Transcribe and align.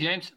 James, 0.00 0.30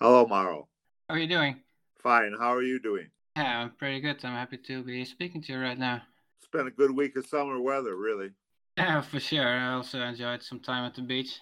Hello, 0.00 0.26
Mauro. 0.28 0.68
how 1.08 1.16
are 1.16 1.18
you 1.18 1.26
doing? 1.26 1.56
Fine. 2.00 2.36
How 2.38 2.54
are 2.54 2.62
you 2.62 2.78
doing? 2.78 3.08
Yeah, 3.36 3.62
I'm 3.62 3.72
pretty 3.72 4.00
good. 4.00 4.24
I'm 4.24 4.34
happy 4.34 4.58
to 4.58 4.84
be 4.84 5.04
speaking 5.04 5.42
to 5.42 5.52
you 5.54 5.58
right 5.58 5.76
now. 5.76 6.02
It's 6.38 6.46
been 6.46 6.68
a 6.68 6.70
good 6.70 6.92
week 6.92 7.16
of 7.16 7.26
summer 7.26 7.60
weather, 7.60 7.96
really. 7.96 8.30
Yeah, 8.76 9.00
for 9.00 9.18
sure. 9.18 9.44
I 9.44 9.72
also 9.74 10.00
enjoyed 10.02 10.44
some 10.44 10.60
time 10.60 10.84
at 10.84 10.94
the 10.94 11.02
beach. 11.02 11.36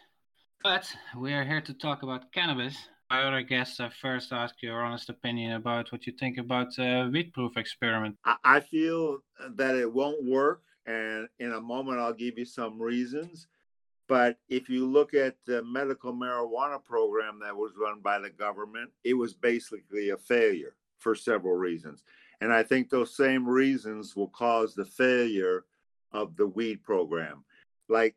But 0.62 0.90
we 1.18 1.34
are 1.34 1.44
here 1.44 1.60
to 1.60 1.74
talk 1.74 2.02
about 2.02 2.32
cannabis. 2.32 2.78
My 3.10 3.22
other 3.24 3.42
guests, 3.42 3.78
I 3.78 3.90
first 3.90 4.32
ask 4.32 4.54
your 4.62 4.82
honest 4.82 5.10
opinion 5.10 5.52
about 5.52 5.92
what 5.92 6.06
you 6.06 6.14
think 6.18 6.38
about 6.38 6.68
uh, 6.78 7.04
the 7.04 7.10
weed 7.12 7.30
proof 7.34 7.58
experiment. 7.58 8.16
I, 8.24 8.36
I 8.42 8.60
feel 8.60 9.18
that 9.56 9.74
it 9.76 9.92
won't 9.92 10.24
work, 10.24 10.62
and 10.86 11.28
in 11.40 11.52
a 11.52 11.60
moment, 11.60 11.98
I'll 11.98 12.14
give 12.14 12.38
you 12.38 12.46
some 12.46 12.80
reasons. 12.80 13.46
But 14.08 14.38
if 14.48 14.68
you 14.68 14.86
look 14.86 15.14
at 15.14 15.36
the 15.46 15.64
medical 15.64 16.12
marijuana 16.12 16.82
program 16.82 17.40
that 17.42 17.56
was 17.56 17.72
run 17.76 18.00
by 18.00 18.18
the 18.18 18.30
government, 18.30 18.90
it 19.02 19.14
was 19.14 19.34
basically 19.34 20.10
a 20.10 20.16
failure 20.16 20.76
for 20.98 21.14
several 21.14 21.54
reasons. 21.54 22.04
And 22.40 22.52
I 22.52 22.62
think 22.62 22.88
those 22.88 23.16
same 23.16 23.48
reasons 23.48 24.14
will 24.14 24.28
cause 24.28 24.74
the 24.74 24.84
failure 24.84 25.64
of 26.12 26.36
the 26.36 26.46
weed 26.46 26.82
program. 26.82 27.44
Like, 27.88 28.14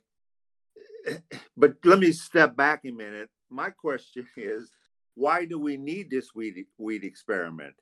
but 1.58 1.76
let 1.84 2.00
me 2.00 2.12
step 2.12 2.56
back 2.56 2.86
a 2.86 2.92
minute. 2.92 3.30
My 3.50 3.70
question 3.70 4.28
is 4.38 4.72
why 5.16 5.46
do 5.46 5.60
we 5.60 5.76
need 5.76 6.10
this 6.10 6.36
weed, 6.36 6.66
weed 6.78 7.04
experiment? 7.04 7.74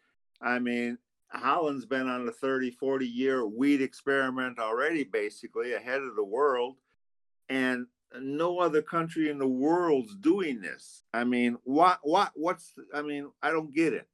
I 0.42 0.60
mean, 0.60 0.98
Holland's 1.30 1.86
been 1.86 2.08
on 2.08 2.28
a 2.28 2.32
30, 2.32 2.72
40 2.72 3.06
year 3.06 3.46
weed 3.46 3.82
experiment 3.82 4.60
already, 4.60 5.04
basically 5.04 5.74
ahead 5.74 6.02
of 6.02 6.16
the 6.16 6.24
world. 6.24 6.78
And 7.50 7.88
no 8.20 8.60
other 8.60 8.82
country 8.82 9.30
in 9.30 9.38
the 9.38 9.48
world's 9.48 10.16
doing 10.16 10.62
this. 10.62 11.04
I 11.14 11.24
mean, 11.24 11.58
what 11.64 12.00
what 12.04 12.32
what's 12.36 12.74
I 12.94 13.02
mean, 13.02 13.32
I 13.42 13.52
don't 13.52 13.74
get 13.74 13.94
it. 13.94 14.08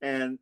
And 0.00 0.38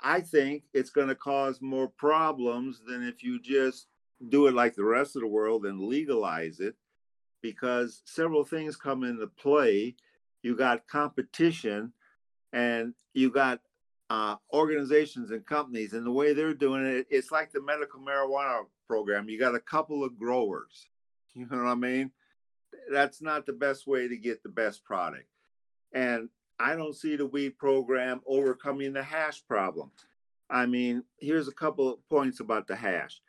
I 0.00 0.20
think 0.20 0.64
it's 0.72 0.90
going 0.90 1.08
to 1.08 1.14
cause 1.14 1.60
more 1.60 1.88
problems 1.88 2.82
than 2.86 3.02
if 3.06 3.22
you 3.22 3.40
just 3.40 3.86
do 4.28 4.46
it 4.46 4.54
like 4.54 4.74
the 4.74 4.84
rest 4.84 5.16
of 5.16 5.22
the 5.22 5.28
world 5.28 5.66
and 5.66 5.80
legalize 5.80 6.60
it 6.60 6.74
because 7.42 8.02
several 8.04 8.44
things 8.44 8.76
come 8.76 9.04
into 9.04 9.26
play. 9.26 9.94
You 10.42 10.56
got 10.56 10.86
competition 10.86 11.92
and 12.52 12.94
you 13.14 13.30
got 13.30 13.60
uh, 14.10 14.36
organizations 14.52 15.30
and 15.30 15.44
companies, 15.46 15.92
and 15.92 16.06
the 16.06 16.12
way 16.12 16.32
they're 16.34 16.54
doing 16.54 16.84
it, 16.84 17.06
it's 17.10 17.32
like 17.32 17.52
the 17.52 17.62
medical 17.62 18.00
marijuana 18.00 18.64
program. 18.86 19.28
You 19.28 19.38
got 19.38 19.54
a 19.54 19.60
couple 19.60 20.04
of 20.04 20.18
growers. 20.18 20.86
You 21.36 21.48
know 21.50 21.64
what 21.64 21.66
I 21.66 21.74
mean? 21.74 22.12
That's 22.90 23.22
not 23.22 23.46
the 23.46 23.52
best 23.52 23.86
way 23.86 24.08
to 24.08 24.16
get 24.16 24.42
the 24.42 24.48
best 24.48 24.84
product. 24.84 25.26
And 25.92 26.28
I 26.58 26.76
don't 26.76 26.96
see 26.96 27.16
the 27.16 27.26
weed 27.26 27.58
program 27.58 28.20
overcoming 28.26 28.92
the 28.92 29.02
hash 29.02 29.44
problem. 29.46 29.90
I 30.50 30.66
mean, 30.66 31.04
here's 31.18 31.48
a 31.48 31.52
couple 31.52 31.92
of 31.92 32.08
points 32.08 32.40
about 32.40 32.66
the 32.66 32.76
hash. 32.76 33.20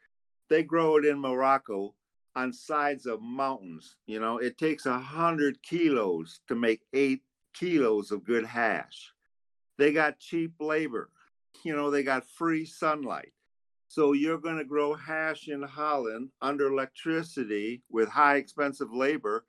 They 0.49 0.63
grow 0.63 0.97
it 0.97 1.05
in 1.05 1.19
Morocco 1.19 1.95
on 2.35 2.53
sides 2.53 3.05
of 3.05 3.21
mountains. 3.21 3.95
You 4.05 4.19
know, 4.19 4.37
it 4.37 4.57
takes 4.57 4.85
a 4.85 4.99
hundred 4.99 5.61
kilos 5.63 6.41
to 6.47 6.55
make 6.55 6.81
eight 6.93 7.21
kilos 7.53 8.11
of 8.11 8.25
good 8.25 8.45
hash. 8.45 9.11
They 9.77 9.91
got 9.91 10.19
cheap 10.19 10.53
labor. 10.59 11.09
You 11.63 11.75
know, 11.75 11.89
they 11.89 12.03
got 12.03 12.29
free 12.29 12.65
sunlight. 12.65 13.33
So 13.95 14.11
you're 14.11 14.39
going 14.39 14.57
to 14.57 14.65
grow 14.65 14.93
hash 14.93 15.47
in 15.47 15.61
Holland 15.61 16.27
under 16.41 16.67
electricity 16.67 17.81
with 17.89 18.09
high 18.09 18.35
expensive 18.35 18.91
labor. 18.91 19.45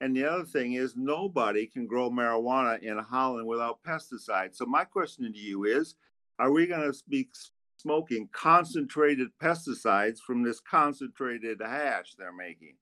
And 0.00 0.16
the 0.16 0.24
other 0.24 0.42
thing 0.42 0.72
is 0.72 0.96
nobody 0.96 1.68
can 1.68 1.86
grow 1.86 2.10
marijuana 2.10 2.82
in 2.82 2.98
Holland 2.98 3.46
without 3.46 3.84
pesticides. 3.86 4.56
So 4.56 4.66
my 4.66 4.82
question 4.82 5.32
to 5.32 5.38
you 5.38 5.62
is, 5.62 5.94
are 6.40 6.50
we 6.50 6.66
going 6.66 6.90
to 6.90 6.98
be 7.08 7.28
smoking 7.76 8.28
concentrated 8.32 9.28
pesticides 9.40 10.18
from 10.18 10.42
this 10.42 10.58
concentrated 10.58 11.60
hash 11.64 12.16
they're 12.18 12.32
making? 12.32 12.74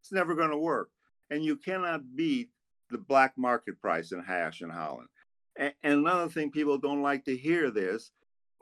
It's 0.00 0.12
never 0.12 0.34
going 0.34 0.48
to 0.50 0.56
work. 0.56 0.88
And 1.28 1.44
you 1.44 1.56
cannot 1.56 2.16
beat 2.16 2.48
the 2.88 2.96
black 2.96 3.34
market 3.36 3.82
price 3.82 4.12
in 4.12 4.24
hash 4.24 4.62
in 4.62 4.70
Holland. 4.70 5.08
And 5.58 5.74
another 5.82 6.30
thing 6.30 6.50
people 6.50 6.78
don't 6.78 7.02
like 7.02 7.26
to 7.26 7.36
hear 7.36 7.70
this, 7.70 8.12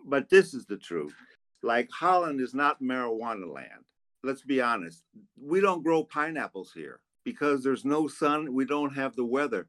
but 0.05 0.29
this 0.31 0.53
is 0.53 0.67
the 0.67 0.79
truth 0.79 1.15
like 1.63 1.91
Holland 1.91 2.41
is 2.41 2.55
not 2.55 2.83
marijuana 2.83 3.53
land. 3.53 3.85
Let's 4.25 4.43
be 4.43 4.61
honest. 4.61 5.05
We 5.41 5.61
don't 5.61 5.83
grow 5.83 6.05
pineapples 6.05 6.73
here 6.73 7.01
because 7.25 7.63
there's 7.63 7.85
no 7.85 8.09
sun. 8.09 8.53
We 8.53 8.65
don't 8.65 8.95
have 8.95 9.17
the 9.17 9.25
weather. 9.25 9.69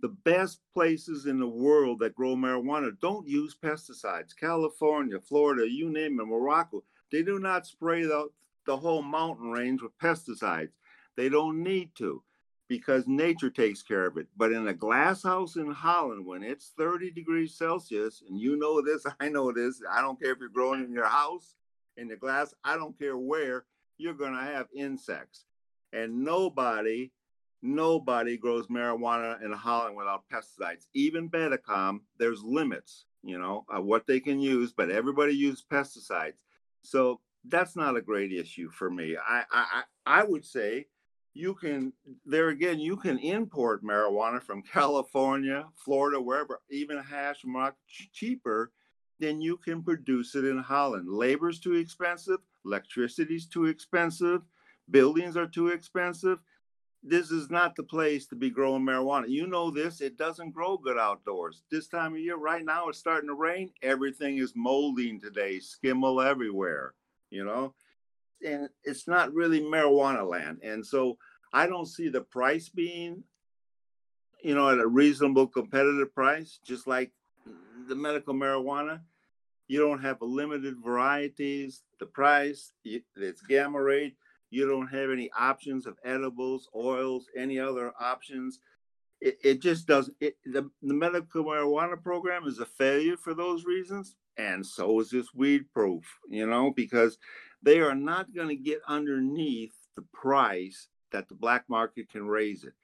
The 0.00 0.08
best 0.08 0.60
places 0.74 1.26
in 1.26 1.38
the 1.38 1.48
world 1.48 2.00
that 2.00 2.14
grow 2.14 2.34
marijuana 2.36 2.98
don't 3.00 3.26
use 3.26 3.56
pesticides. 3.62 4.36
California, 4.38 5.18
Florida, 5.20 5.68
you 5.70 5.90
name 5.90 6.20
it, 6.20 6.26
Morocco, 6.26 6.84
they 7.10 7.22
do 7.22 7.38
not 7.38 7.66
spray 7.66 8.02
the, 8.02 8.28
the 8.66 8.76
whole 8.76 9.02
mountain 9.02 9.50
range 9.50 9.80
with 9.80 9.96
pesticides. 9.98 10.72
They 11.16 11.28
don't 11.28 11.62
need 11.62 11.94
to 11.96 12.22
because 12.78 13.06
nature 13.06 13.50
takes 13.50 13.84
care 13.84 14.04
of 14.04 14.16
it. 14.16 14.26
But 14.36 14.50
in 14.50 14.66
a 14.66 14.74
glass 14.74 15.22
house 15.22 15.54
in 15.54 15.70
Holland, 15.70 16.26
when 16.26 16.42
it's 16.42 16.72
30 16.76 17.12
degrees 17.12 17.54
Celsius, 17.54 18.20
and 18.28 18.36
you 18.36 18.56
know 18.56 18.82
this, 18.82 19.06
I 19.20 19.28
know 19.28 19.52
this, 19.52 19.80
I 19.88 20.00
don't 20.00 20.20
care 20.20 20.32
if 20.32 20.40
you're 20.40 20.48
growing 20.48 20.82
in 20.82 20.92
your 20.92 21.06
house, 21.06 21.54
in 21.96 22.08
the 22.08 22.16
glass, 22.16 22.52
I 22.64 22.74
don't 22.74 22.98
care 22.98 23.16
where, 23.16 23.64
you're 23.96 24.14
going 24.14 24.32
to 24.32 24.42
have 24.42 24.66
insects. 24.74 25.44
And 25.92 26.24
nobody, 26.24 27.12
nobody 27.62 28.36
grows 28.36 28.66
marijuana 28.66 29.40
in 29.44 29.52
Holland 29.52 29.94
without 29.94 30.24
pesticides. 30.28 30.88
Even 30.94 31.30
Bedrocan, 31.30 32.00
there's 32.18 32.42
limits, 32.42 33.04
you 33.22 33.38
know, 33.38 33.64
of 33.68 33.84
what 33.84 34.08
they 34.08 34.18
can 34.18 34.40
use, 34.40 34.72
but 34.72 34.90
everybody 34.90 35.32
uses 35.32 35.64
pesticides. 35.70 36.40
So 36.82 37.20
that's 37.44 37.76
not 37.76 37.96
a 37.96 38.02
great 38.02 38.32
issue 38.32 38.68
for 38.68 38.90
me. 38.90 39.16
I, 39.16 39.44
I, 39.52 39.82
I 40.04 40.24
would 40.24 40.44
say 40.44 40.86
you 41.34 41.54
can 41.54 41.92
there 42.24 42.48
again 42.48 42.78
you 42.78 42.96
can 42.96 43.18
import 43.18 43.84
marijuana 43.84 44.42
from 44.42 44.62
california 44.62 45.64
florida 45.76 46.20
wherever 46.20 46.60
even 46.70 46.98
hash 46.98 47.44
much 47.44 47.74
cheaper 48.12 48.70
than 49.20 49.40
you 49.40 49.56
can 49.56 49.82
produce 49.82 50.34
it 50.34 50.44
in 50.44 50.58
holland. 50.58 51.08
Labor's 51.08 51.60
too 51.60 51.74
expensive 51.74 52.38
electricity's 52.64 53.46
too 53.46 53.66
expensive 53.66 54.42
buildings 54.90 55.36
are 55.36 55.46
too 55.46 55.68
expensive. 55.68 56.40
This 57.02 57.30
is 57.30 57.50
not 57.50 57.76
the 57.76 57.82
place 57.82 58.26
to 58.28 58.34
be 58.34 58.50
growing 58.50 58.82
marijuana. 58.82 59.28
You 59.28 59.46
know 59.46 59.70
this 59.70 60.00
it 60.00 60.16
doesn't 60.16 60.52
grow 60.52 60.78
good 60.78 60.98
outdoors. 60.98 61.62
This 61.70 61.86
time 61.86 62.14
of 62.14 62.20
year 62.20 62.36
right 62.36 62.64
now 62.64 62.88
it's 62.88 62.98
starting 62.98 63.28
to 63.28 63.34
rain. 63.34 63.70
Everything 63.82 64.38
is 64.38 64.54
molding 64.56 65.20
today 65.20 65.58
skimmel 65.58 66.20
everywhere 66.20 66.94
you 67.34 67.44
know 67.44 67.74
and 68.44 68.68
it's 68.84 69.08
not 69.08 69.32
really 69.32 69.60
marijuana 69.60 70.28
land. 70.28 70.60
And 70.62 70.84
so 70.84 71.16
I 71.52 71.66
don't 71.66 71.86
see 71.86 72.08
the 72.08 72.20
price 72.20 72.68
being, 72.68 73.24
you 74.42 74.54
know, 74.54 74.68
at 74.68 74.78
a 74.78 74.86
reasonable 74.86 75.46
competitive 75.46 76.14
price, 76.14 76.60
just 76.64 76.86
like 76.86 77.12
the 77.88 77.94
medical 77.94 78.34
marijuana. 78.34 79.00
You 79.66 79.80
don't 79.80 80.02
have 80.02 80.20
a 80.20 80.26
limited 80.26 80.76
varieties, 80.84 81.82
the 81.98 82.06
price, 82.06 82.72
it's 82.84 83.40
gamma 83.42 83.80
rate. 83.80 84.16
You 84.50 84.68
don't 84.68 84.88
have 84.88 85.10
any 85.10 85.30
options 85.36 85.86
of 85.86 85.96
edibles, 86.04 86.68
oils, 86.76 87.26
any 87.36 87.58
other 87.58 87.92
options. 87.98 88.60
It, 89.20 89.38
it 89.42 89.62
just 89.62 89.86
doesn't. 89.86 90.16
It, 90.20 90.36
the, 90.44 90.70
the 90.82 90.94
medical 90.94 91.44
marijuana 91.44 92.00
program 92.00 92.46
is 92.46 92.58
a 92.58 92.66
failure 92.66 93.16
for 93.16 93.32
those 93.32 93.64
reasons, 93.64 94.16
and 94.36 94.64
so 94.64 95.00
is 95.00 95.10
this 95.10 95.34
weed 95.34 95.64
proof. 95.72 96.04
You 96.28 96.46
know, 96.46 96.72
because 96.76 97.16
they 97.64 97.80
are 97.80 97.94
not 97.94 98.34
going 98.34 98.48
to 98.48 98.54
get 98.54 98.82
underneath 98.86 99.74
the 99.96 100.04
price 100.12 100.88
that 101.12 101.28
the 101.28 101.34
black 101.34 101.64
market 101.68 102.10
can 102.10 102.26
raise 102.26 102.64
it. 102.64 102.74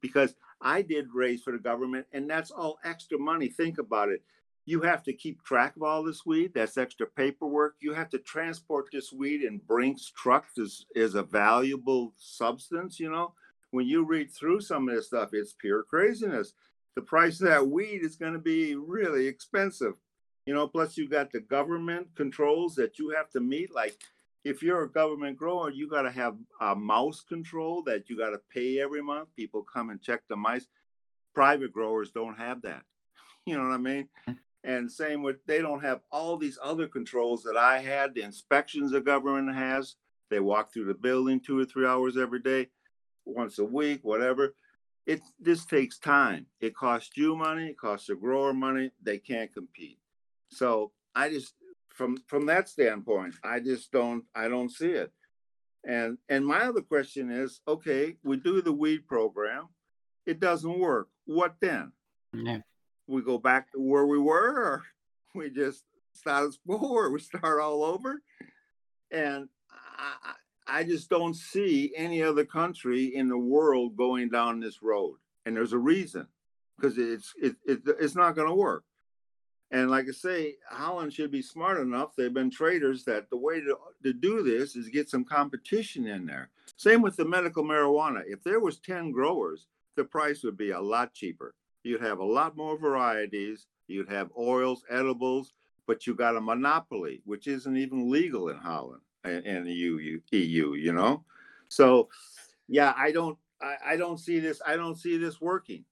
Because 0.00 0.34
I 0.60 0.82
did 0.82 1.08
raise 1.12 1.42
for 1.42 1.52
the 1.52 1.58
government, 1.58 2.06
and 2.12 2.28
that's 2.28 2.50
all 2.50 2.78
extra 2.84 3.18
money. 3.18 3.48
Think 3.48 3.78
about 3.78 4.08
it. 4.08 4.22
You 4.64 4.80
have 4.82 5.02
to 5.04 5.12
keep 5.12 5.42
track 5.42 5.76
of 5.76 5.82
all 5.82 6.02
this 6.02 6.24
weed. 6.24 6.52
That's 6.54 6.78
extra 6.78 7.06
paperwork. 7.06 7.74
You 7.80 7.92
have 7.92 8.08
to 8.10 8.18
transport 8.18 8.86
this 8.92 9.12
weed 9.12 9.42
in 9.42 9.58
Brinks 9.58 10.12
trucks 10.16 10.56
is, 10.58 10.86
is 10.94 11.16
a 11.16 11.22
valuable 11.22 12.14
substance, 12.16 13.00
you 13.00 13.10
know. 13.10 13.34
When 13.72 13.86
you 13.86 14.04
read 14.04 14.30
through 14.30 14.60
some 14.60 14.88
of 14.88 14.94
this 14.94 15.08
stuff, 15.08 15.30
it's 15.32 15.54
pure 15.58 15.82
craziness. 15.82 16.54
The 16.94 17.02
price 17.02 17.40
of 17.40 17.48
that 17.48 17.68
weed 17.68 18.02
is 18.04 18.16
going 18.16 18.32
to 18.32 18.38
be 18.38 18.74
really 18.74 19.26
expensive. 19.26 19.94
You 20.46 20.54
know, 20.54 20.66
plus 20.66 20.96
you 20.96 21.08
got 21.08 21.32
the 21.32 21.40
government 21.40 22.08
controls 22.16 22.74
that 22.76 22.98
you 22.98 23.10
have 23.10 23.30
to 23.30 23.40
meet, 23.40 23.74
like 23.74 23.96
if 24.44 24.62
you're 24.62 24.82
a 24.82 24.90
government 24.90 25.36
grower, 25.36 25.70
you 25.70 25.88
got 25.88 26.02
to 26.02 26.10
have 26.10 26.36
a 26.60 26.74
mouse 26.74 27.20
control 27.20 27.82
that 27.82 28.08
you 28.08 28.16
got 28.16 28.30
to 28.30 28.40
pay 28.52 28.80
every 28.80 29.02
month. 29.02 29.28
People 29.36 29.62
come 29.62 29.90
and 29.90 30.00
check 30.00 30.22
the 30.28 30.36
mice. 30.36 30.66
Private 31.34 31.72
growers 31.72 32.10
don't 32.10 32.36
have 32.36 32.62
that. 32.62 32.82
You 33.46 33.56
know 33.56 33.64
what 33.64 33.72
I 33.72 33.78
mean? 33.78 34.06
Mm. 34.28 34.38
And 34.64 34.92
same 34.92 35.22
with 35.22 35.44
they 35.46 35.62
don't 35.62 35.82
have 35.82 36.00
all 36.12 36.36
these 36.36 36.58
other 36.62 36.86
controls 36.86 37.42
that 37.44 37.56
I 37.56 37.78
had. 37.78 38.14
The 38.14 38.20
inspections 38.20 38.90
the 38.90 39.00
government 39.00 39.56
has. 39.56 39.96
They 40.28 40.40
walk 40.40 40.72
through 40.72 40.84
the 40.84 40.94
building 40.94 41.40
two 41.40 41.58
or 41.58 41.64
three 41.64 41.86
hours 41.86 42.18
every 42.18 42.40
day, 42.40 42.68
once 43.24 43.58
a 43.58 43.64
week, 43.64 44.00
whatever. 44.02 44.54
it 45.06 45.22
this 45.40 45.64
takes 45.64 45.98
time. 45.98 46.46
It 46.60 46.76
costs 46.76 47.16
you 47.16 47.34
money, 47.34 47.68
it 47.68 47.78
costs 47.78 48.08
the 48.08 48.14
grower 48.14 48.52
money. 48.52 48.90
They 49.02 49.16
can't 49.18 49.52
compete. 49.52 49.98
So 50.50 50.92
I 51.14 51.30
just 51.30 51.54
from 51.94 52.16
from 52.26 52.46
that 52.46 52.68
standpoint, 52.68 53.34
I 53.44 53.60
just 53.60 53.92
don't 53.92 54.24
I 54.34 54.48
don't 54.48 54.70
see 54.70 54.90
it. 54.90 55.12
And 55.84 56.18
and 56.28 56.46
my 56.46 56.62
other 56.62 56.82
question 56.82 57.30
is, 57.30 57.60
okay, 57.66 58.16
we 58.22 58.36
do 58.36 58.62
the 58.62 58.72
weed 58.72 59.06
program, 59.06 59.68
it 60.26 60.40
doesn't 60.40 60.78
work. 60.78 61.08
What 61.26 61.56
then? 61.60 61.92
Yeah. 62.32 62.60
We 63.06 63.22
go 63.22 63.38
back 63.38 63.72
to 63.72 63.80
where 63.80 64.06
we 64.06 64.18
were, 64.18 64.56
or 64.56 64.82
we 65.34 65.50
just 65.50 65.84
status 66.12 66.58
quo, 66.66 66.78
or 66.78 67.10
we 67.10 67.20
start 67.20 67.60
all 67.60 67.82
over. 67.82 68.22
And 69.10 69.48
I, 69.98 70.34
I 70.66 70.84
just 70.84 71.10
don't 71.10 71.34
see 71.34 71.92
any 71.96 72.22
other 72.22 72.44
country 72.44 73.14
in 73.14 73.28
the 73.28 73.38
world 73.38 73.96
going 73.96 74.28
down 74.28 74.60
this 74.60 74.82
road. 74.82 75.16
And 75.44 75.56
there's 75.56 75.72
a 75.72 75.78
reason, 75.78 76.28
because 76.76 76.98
it's 76.98 77.32
it, 77.40 77.56
it 77.66 77.80
it's 77.98 78.14
not 78.14 78.36
going 78.36 78.48
to 78.48 78.54
work. 78.54 78.84
And 79.72 79.90
like 79.90 80.06
I 80.08 80.12
say, 80.12 80.56
Holland 80.68 81.12
should 81.12 81.30
be 81.30 81.42
smart 81.42 81.78
enough. 81.78 82.16
They've 82.16 82.34
been 82.34 82.50
traders 82.50 83.04
that 83.04 83.30
the 83.30 83.36
way 83.36 83.60
to, 83.60 83.76
to 84.02 84.12
do 84.12 84.42
this 84.42 84.74
is 84.74 84.88
get 84.88 85.08
some 85.08 85.24
competition 85.24 86.06
in 86.06 86.26
there. 86.26 86.50
Same 86.76 87.02
with 87.02 87.16
the 87.16 87.24
medical 87.24 87.62
marijuana. 87.62 88.22
If 88.26 88.42
there 88.42 88.58
was 88.58 88.80
10 88.80 89.12
growers, 89.12 89.68
the 89.96 90.04
price 90.04 90.42
would 90.42 90.56
be 90.56 90.70
a 90.70 90.80
lot 90.80 91.14
cheaper. 91.14 91.54
You'd 91.84 92.02
have 92.02 92.18
a 92.18 92.24
lot 92.24 92.56
more 92.56 92.76
varieties. 92.76 93.66
You'd 93.86 94.10
have 94.10 94.30
oils, 94.36 94.84
edibles, 94.90 95.52
but 95.86 96.06
you 96.06 96.14
got 96.14 96.36
a 96.36 96.40
monopoly, 96.40 97.22
which 97.24 97.46
isn't 97.46 97.76
even 97.76 98.10
legal 98.10 98.48
in 98.48 98.56
Holland 98.56 99.02
and 99.24 99.66
the 99.66 99.72
EU, 99.72 100.20
EU, 100.32 100.74
you 100.74 100.92
know? 100.92 101.24
So 101.68 102.08
yeah, 102.68 102.94
I 102.96 103.12
don't 103.12 103.38
I, 103.60 103.74
I 103.92 103.96
don't 103.96 104.18
see 104.18 104.38
this, 104.40 104.60
I 104.66 104.76
don't 104.76 104.96
see 104.96 105.16
this 105.16 105.40
working. 105.40 105.84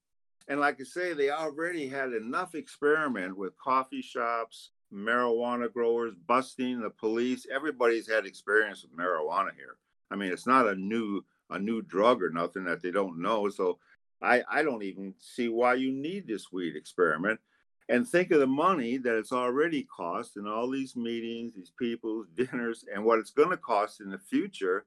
And 0.48 0.60
like 0.60 0.80
I 0.80 0.84
say, 0.84 1.12
they 1.12 1.30
already 1.30 1.88
had 1.88 2.14
enough 2.14 2.54
experiment 2.54 3.36
with 3.36 3.58
coffee 3.58 4.00
shops, 4.02 4.70
marijuana 4.92 5.70
growers, 5.70 6.14
busting 6.26 6.80
the 6.80 6.90
police. 6.90 7.46
Everybody's 7.52 8.08
had 8.08 8.24
experience 8.24 8.82
with 8.82 8.96
marijuana 8.96 9.54
here. 9.54 9.76
I 10.10 10.16
mean, 10.16 10.32
it's 10.32 10.46
not 10.46 10.66
a 10.66 10.74
new 10.74 11.24
a 11.50 11.58
new 11.58 11.82
drug 11.82 12.22
or 12.22 12.30
nothing 12.30 12.64
that 12.64 12.82
they 12.82 12.90
don't 12.90 13.20
know. 13.20 13.48
So 13.48 13.78
I, 14.20 14.42
I 14.50 14.62
don't 14.62 14.82
even 14.82 15.14
see 15.18 15.48
why 15.48 15.74
you 15.74 15.92
need 15.92 16.26
this 16.26 16.52
weed 16.52 16.76
experiment. 16.76 17.40
And 17.88 18.06
think 18.06 18.30
of 18.32 18.40
the 18.40 18.46
money 18.46 18.98
that 18.98 19.16
it's 19.16 19.32
already 19.32 19.84
cost 19.84 20.36
in 20.36 20.46
all 20.46 20.68
these 20.68 20.94
meetings, 20.94 21.54
these 21.54 21.72
people's 21.78 22.26
dinners, 22.36 22.84
and 22.92 23.04
what 23.04 23.18
it's 23.18 23.30
going 23.30 23.50
to 23.50 23.56
cost 23.56 24.00
in 24.00 24.10
the 24.10 24.18
future. 24.18 24.84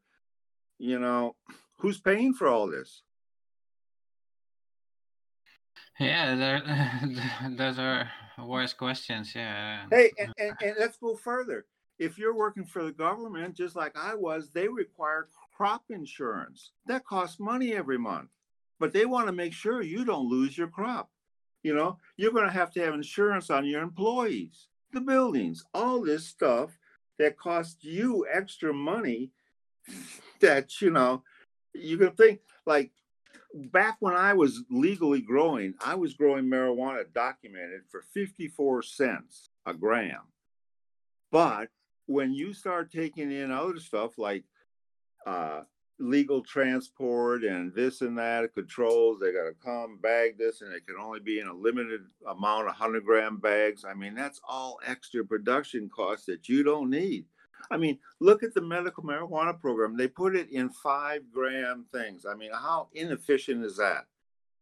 You 0.78 1.00
know, 1.00 1.36
who's 1.78 2.00
paying 2.00 2.34
for 2.34 2.48
all 2.48 2.68
this? 2.68 3.02
Yeah, 6.00 6.36
there, 6.36 7.52
those 7.58 7.78
are 7.80 8.10
wise 8.38 8.74
questions. 8.74 9.34
Yeah. 9.36 9.86
Hey, 9.92 10.12
and, 10.18 10.34
and, 10.40 10.54
and 10.62 10.76
let's 10.80 10.98
go 10.98 11.16
further. 11.16 11.66
If 12.00 12.18
you're 12.18 12.36
working 12.36 12.66
for 12.66 12.84
the 12.84 12.92
government, 12.92 13.56
just 13.56 13.76
like 13.76 13.96
I 13.96 14.16
was, 14.16 14.50
they 14.50 14.68
require 14.68 15.28
crop 15.56 15.84
insurance. 15.90 16.72
That 16.88 17.06
costs 17.06 17.40
money 17.40 17.74
every 17.74 18.00
month, 18.00 18.30
but 18.80 18.94
they 18.94 19.06
want 19.06 19.28
to 19.28 19.34
make 19.34 19.54
sure 19.54 19.84
you 19.84 20.04
don't 20.04 20.28
lose 20.28 20.58
your 20.58 20.68
crop. 20.68 21.12
You 21.62 21.76
know, 21.76 22.00
you're 22.18 22.32
going 22.32 22.48
to 22.48 22.54
have 22.54 22.72
to 22.72 22.80
have 22.82 22.96
insurance 22.96 23.52
on 23.52 23.66
your 23.66 23.84
employees, 23.84 24.68
the 24.94 25.02
buildings, 25.02 25.64
all 25.76 26.02
this 26.02 26.26
stuff 26.26 26.72
that 27.20 27.38
costs 27.38 27.84
you 27.84 28.26
extra 28.32 28.74
money 28.74 29.30
that, 30.40 30.82
you 30.82 30.90
know, 30.90 31.22
you 31.76 31.98
can 31.98 32.12
think 32.12 32.40
like 32.66 32.92
back 33.54 33.98
when 34.00 34.16
I 34.16 34.34
was 34.34 34.64
legally 34.70 35.22
growing, 35.22 35.74
I 35.84 35.96
was 35.96 36.14
growing 36.14 36.46
marijuana 36.46 37.04
documented 37.14 37.82
for 37.90 38.02
54 38.14 38.84
cents 38.84 39.50
a 39.66 39.74
gram. 39.74 40.22
But 41.32 41.70
when 42.06 42.34
you 42.34 42.54
start 42.54 42.92
taking 42.92 43.32
in 43.32 43.52
other 43.52 43.80
stuff 43.80 44.18
like 44.18 44.44
uh, 45.26 45.62
legal 46.00 46.42
transport 46.42 47.44
and 47.44 47.74
this 47.74 48.02
and 48.02 48.18
that 48.18 48.54
controls, 48.54 49.20
they 49.20 49.32
got 49.32 49.46
to 49.46 49.56
come 49.64 50.00
bag 50.02 50.38
this 50.38 50.62
and 50.62 50.74
it 50.74 50.86
can 50.86 50.98
only 51.00 51.20
be 51.20 51.40
in 51.40 51.48
a 51.48 51.54
limited 51.54 52.02
amount 52.28 52.62
of 52.62 52.76
100 52.78 53.06
gram 53.06 53.38
bags. 53.38 53.86
I 53.86 53.94
mean, 53.94 54.16
that's 54.16 54.42
all 54.48 54.80
extra 54.86 55.24
production 55.24 55.90
costs 55.94 56.26
that 56.26 56.50
you 56.50 56.64
don't 56.64 56.90
need. 56.90 57.26
I 57.70 57.78
mean, 57.78 58.00
look 58.20 58.44
at 58.44 58.54
the 58.54 58.62
medical 58.62 59.04
marijuana 59.04 59.60
program. 59.60 59.98
They 59.98 60.08
put 60.08 60.36
it 60.36 60.50
in 60.50 60.70
five 60.70 61.24
gram 61.32 61.86
things. 61.92 62.26
I 62.26 62.36
mean, 62.36 62.52
how 62.52 62.90
inefficient 62.94 63.64
is 63.64 63.78
that? 63.78 64.06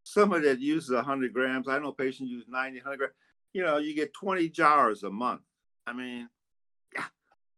Somebody 0.04 0.46
that 0.46 0.60
uses 0.60 0.92
100 0.92 1.34
grams, 1.34 1.68
I 1.68 1.80
know 1.80 1.92
patients 1.92 2.31
use 2.31 2.46
90, 2.48 2.80
100 2.80 2.98
grams. 2.98 3.13
You 3.54 3.63
know, 3.63 3.78
you 3.78 3.96
get 3.96 4.13
20 4.13 4.50
jars 4.50 5.04
a 5.04 5.10
month. 5.10 5.42
I 5.86 5.94
mean, 5.94 6.30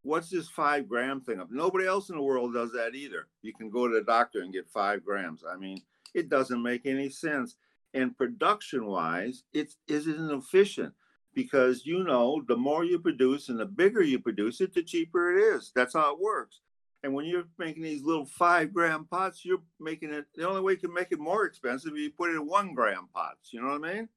what's 0.03 0.29
this 0.29 0.49
five 0.49 0.87
gram 0.87 1.21
thing 1.21 1.39
of? 1.39 1.51
Nobody 1.51 1.85
else 1.85 2.09
in 2.09 2.15
the 2.15 2.23
world 2.23 2.53
does 2.53 2.71
that 2.73 2.95
either. 2.95 3.27
You 3.41 3.53
can 3.53 3.69
go 3.69 3.87
to 3.87 3.93
the 3.93 4.03
doctor 4.03 4.41
and 4.41 4.53
get 4.53 4.69
five 4.69 5.03
grams. 5.03 5.43
I 5.49 5.57
mean, 5.57 5.81
it 6.13 6.29
doesn't 6.29 6.61
make 6.61 6.85
any 6.85 7.09
sense. 7.09 7.55
And 7.93 8.17
production 8.17 8.85
wise, 8.85 9.43
it's 9.53 9.77
isn't 9.87 10.31
efficient 10.31 10.93
because 11.33 11.85
you 11.85 12.03
know 12.03 12.43
the 12.47 12.57
more 12.57 12.83
you 12.83 12.99
produce 12.99 13.49
and 13.49 13.59
the 13.59 13.65
bigger 13.65 14.01
you 14.01 14.19
produce 14.19 14.61
it, 14.61 14.73
the 14.73 14.83
cheaper 14.83 15.35
it 15.35 15.55
is. 15.55 15.71
That's 15.75 15.93
how 15.93 16.13
it 16.13 16.19
works. 16.19 16.59
And 17.03 17.13
when 17.13 17.25
you're 17.25 17.47
making 17.57 17.83
these 17.83 18.03
little 18.03 18.25
five 18.25 18.73
gram 18.73 19.07
pots, 19.09 19.43
you're 19.43 19.63
making 19.79 20.13
it 20.13 20.25
the 20.35 20.47
only 20.47 20.61
way 20.61 20.73
you 20.73 20.77
can 20.77 20.93
make 20.93 21.11
it 21.11 21.19
more 21.19 21.45
expensive 21.45 21.97
you 21.97 22.11
put 22.11 22.29
it 22.29 22.35
in 22.35 22.47
one 22.47 22.75
gram 22.75 23.07
pots. 23.13 23.51
You 23.51 23.61
know 23.61 23.69
what 23.69 23.89
I 23.89 23.93
mean? 23.93 24.09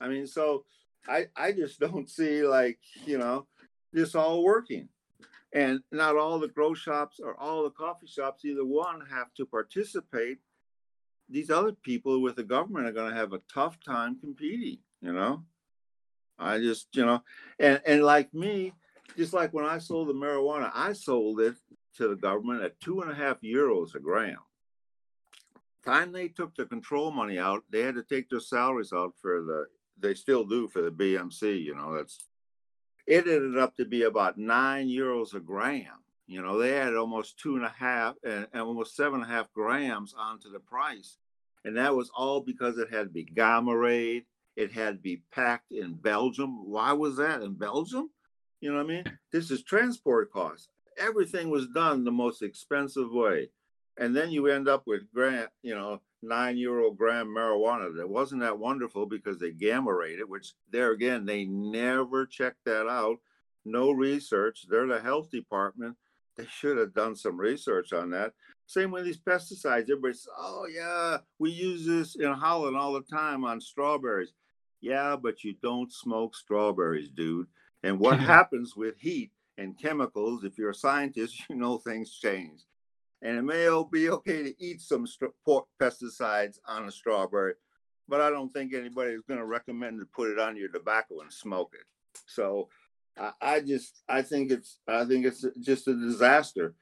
I 0.00 0.08
mean, 0.08 0.26
so 0.26 0.64
I 1.08 1.26
I 1.34 1.52
just 1.52 1.80
don't 1.80 2.08
see 2.08 2.42
like, 2.42 2.78
you 3.04 3.18
know, 3.18 3.46
this 3.92 4.14
all 4.14 4.44
working. 4.44 4.88
And 5.54 5.80
not 5.90 6.16
all 6.16 6.38
the 6.38 6.48
grow 6.48 6.74
shops 6.74 7.20
or 7.20 7.34
all 7.40 7.64
the 7.64 7.70
coffee 7.70 8.06
shops, 8.06 8.44
either 8.44 8.66
one, 8.66 9.00
have 9.10 9.32
to 9.38 9.46
participate. 9.46 10.38
These 11.30 11.50
other 11.50 11.72
people 11.72 12.20
with 12.20 12.36
the 12.36 12.42
government 12.42 12.86
are 12.86 12.92
going 12.92 13.10
to 13.10 13.16
have 13.16 13.32
a 13.32 13.40
tough 13.52 13.78
time 13.80 14.18
competing, 14.20 14.78
you 15.00 15.12
know? 15.14 15.44
I 16.38 16.58
just, 16.58 16.88
you 16.92 17.04
know, 17.04 17.22
and 17.58 17.80
and 17.84 18.04
like 18.04 18.32
me, 18.32 18.72
just 19.16 19.32
like 19.32 19.52
when 19.52 19.64
I 19.64 19.78
sold 19.78 20.08
the 20.08 20.14
marijuana, 20.14 20.70
I 20.74 20.92
sold 20.92 21.40
it 21.40 21.56
to 21.96 22.08
the 22.08 22.16
government 22.16 22.62
at 22.62 22.80
two 22.80 23.00
and 23.00 23.10
a 23.10 23.14
half 23.14 23.40
euros 23.40 23.94
a 23.94 24.00
gram. 24.00 24.38
Time 25.84 26.12
they 26.12 26.28
took 26.28 26.54
the 26.54 26.66
control 26.66 27.10
money 27.10 27.38
out, 27.38 27.64
they 27.70 27.80
had 27.80 27.96
to 27.96 28.02
take 28.02 28.28
their 28.28 28.40
salaries 28.40 28.92
out 28.92 29.14
for 29.20 29.42
the. 29.42 29.66
They 30.00 30.14
still 30.14 30.44
do 30.44 30.68
for 30.68 30.80
the 30.80 30.92
BMC. 30.92 31.62
You 31.62 31.74
know, 31.74 31.96
that's. 31.96 32.24
It 33.06 33.26
ended 33.26 33.58
up 33.58 33.74
to 33.76 33.86
be 33.86 34.02
about 34.02 34.38
nine 34.38 34.86
euros 34.88 35.34
a 35.34 35.40
gram. 35.40 35.86
You 36.26 36.42
know, 36.42 36.58
they 36.58 36.72
had 36.72 36.94
almost 36.94 37.38
two 37.38 37.56
and 37.56 37.64
a 37.64 37.72
half 37.76 38.14
and, 38.22 38.46
and 38.52 38.62
almost 38.62 38.94
seven 38.94 39.22
and 39.22 39.30
a 39.30 39.34
half 39.34 39.50
grams 39.54 40.14
onto 40.16 40.52
the 40.52 40.60
price, 40.60 41.16
and 41.64 41.76
that 41.78 41.96
was 41.96 42.10
all 42.14 42.40
because 42.42 42.78
it 42.78 42.92
had 42.92 43.04
to 43.04 43.08
be 43.08 43.24
gamma 43.24 43.74
rayed 43.76 44.24
it 44.58 44.72
had 44.72 44.94
to 44.96 45.00
be 45.00 45.22
packed 45.30 45.70
in 45.70 45.94
Belgium. 45.94 46.68
Why 46.68 46.92
was 46.92 47.16
that 47.18 47.42
in 47.42 47.54
Belgium? 47.54 48.10
You 48.60 48.72
know 48.72 48.78
what 48.78 48.86
I 48.86 48.88
mean? 48.88 49.04
This 49.30 49.52
is 49.52 49.62
transport 49.62 50.32
costs. 50.32 50.68
Everything 50.98 51.48
was 51.48 51.68
done 51.68 52.02
the 52.02 52.10
most 52.10 52.42
expensive 52.42 53.12
way. 53.12 53.50
And 53.98 54.16
then 54.16 54.32
you 54.32 54.48
end 54.48 54.68
up 54.68 54.82
with 54.84 55.12
grant, 55.14 55.50
you 55.62 55.76
know, 55.76 56.00
nine 56.22 56.56
euro 56.56 56.90
gram 56.90 57.28
marijuana. 57.28 57.96
That 57.96 58.08
wasn't 58.08 58.40
that 58.40 58.58
wonderful 58.58 59.06
because 59.06 59.38
they 59.38 59.52
gamma 59.52 59.94
rate 59.94 60.18
it, 60.18 60.28
which 60.28 60.54
there 60.72 60.90
again, 60.90 61.24
they 61.24 61.44
never 61.44 62.26
checked 62.26 62.64
that 62.64 62.88
out. 62.88 63.18
No 63.64 63.92
research. 63.92 64.66
They're 64.68 64.88
the 64.88 64.98
health 64.98 65.30
department. 65.30 65.96
They 66.36 66.46
should 66.50 66.78
have 66.78 66.94
done 66.94 67.14
some 67.14 67.38
research 67.38 67.92
on 67.92 68.10
that. 68.10 68.32
Same 68.66 68.90
with 68.90 69.04
these 69.04 69.18
pesticides. 69.18 69.82
Everybody 69.82 70.14
says, 70.14 70.28
oh, 70.36 70.66
yeah, 70.66 71.18
we 71.38 71.52
use 71.52 71.86
this 71.86 72.16
in 72.16 72.32
Holland 72.32 72.76
all 72.76 72.92
the 72.92 73.02
time 73.02 73.44
on 73.44 73.60
strawberries. 73.60 74.32
Yeah, 74.80 75.16
but 75.16 75.44
you 75.44 75.54
don't 75.62 75.92
smoke 75.92 76.34
strawberries, 76.34 77.10
dude. 77.10 77.46
And 77.82 77.98
what 78.00 78.18
happens 78.20 78.76
with 78.76 78.98
heat 78.98 79.32
and 79.56 79.78
chemicals, 79.78 80.44
if 80.44 80.58
you're 80.58 80.70
a 80.70 80.74
scientist, 80.74 81.42
you 81.50 81.56
know 81.56 81.78
things 81.78 82.18
change. 82.18 82.62
And 83.20 83.36
it 83.36 83.42
may 83.42 83.68
be 83.90 84.10
okay 84.10 84.44
to 84.44 84.62
eat 84.62 84.80
some 84.80 85.06
st- 85.06 85.32
pesticides 85.80 86.58
on 86.66 86.86
a 86.86 86.92
strawberry, 86.92 87.54
but 88.06 88.20
I 88.20 88.30
don't 88.30 88.52
think 88.52 88.72
anybody 88.72 89.12
is 89.12 89.22
going 89.26 89.40
to 89.40 89.46
recommend 89.46 89.98
to 89.98 90.06
put 90.06 90.30
it 90.30 90.38
on 90.38 90.56
your 90.56 90.68
tobacco 90.68 91.20
and 91.20 91.32
smoke 91.32 91.74
it. 91.74 91.84
So 92.26 92.68
I, 93.18 93.32
I 93.40 93.60
just 93.60 94.02
I 94.08 94.22
think 94.22 94.52
it's 94.52 94.78
I 94.86 95.04
think 95.04 95.26
it's 95.26 95.44
just 95.60 95.88
a 95.88 95.94
disaster. 95.94 96.74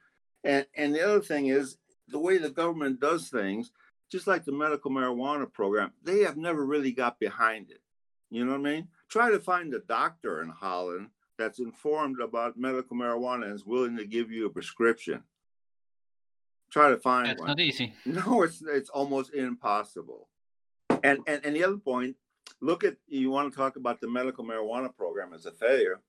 And 0.43 0.67
and 0.75 0.93
the 0.93 1.03
other 1.03 1.21
thing 1.21 1.47
is 1.47 1.77
the 2.07 2.19
way 2.19 2.37
the 2.37 2.49
government 2.49 2.99
does 2.99 3.29
things, 3.29 3.71
just 4.11 4.27
like 4.27 4.45
the 4.45 4.51
medical 4.51 4.91
marijuana 4.91 5.51
program, 5.51 5.91
they 6.03 6.19
have 6.19 6.37
never 6.37 6.65
really 6.65 6.91
got 6.91 7.19
behind 7.19 7.71
it. 7.71 7.81
You 8.29 8.45
know 8.45 8.51
what 8.51 8.67
I 8.67 8.71
mean? 8.73 8.87
Try 9.09 9.31
to 9.31 9.39
find 9.39 9.73
a 9.73 9.79
doctor 9.79 10.41
in 10.41 10.49
Holland 10.49 11.09
that's 11.37 11.59
informed 11.59 12.19
about 12.19 12.57
medical 12.57 12.97
marijuana 12.97 13.45
and 13.45 13.53
is 13.53 13.65
willing 13.65 13.95
to 13.97 14.05
give 14.05 14.31
you 14.31 14.45
a 14.45 14.49
prescription. 14.49 15.23
Try 16.71 16.89
to 16.89 16.97
find 16.97 17.27
That's 17.27 17.39
one. 17.39 17.47
not 17.47 17.59
easy. 17.59 17.93
No, 18.05 18.41
it's 18.43 18.61
it's 18.61 18.89
almost 18.89 19.33
impossible. 19.33 20.27
And, 21.03 21.19
and 21.27 21.45
and 21.45 21.55
the 21.55 21.63
other 21.63 21.77
point, 21.77 22.17
look 22.59 22.83
at 22.83 22.97
you 23.07 23.29
want 23.29 23.51
to 23.51 23.57
talk 23.57 23.77
about 23.77 24.01
the 24.01 24.09
medical 24.09 24.43
marijuana 24.43 24.93
program 24.95 25.33
as 25.33 25.45
a 25.45 25.51
failure. 25.51 26.01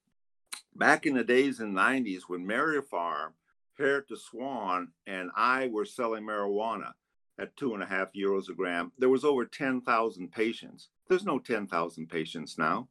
Back 0.74 1.06
in 1.06 1.14
the 1.14 1.24
days 1.24 1.60
in 1.60 1.74
the 1.74 1.80
90s 1.80 2.22
when 2.26 2.46
Maripharm, 2.46 3.32
Harriet 3.76 4.08
the 4.08 4.16
Swan, 4.16 4.88
and 5.06 5.30
I 5.36 5.68
were 5.68 5.84
selling 5.84 6.24
marijuana 6.24 6.92
at 7.38 7.56
two 7.56 7.74
and 7.74 7.82
a 7.82 7.86
half 7.86 8.12
euros 8.12 8.48
a 8.48 8.54
gram, 8.54 8.92
there 8.98 9.08
was 9.08 9.24
over 9.24 9.44
10,000 9.44 10.30
patients. 10.30 10.88
There's 11.08 11.24
no 11.24 11.38
10,000 11.38 12.08
patients 12.08 12.58
now. 12.58 12.88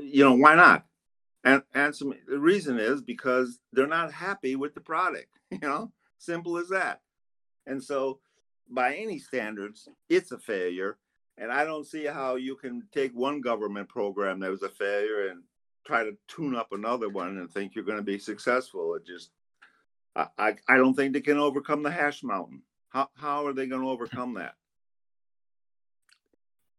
You 0.00 0.24
know, 0.24 0.34
why 0.34 0.54
not? 0.54 0.86
And, 1.44 1.62
and 1.74 1.94
the 2.26 2.38
reason 2.38 2.78
is 2.78 3.02
because 3.02 3.58
they're 3.72 3.86
not 3.86 4.12
happy 4.12 4.56
with 4.56 4.74
the 4.74 4.80
product, 4.80 5.28
you 5.50 5.58
know, 5.62 5.92
simple 6.18 6.56
as 6.56 6.68
that. 6.70 7.02
And 7.66 7.82
so, 7.82 8.20
by 8.68 8.94
any 8.94 9.18
standards, 9.18 9.88
it's 10.08 10.32
a 10.32 10.38
failure. 10.38 10.98
And 11.36 11.52
I 11.52 11.64
don't 11.64 11.86
see 11.86 12.04
how 12.06 12.36
you 12.36 12.56
can 12.56 12.84
take 12.92 13.12
one 13.12 13.40
government 13.40 13.88
program 13.88 14.40
that 14.40 14.50
was 14.50 14.62
a 14.62 14.68
failure 14.68 15.28
and 15.28 15.42
try 15.86 16.02
to 16.04 16.16
tune 16.28 16.54
up 16.54 16.72
another 16.72 17.08
one 17.10 17.36
and 17.38 17.50
think 17.50 17.74
you're 17.74 17.84
going 17.84 17.98
to 17.98 18.02
be 18.02 18.18
successful. 18.18 18.94
It 18.94 19.06
just, 19.06 19.30
I, 20.16 20.28
I, 20.38 20.54
I 20.68 20.76
don't 20.76 20.94
think 20.94 21.12
they 21.12 21.20
can 21.20 21.38
overcome 21.38 21.82
the 21.82 21.90
hash 21.90 22.22
mountain. 22.22 22.62
How, 22.88 23.10
how 23.16 23.46
are 23.46 23.52
they 23.52 23.66
going 23.66 23.82
to 23.82 23.88
overcome 23.88 24.34
that? 24.34 24.54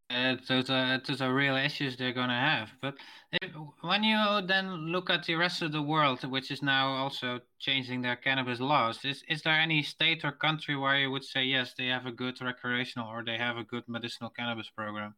Uh, 0.09 0.35
those 0.47 0.69
are 0.69 1.01
those 1.07 1.19
are 1.19 1.33
real 1.33 1.55
issues 1.55 1.97
they're 1.97 2.13
gonna 2.13 2.39
have. 2.39 2.69
But 2.79 2.93
if, 3.31 3.51
when 3.81 4.03
you 4.03 4.17
then 4.45 4.91
look 4.91 5.09
at 5.09 5.23
the 5.25 5.33
rest 5.35 5.63
of 5.63 5.71
the 5.71 5.81
world, 5.81 6.23
which 6.29 6.51
is 6.51 6.61
now 6.61 6.89
also 6.89 7.39
changing 7.59 8.03
their 8.03 8.15
cannabis 8.15 8.59
laws, 8.59 8.99
is 9.03 9.23
is 9.27 9.41
there 9.41 9.59
any 9.59 9.81
state 9.81 10.23
or 10.23 10.31
country 10.31 10.75
where 10.75 10.97
you 10.99 11.09
would 11.09 11.23
say 11.23 11.43
yes, 11.43 11.73
they 11.75 11.87
have 11.87 12.05
a 12.05 12.11
good 12.11 12.39
recreational 12.39 13.09
or 13.09 13.23
they 13.23 13.37
have 13.37 13.57
a 13.57 13.63
good 13.63 13.83
medicinal 13.87 14.29
cannabis 14.29 14.69
program? 14.69 15.15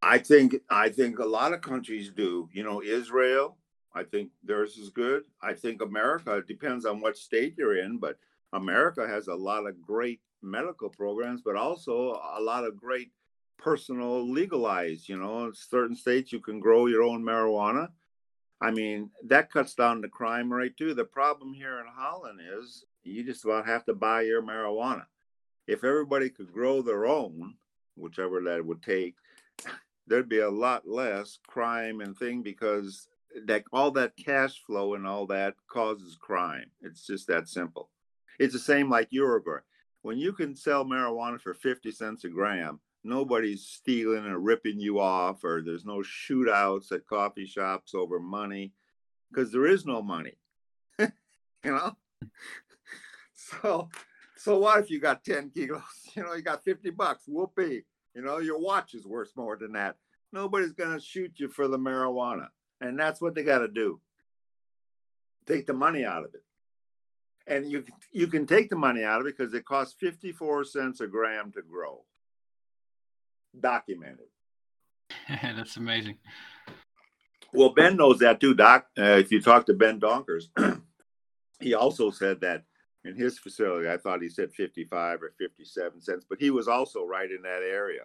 I 0.00 0.18
think 0.18 0.56
I 0.70 0.88
think 0.88 1.18
a 1.18 1.26
lot 1.26 1.52
of 1.52 1.60
countries 1.60 2.10
do. 2.10 2.48
You 2.52 2.64
know, 2.64 2.82
Israel. 2.82 3.58
I 3.94 4.04
think 4.04 4.30
theirs 4.44 4.76
is 4.76 4.88
good. 4.88 5.24
I 5.42 5.52
think 5.52 5.82
America. 5.82 6.42
Depends 6.46 6.86
on 6.86 7.00
what 7.00 7.16
state 7.18 7.56
you're 7.58 7.78
in, 7.78 7.98
but 7.98 8.18
America 8.52 9.06
has 9.06 9.28
a 9.28 9.34
lot 9.34 9.66
of 9.66 9.80
great 9.82 10.20
medical 10.42 10.88
programs, 10.88 11.42
but 11.42 11.56
also 11.56 12.20
a 12.36 12.40
lot 12.40 12.64
of 12.64 12.76
great 12.76 13.10
personal 13.58 14.28
legalized. 14.30 15.08
You 15.08 15.18
know, 15.18 15.46
in 15.46 15.54
certain 15.54 15.96
states 15.96 16.32
you 16.32 16.40
can 16.40 16.60
grow 16.60 16.86
your 16.86 17.02
own 17.02 17.22
marijuana. 17.22 17.88
I 18.60 18.70
mean, 18.70 19.10
that 19.24 19.50
cuts 19.50 19.74
down 19.74 20.00
the 20.00 20.08
crime 20.08 20.52
rate 20.52 20.76
too. 20.76 20.94
The 20.94 21.04
problem 21.04 21.52
here 21.52 21.80
in 21.80 21.86
Holland 21.94 22.40
is 22.58 22.84
you 23.04 23.22
just 23.24 23.44
about 23.44 23.66
have 23.66 23.84
to 23.86 23.94
buy 23.94 24.22
your 24.22 24.42
marijuana. 24.42 25.04
If 25.66 25.84
everybody 25.84 26.30
could 26.30 26.52
grow 26.52 26.80
their 26.80 27.06
own, 27.06 27.54
whichever 27.96 28.40
that 28.42 28.64
would 28.64 28.82
take, 28.82 29.16
there'd 30.06 30.28
be 30.28 30.38
a 30.38 30.50
lot 30.50 30.86
less 30.86 31.38
crime 31.46 32.00
and 32.00 32.16
thing 32.16 32.42
because 32.42 33.08
that 33.46 33.64
all 33.72 33.90
that 33.92 34.16
cash 34.16 34.62
flow 34.66 34.94
and 34.94 35.06
all 35.06 35.26
that 35.26 35.54
causes 35.68 36.16
crime. 36.18 36.70
It's 36.80 37.06
just 37.06 37.26
that 37.26 37.48
simple. 37.48 37.90
It's 38.38 38.52
the 38.52 38.58
same 38.58 38.90
like 38.90 39.08
Uruguay 39.10 39.60
when 40.06 40.18
you 40.18 40.32
can 40.32 40.54
sell 40.54 40.84
marijuana 40.84 41.40
for 41.40 41.52
50 41.52 41.90
cents 41.90 42.22
a 42.22 42.28
gram, 42.28 42.78
nobody's 43.02 43.66
stealing 43.66 44.24
or 44.24 44.38
ripping 44.38 44.78
you 44.78 45.00
off, 45.00 45.42
or 45.42 45.62
there's 45.62 45.84
no 45.84 45.96
shootouts 45.96 46.92
at 46.92 47.08
coffee 47.08 47.44
shops 47.44 47.92
over 47.92 48.20
money 48.20 48.72
because 49.28 49.50
there 49.50 49.66
is 49.66 49.84
no 49.84 50.00
money. 50.00 50.38
you 51.00 51.08
know? 51.64 51.96
So, 53.38 53.90
so 54.36 54.58
what 54.58 54.80
if 54.80 54.90
you 54.90 54.98
got 54.98 55.22
10 55.22 55.50
kilos? 55.50 55.82
You 56.16 56.24
know, 56.24 56.34
you 56.34 56.42
got 56.42 56.64
50 56.64 56.90
bucks, 56.90 57.24
whoopee. 57.28 57.84
You 58.14 58.22
know, 58.22 58.38
your 58.38 58.58
watch 58.58 58.94
is 58.94 59.06
worth 59.06 59.30
more 59.36 59.56
than 59.56 59.72
that. 59.72 59.96
Nobody's 60.32 60.72
going 60.72 60.98
to 60.98 61.04
shoot 61.04 61.34
you 61.36 61.48
for 61.48 61.68
the 61.68 61.78
marijuana. 61.78 62.48
And 62.80 62.98
that's 62.98 63.20
what 63.20 63.36
they 63.36 63.44
got 63.44 63.58
to 63.58 63.68
do. 63.68 64.00
Take 65.46 65.66
the 65.66 65.74
money 65.74 66.04
out 66.04 66.24
of 66.24 66.34
it 66.34 66.42
and 67.46 67.70
you 67.70 67.84
you 68.12 68.26
can 68.26 68.46
take 68.46 68.70
the 68.70 68.76
money 68.76 69.04
out 69.04 69.20
of 69.20 69.26
it 69.26 69.36
because 69.36 69.54
it 69.54 69.64
costs 69.64 69.94
54 70.00 70.64
cents 70.64 71.00
a 71.00 71.06
gram 71.06 71.52
to 71.52 71.62
grow. 71.62 72.04
Documented. 73.58 74.26
That's 75.28 75.76
amazing. 75.76 76.18
Well 77.52 77.70
ben 77.70 77.96
knows 77.96 78.18
that 78.18 78.40
too 78.40 78.54
doc 78.54 78.86
uh, 78.98 79.02
if 79.18 79.30
you 79.30 79.40
talk 79.40 79.66
to 79.66 79.74
ben 79.74 80.00
dronkers. 80.00 80.46
He 81.58 81.72
also 81.72 82.10
said 82.10 82.42
that 82.42 82.64
in 83.02 83.16
his 83.16 83.38
facility 83.38 83.88
i 83.88 83.96
thought 83.96 84.20
he 84.20 84.28
said 84.28 84.52
55 84.52 85.22
or 85.22 85.32
57 85.38 86.02
cents 86.02 86.26
but 86.28 86.38
he 86.38 86.50
was 86.50 86.68
also 86.68 87.02
right 87.06 87.30
in 87.30 87.40
that 87.42 87.62
area. 87.62 88.02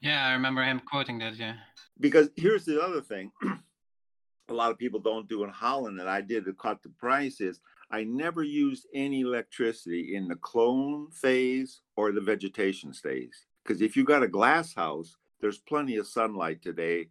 Yeah 0.00 0.24
i 0.24 0.32
remember 0.34 0.62
him 0.62 0.80
quoting 0.80 1.18
that 1.18 1.36
yeah. 1.36 1.56
Because 1.98 2.28
here's 2.36 2.64
the 2.64 2.80
other 2.80 3.00
thing. 3.00 3.32
A 4.50 4.54
lot 4.54 4.70
of 4.70 4.78
people 4.78 5.00
don't 5.00 5.28
do 5.28 5.42
in 5.42 5.50
holland 5.50 5.98
that 5.98 6.06
i 6.06 6.20
did 6.20 6.44
to 6.44 6.52
cut 6.52 6.80
the 6.82 6.90
price 6.90 7.40
is 7.40 7.60
I 7.90 8.04
never 8.04 8.42
used 8.42 8.86
any 8.94 9.22
electricity 9.22 10.14
in 10.14 10.28
the 10.28 10.36
clone 10.36 11.10
phase 11.10 11.80
or 11.96 12.12
the 12.12 12.20
vegetation 12.20 12.92
phase. 12.92 13.46
Because 13.62 13.80
if 13.80 13.96
you 13.96 14.04
got 14.04 14.22
a 14.22 14.28
glass 14.28 14.74
house, 14.74 15.16
there's 15.40 15.58
plenty 15.58 15.96
of 15.96 16.06
sunlight 16.06 16.62
today 16.62 17.08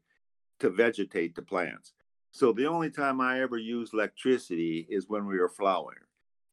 to 0.60 0.70
vegetate 0.70 1.36
the 1.36 1.42
plants. 1.42 1.94
So 2.32 2.52
the 2.52 2.68
only 2.68 2.92
time 2.92 3.20
I 3.22 3.42
ever 3.42 3.58
used 3.58 3.94
electricity 3.94 4.86
is 4.90 5.10
when 5.10 5.26
we 5.26 5.40
were 5.40 5.50
flowering. 5.50 6.04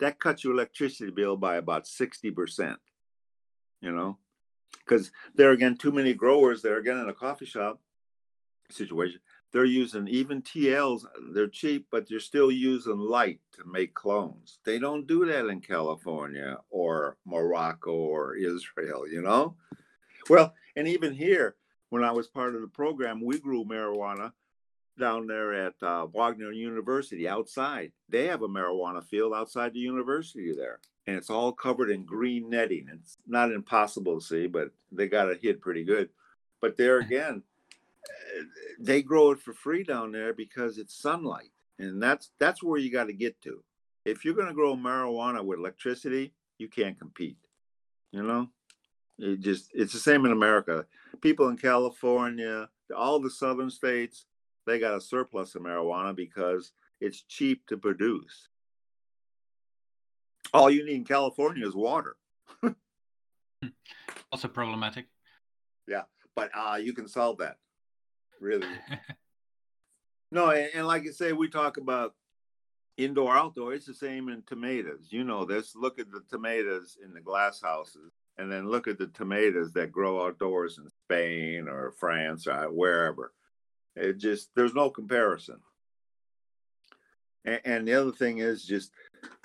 That 0.00 0.18
cuts 0.18 0.44
your 0.44 0.54
electricity 0.54 1.10
bill 1.10 1.36
by 1.36 1.56
about 1.56 1.84
60%, 1.84 2.76
you 3.80 3.92
know? 3.92 4.18
Because 4.78 5.10
there 5.34 5.50
are 5.50 5.52
again, 5.52 5.76
too 5.76 5.92
many 5.92 6.14
growers 6.14 6.62
there 6.62 6.78
again 6.78 6.98
in 6.98 7.08
a 7.08 7.14
coffee 7.14 7.46
shop 7.46 7.80
situation 8.70 9.20
they're 9.54 9.64
using 9.64 10.08
even 10.08 10.42
TLs, 10.42 11.06
they're 11.32 11.46
cheap, 11.46 11.87
but 11.88 12.08
they're 12.08 12.18
still 12.18 12.50
using 12.50 12.99
light 12.99 13.38
to 13.52 13.64
make 13.64 13.94
clones. 13.94 14.58
They 14.64 14.80
don't 14.80 15.06
do 15.06 15.25
that 15.26 15.46
in 15.46 15.61
California 15.61 16.58
or 16.70 17.16
Morocco 17.25 17.92
or 17.92 18.34
Israel, 18.34 19.08
you 19.08 19.23
know? 19.23 19.54
Well, 20.28 20.52
and 20.75 20.88
even 20.88 21.14
here, 21.14 21.54
when 21.90 22.02
I 22.02 22.11
was 22.11 22.26
part 22.26 22.56
of 22.56 22.62
the 22.62 22.66
program, 22.66 23.25
we 23.25 23.38
grew 23.38 23.64
marijuana 23.64 24.32
down 24.99 25.28
there 25.28 25.54
at 25.54 25.80
uh, 25.80 26.06
Wagner 26.06 26.50
University 26.50 27.28
outside. 27.28 27.92
They 28.08 28.26
have 28.26 28.42
a 28.42 28.49
marijuana 28.49 29.04
field 29.04 29.34
outside 29.34 29.73
the 29.73 29.78
university 29.78 30.52
there, 30.52 30.80
and 31.06 31.14
it's 31.14 31.30
all 31.30 31.52
covered 31.52 31.90
in 31.90 32.04
green 32.04 32.50
netting. 32.50 32.88
It's 32.92 33.18
not 33.25 33.52
impossible 33.52 34.18
to 34.18 34.26
see, 34.26 34.49
but 34.49 34.73
they 34.90 35.06
got 35.06 35.28
it 35.30 35.38
hid 35.42 35.61
pretty 35.61 35.84
good. 35.84 36.08
But 36.61 36.76
there 36.76 36.99
again, 37.00 37.44
they 38.78 39.02
grow 39.02 39.30
it 39.30 39.40
for 39.40 39.52
free 39.52 39.82
down 39.82 40.12
there 40.12 40.32
because 40.32 40.78
it's 40.78 41.00
sunlight 41.00 41.50
and 41.78 42.02
that's 42.02 42.30
that's 42.38 42.62
where 42.62 42.78
you 42.78 42.90
got 42.90 43.04
to 43.04 43.12
get 43.12 43.40
to. 43.42 43.62
If 44.04 44.25
you're 44.25 44.34
going 44.34 44.49
to 44.49 44.54
grow 44.54 44.76
marijuana 44.76 45.44
with 45.44 45.58
electricity 45.58 46.32
you 46.58 46.68
can't 46.68 46.99
compete 46.99 47.38
you 48.12 48.23
know? 48.23 48.49
It 49.18 49.40
just 49.40 49.70
it's 49.75 49.92
the 49.92 49.99
same 49.99 50.25
in 50.26 50.32
america. 50.32 50.87
People 51.20 51.49
in 51.49 51.56
california 51.56 52.68
all 52.94 53.20
the 53.20 53.30
southern 53.30 53.70
states 53.70 54.26
they 54.66 54.78
got 54.78 54.96
a 54.96 55.00
surplus 55.00 55.54
of 55.54 55.62
marijuana 55.62 56.14
because 56.14 56.73
it's 57.00 57.23
cheap 57.23 57.66
to 57.66 57.76
produce. 57.76 58.49
All 60.52 60.70
you 60.70 60.84
need 60.84 60.96
in 60.96 61.04
california 61.04 61.66
is 61.66 61.75
water. 61.75 62.16
Also 64.32 64.49
problematic. 64.49 65.06
Yeah 65.87 66.02
but 66.34 66.50
uh, 66.54 66.76
you 66.76 66.92
can 66.92 67.08
solve 67.08 67.38
that 67.38 67.56
really. 68.40 68.66
no, 70.30 70.50
and, 70.50 70.70
and, 70.74 70.86
like 70.86 71.06
I 71.06 71.10
say, 71.10 71.32
we 71.32 71.48
talk 71.48 71.76
about 71.76 72.14
indoor 72.96 73.34
outdoor. 73.34 73.74
It's 73.74 73.86
the 73.86 73.94
same 73.94 74.28
in 74.28 74.42
tomatoes. 74.42 75.08
You 75.10 75.24
know, 75.24 75.42
let's 75.42 75.74
look 75.74 75.98
at 75.98 76.10
the 76.10 76.22
tomatoes 76.30 76.96
in 77.02 77.12
the 77.12 77.20
glass 77.20 77.60
houses, 77.62 78.12
and 78.38 78.50
then 78.50 78.68
look 78.68 78.88
at 78.88 78.98
the 78.98 79.08
tomatoes 79.08 79.72
that 79.72 79.92
grow 79.92 80.26
outdoors 80.26 80.78
in 80.78 80.88
Spain 81.04 81.68
or 81.68 81.92
France 81.98 82.46
or 82.46 82.70
wherever. 82.70 83.32
It 83.96 84.18
just 84.18 84.50
there's 84.54 84.74
no 84.74 84.90
comparison. 84.90 85.60
And, 87.44 87.60
and 87.64 87.88
the 87.88 87.94
other 87.94 88.12
thing 88.12 88.38
is 88.38 88.64
just 88.64 88.90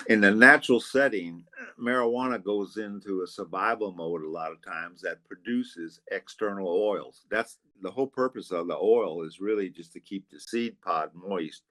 in 0.07 0.21
the 0.21 0.31
natural 0.31 0.79
setting, 0.79 1.43
marijuana 1.79 2.43
goes 2.43 2.77
into 2.77 3.21
a 3.21 3.27
survival 3.27 3.91
mode 3.91 4.23
a 4.23 4.29
lot 4.29 4.51
of 4.51 4.63
times 4.63 5.01
that 5.01 5.23
produces 5.25 6.01
external 6.11 6.67
oils. 6.67 7.25
That's 7.29 7.57
the 7.81 7.91
whole 7.91 8.07
purpose 8.07 8.51
of 8.51 8.67
the 8.67 8.77
oil 8.77 9.23
is 9.23 9.39
really 9.39 9.69
just 9.69 9.93
to 9.93 9.99
keep 9.99 10.29
the 10.29 10.39
seed 10.39 10.81
pod 10.81 11.11
moist 11.13 11.63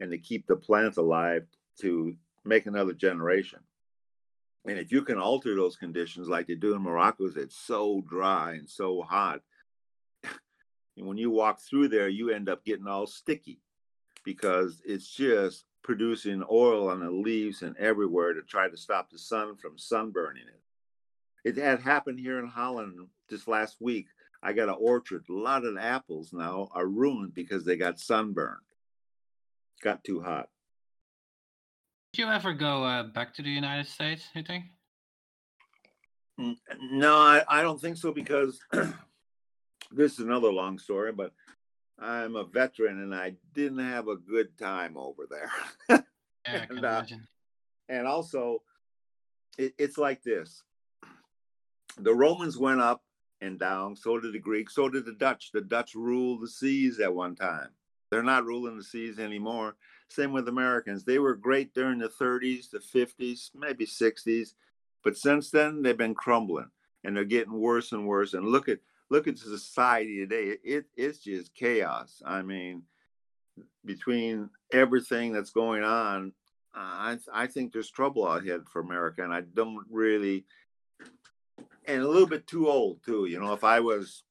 and 0.00 0.10
to 0.10 0.18
keep 0.18 0.46
the 0.46 0.56
plant 0.56 0.96
alive 0.96 1.46
to 1.80 2.16
make 2.44 2.66
another 2.66 2.92
generation. 2.92 3.60
And 4.66 4.78
if 4.78 4.92
you 4.92 5.02
can 5.02 5.18
alter 5.18 5.54
those 5.54 5.76
conditions 5.76 6.28
like 6.28 6.46
they 6.46 6.54
do 6.54 6.74
in 6.74 6.82
Morocco, 6.82 7.28
it's 7.34 7.56
so 7.56 8.02
dry 8.08 8.52
and 8.52 8.68
so 8.68 9.02
hot. 9.02 9.40
and 10.96 11.06
when 11.06 11.18
you 11.18 11.30
walk 11.30 11.60
through 11.60 11.88
there, 11.88 12.08
you 12.08 12.30
end 12.30 12.48
up 12.48 12.64
getting 12.64 12.86
all 12.86 13.06
sticky 13.06 13.60
because 14.24 14.80
it's 14.84 15.08
just 15.08 15.64
producing 15.82 16.42
oil 16.50 16.88
on 16.88 17.00
the 17.00 17.10
leaves 17.10 17.62
and 17.62 17.76
everywhere 17.76 18.32
to 18.34 18.42
try 18.42 18.68
to 18.68 18.76
stop 18.76 19.10
the 19.10 19.18
sun 19.18 19.56
from 19.56 19.76
sunburning 19.76 20.46
it. 20.46 20.60
It 21.44 21.56
had 21.56 21.80
happened 21.80 22.20
here 22.20 22.38
in 22.38 22.46
Holland 22.46 23.08
just 23.28 23.48
last 23.48 23.76
week. 23.80 24.06
I 24.42 24.52
got 24.52 24.68
an 24.68 24.76
orchard. 24.78 25.24
A 25.28 25.32
lot 25.32 25.64
of 25.64 25.74
the 25.74 25.82
apples 25.82 26.32
now 26.32 26.68
are 26.72 26.86
ruined 26.86 27.34
because 27.34 27.64
they 27.64 27.76
got 27.76 27.98
sunburned. 27.98 28.58
Got 29.82 30.04
too 30.04 30.20
hot. 30.20 30.48
Did 32.12 32.22
you 32.22 32.28
ever 32.28 32.52
go 32.52 32.84
uh, 32.84 33.04
back 33.04 33.34
to 33.34 33.42
the 33.42 33.50
United 33.50 33.86
States, 33.86 34.24
you 34.34 34.42
think? 34.42 34.64
No, 36.38 37.16
I, 37.16 37.42
I 37.48 37.62
don't 37.62 37.80
think 37.80 37.96
so 37.96 38.12
because 38.12 38.60
this 39.92 40.12
is 40.12 40.18
another 40.20 40.52
long 40.52 40.78
story, 40.78 41.12
but 41.12 41.32
I'm 41.98 42.36
a 42.36 42.44
veteran 42.44 43.00
and 43.00 43.14
I 43.14 43.34
didn't 43.54 43.78
have 43.78 44.08
a 44.08 44.16
good 44.16 44.58
time 44.58 44.96
over 44.96 45.26
there. 45.30 45.50
yeah, 46.46 46.66
and, 46.68 46.84
uh, 46.84 46.88
imagine. 46.88 47.26
and 47.88 48.06
also, 48.06 48.62
it, 49.58 49.74
it's 49.78 49.98
like 49.98 50.22
this 50.22 50.62
the 51.98 52.14
Romans 52.14 52.56
went 52.56 52.80
up 52.80 53.02
and 53.40 53.58
down, 53.58 53.96
so 53.96 54.18
did 54.18 54.32
the 54.32 54.38
Greeks, 54.38 54.74
so 54.74 54.88
did 54.88 55.04
the 55.04 55.12
Dutch. 55.12 55.50
The 55.52 55.60
Dutch 55.60 55.94
ruled 55.94 56.42
the 56.42 56.48
seas 56.48 57.00
at 57.00 57.14
one 57.14 57.34
time. 57.34 57.68
They're 58.10 58.22
not 58.22 58.44
ruling 58.44 58.76
the 58.76 58.84
seas 58.84 59.18
anymore. 59.18 59.76
Same 60.08 60.32
with 60.32 60.48
Americans. 60.48 61.04
They 61.04 61.18
were 61.18 61.34
great 61.34 61.72
during 61.72 61.98
the 61.98 62.08
30s, 62.08 62.70
the 62.70 62.78
50s, 62.78 63.50
maybe 63.54 63.86
60s, 63.86 64.54
but 65.02 65.16
since 65.16 65.50
then 65.50 65.82
they've 65.82 65.96
been 65.96 66.14
crumbling 66.14 66.70
and 67.04 67.16
they're 67.16 67.24
getting 67.24 67.54
worse 67.54 67.92
and 67.92 68.06
worse. 68.06 68.34
And 68.34 68.46
look 68.46 68.68
at 68.68 68.80
look 69.10 69.28
at 69.28 69.38
society 69.38 70.18
today. 70.20 70.56
It 70.64 70.86
it's 70.96 71.18
just 71.18 71.54
chaos. 71.54 72.22
I 72.24 72.42
mean, 72.42 72.82
between 73.84 74.50
everything 74.72 75.32
that's 75.32 75.50
going 75.50 75.84
on, 75.84 76.32
I 76.74 77.18
I 77.32 77.46
think 77.46 77.72
there's 77.72 77.90
trouble 77.90 78.26
ahead 78.26 78.62
for 78.72 78.80
America, 78.80 79.22
and 79.22 79.32
I 79.32 79.42
don't 79.42 79.84
really. 79.90 80.44
And 81.84 82.00
a 82.00 82.08
little 82.08 82.28
bit 82.28 82.46
too 82.46 82.68
old 82.68 83.02
too. 83.04 83.26
You 83.26 83.40
know, 83.40 83.52
if 83.54 83.64
I 83.64 83.80
was 83.80 84.22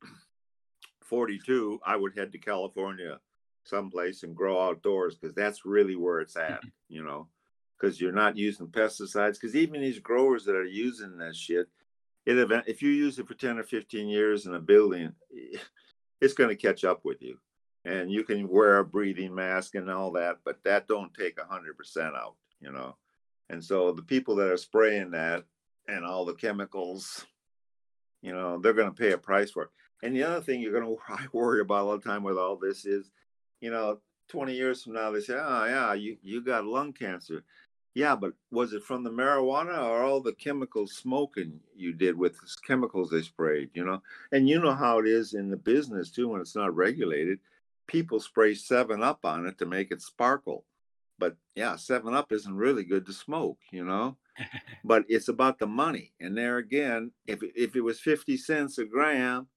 42, 1.01 1.82
I 1.86 1.98
would 1.98 2.18
head 2.18 2.32
to 2.32 2.38
California 2.38 3.20
someplace 3.66 4.24
and 4.24 4.36
grow 4.36 4.62
outdoors 4.62 5.16
because 5.16 5.36
that's 5.36 5.66
really 5.66 5.96
where 5.96 6.20
it's 6.22 6.38
at. 6.38 6.62
You 6.88 7.06
know, 7.06 7.30
because 7.80 8.01
you're 8.01 8.12
not 8.12 8.36
using 8.36 8.68
pesticides. 8.68 9.36
Because 9.36 9.56
even 9.56 9.80
these 9.80 10.00
growers 10.00 10.44
that 10.44 10.58
are 10.58 10.66
using 10.66 11.18
that 11.20 11.34
shit, 11.34 11.70
it 12.25 12.38
event 12.38 12.66
if 12.68 12.82
you 12.82 12.90
use 12.90 13.18
it 13.20 13.28
for 13.28 13.34
10 13.34 13.58
or 13.58 13.63
15 13.63 14.08
years 14.08 14.46
in 14.46 14.54
a 14.54 14.60
building, 14.60 15.13
it's 16.22 16.34
going 16.34 16.50
to 16.50 16.56
catch 16.56 16.84
up 16.84 17.04
with 17.04 17.22
you. 17.22 17.38
And 17.84 18.12
you 18.12 18.24
can 18.24 18.48
wear 18.48 18.78
a 18.78 18.86
breathing 18.86 19.34
mask 19.34 19.74
and 19.74 19.90
all 19.90 20.12
that, 20.12 20.38
but 20.46 20.63
that 20.66 20.88
don't 20.88 21.13
take 21.16 21.38
100% 21.38 22.16
out, 22.16 22.36
you 22.60 22.72
know. 22.72 22.96
And 23.50 23.63
so 23.63 23.92
the 23.92 24.04
people 24.04 24.36
that 24.36 24.51
are 24.51 24.58
spraying 24.58 25.12
that 25.12 25.44
and 25.88 26.06
all 26.06 26.24
the 26.24 26.36
chemicals, 26.36 27.25
you 28.22 28.34
know, 28.34 28.60
they're 28.60 28.74
going 28.74 28.94
to 28.94 29.01
pay 29.01 29.13
a 29.13 29.18
price 29.18 29.51
for 29.51 29.63
it. 29.63 29.70
And 30.04 30.16
the 30.16 30.24
other 30.24 30.42
thing 30.42 30.62
you're 30.62 30.80
going 30.80 30.96
to 31.08 31.30
worry 31.34 31.62
about 31.62 31.88
all 31.88 31.98
the 31.98 32.04
time 32.04 32.24
with 32.24 32.38
all 32.38 32.56
this 32.56 32.86
is, 32.86 33.10
you 33.62 33.72
know, 33.72 34.00
20 34.30 34.54
years 34.54 34.84
from 34.84 34.94
now, 34.94 35.12
they 35.12 35.20
say, 35.20 35.36
oh, 35.38 35.66
yeah, 35.66 35.94
you, 35.94 36.18
you 36.22 36.42
got 36.42 36.66
lung 36.66 36.94
cancer. 36.94 37.44
Yeah, 37.93 38.15
but 38.15 38.33
was 38.51 38.71
it 38.71 38.83
from 38.83 39.03
the 39.03 39.10
marijuana 39.10 39.83
or 39.83 40.03
all 40.03 40.21
the 40.21 40.33
chemical 40.33 40.88
smoking 40.88 41.60
you 41.75 41.91
did 41.91 42.17
with 42.17 42.33
the 42.33 42.48
chemicals 42.65 43.10
they 43.10 43.21
sprayed, 43.21 43.69
you 43.74 43.83
know? 43.83 44.01
And 44.31 44.48
you 44.48 44.60
know 44.60 44.74
how 44.74 45.00
it 45.00 45.07
is 45.07 45.33
in 45.33 45.50
the 45.50 45.57
business 45.57 46.10
too 46.10 46.29
when 46.29 46.39
it's 46.39 46.55
not 46.55 46.74
regulated. 46.74 47.39
People 47.88 48.21
spray 48.21 48.55
7 48.55 49.03
Up 49.03 49.25
on 49.25 49.45
it 49.45 49.57
to 49.57 49.65
make 49.65 49.91
it 49.91 50.01
sparkle. 50.01 50.63
But 51.19 51.36
yeah, 51.55 51.75
7 51.75 52.13
Up 52.13 52.31
isn't 52.31 52.55
really 52.55 52.86
good 52.86 53.05
to 53.07 53.13
smoke, 53.13 53.60
you 53.71 53.83
know? 53.83 54.15
but 54.86 55.03
it's 55.10 55.27
about 55.27 55.60
the 55.60 55.67
money. 55.67 56.13
And 56.21 56.38
there 56.38 56.57
again, 56.57 57.12
if 57.27 57.43
it, 57.43 57.51
if 57.55 57.75
it 57.75 57.81
was 57.81 58.00
50 58.00 58.38
cents 58.38 58.77
a 58.77 58.86
gram, 58.86 59.48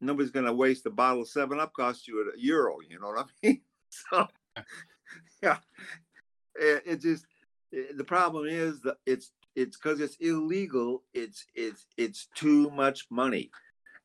nobody's 0.00 0.30
going 0.30 0.46
to 0.46 0.52
waste 0.52 0.86
a 0.86 0.90
bottle 0.90 1.22
of 1.22 1.28
7 1.28 1.58
Up 1.58 1.72
cost 1.72 2.06
you 2.06 2.20
a 2.32 2.38
euro, 2.38 2.76
you 2.88 3.00
know 3.00 3.08
what 3.08 3.26
I 3.26 3.46
mean? 3.46 3.60
So 3.88 4.26
yeah, 5.42 5.58
it, 6.54 6.82
it 6.84 7.00
just 7.00 7.24
Eh, 7.76 7.92
the 7.96 8.04
problem 8.04 8.46
is 8.46 8.80
that 8.80 8.96
it's 9.06 9.32
it's 9.54 9.76
because 9.76 10.00
it's 10.00 10.16
illegal 10.20 11.02
it's 11.14 11.46
it's 11.54 11.86
it's 11.96 12.28
too 12.34 12.70
much 12.70 13.06
money. 13.10 13.50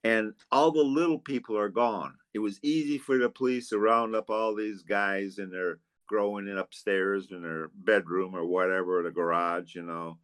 And 0.03 0.33
all 0.51 0.71
the 0.71 0.83
little 0.83 1.19
people 1.19 1.55
are 1.57 1.69
gone. 1.69 2.15
It 2.33 2.39
was 2.39 2.59
easy 2.63 2.97
for 2.97 3.19
the 3.19 3.29
police 3.29 3.69
to 3.69 3.77
round 3.77 4.15
up 4.15 4.31
all 4.31 4.55
these 4.55 4.81
guys 4.81 5.37
and 5.37 5.53
they're 5.53 5.77
growing 6.07 6.47
in 6.47 6.57
upstairs 6.57 7.27
in 7.29 7.43
their 7.43 7.69
bedroom 7.75 8.35
or 8.35 8.43
whatever 8.45 9.03
the 9.03 9.11
garage 9.11 9.75
you 9.75 9.83
know. 9.83 10.17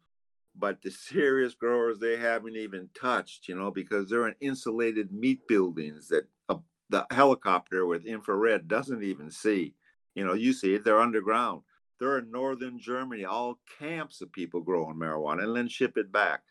But 0.56 0.82
the 0.82 0.90
serious 0.90 1.54
growers 1.54 1.98
they 1.98 2.16
haven't 2.16 2.56
even 2.56 2.88
touched 2.98 3.48
you 3.48 3.54
know 3.54 3.70
because 3.70 4.08
they're 4.08 4.28
in 4.28 4.34
insulated 4.40 5.12
meat 5.12 5.46
buildings 5.46 6.08
that 6.08 6.24
a, 6.48 6.56
the 6.90 7.06
helicopter 7.10 7.86
with 7.86 8.04
infrared 8.04 8.66
doesn't 8.68 9.02
even 9.02 9.30
see. 9.30 9.74
You 10.14 10.26
know 10.26 10.34
you 10.34 10.52
see 10.52 10.74
it 10.74 10.84
they're 10.84 11.00
underground 11.00 11.62
they're 11.98 12.18
in 12.18 12.30
northern 12.30 12.78
Germany, 12.78 13.24
all 13.24 13.58
camps 13.78 14.20
of 14.20 14.32
people 14.32 14.60
growing 14.60 14.96
marijuana 14.96 15.44
and 15.44 15.56
then 15.56 15.68
ship 15.68 15.96
it 15.96 16.12
back. 16.12 16.42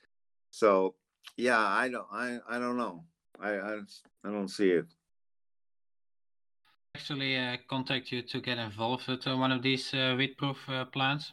So 0.51 0.95
yeah, 1.35 1.59
I 1.59 1.89
don't 1.89 2.07
I, 2.11 2.39
I 2.49 2.59
don't 2.59 2.77
know. 2.77 3.03
I, 3.39 3.51
I 3.51 3.73
I 4.23 4.31
don't 4.31 4.49
see 4.49 4.71
it. 4.71 4.87
Actually, 6.95 7.37
uh, 7.37 7.57
contact 7.69 8.11
you 8.11 8.23
to 8.23 8.41
get 8.41 8.57
involved 8.57 9.07
with 9.07 9.27
uh, 9.27 9.37
one 9.37 9.51
of 9.51 9.61
these 9.61 9.93
uh, 9.93 10.15
weed-proof 10.17 10.57
uh, 10.67 10.85
plants. 10.85 11.31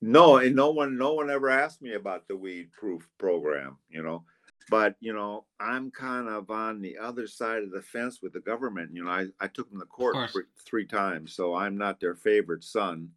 No, 0.00 0.36
and 0.36 0.54
no 0.54 0.70
one 0.70 0.96
no 0.96 1.14
one 1.14 1.30
ever 1.30 1.50
asked 1.50 1.82
me 1.82 1.94
about 1.94 2.28
the 2.28 2.36
weed 2.36 2.70
proof 2.72 3.08
program, 3.18 3.78
you 3.90 4.02
know 4.02 4.24
but 4.70 4.96
you 5.00 5.12
know 5.12 5.44
i'm 5.60 5.90
kind 5.90 6.28
of 6.28 6.50
on 6.50 6.80
the 6.80 6.96
other 6.98 7.26
side 7.26 7.62
of 7.62 7.70
the 7.70 7.82
fence 7.82 8.20
with 8.22 8.32
the 8.32 8.40
government 8.40 8.90
you 8.92 9.04
know 9.04 9.10
i, 9.10 9.26
I 9.40 9.48
took 9.48 9.70
them 9.70 9.80
to 9.80 9.86
court 9.86 10.30
three, 10.30 10.44
three 10.64 10.86
times 10.86 11.34
so 11.34 11.54
i'm 11.54 11.76
not 11.76 12.00
their 12.00 12.14
favorite 12.14 12.64
son. 12.64 13.10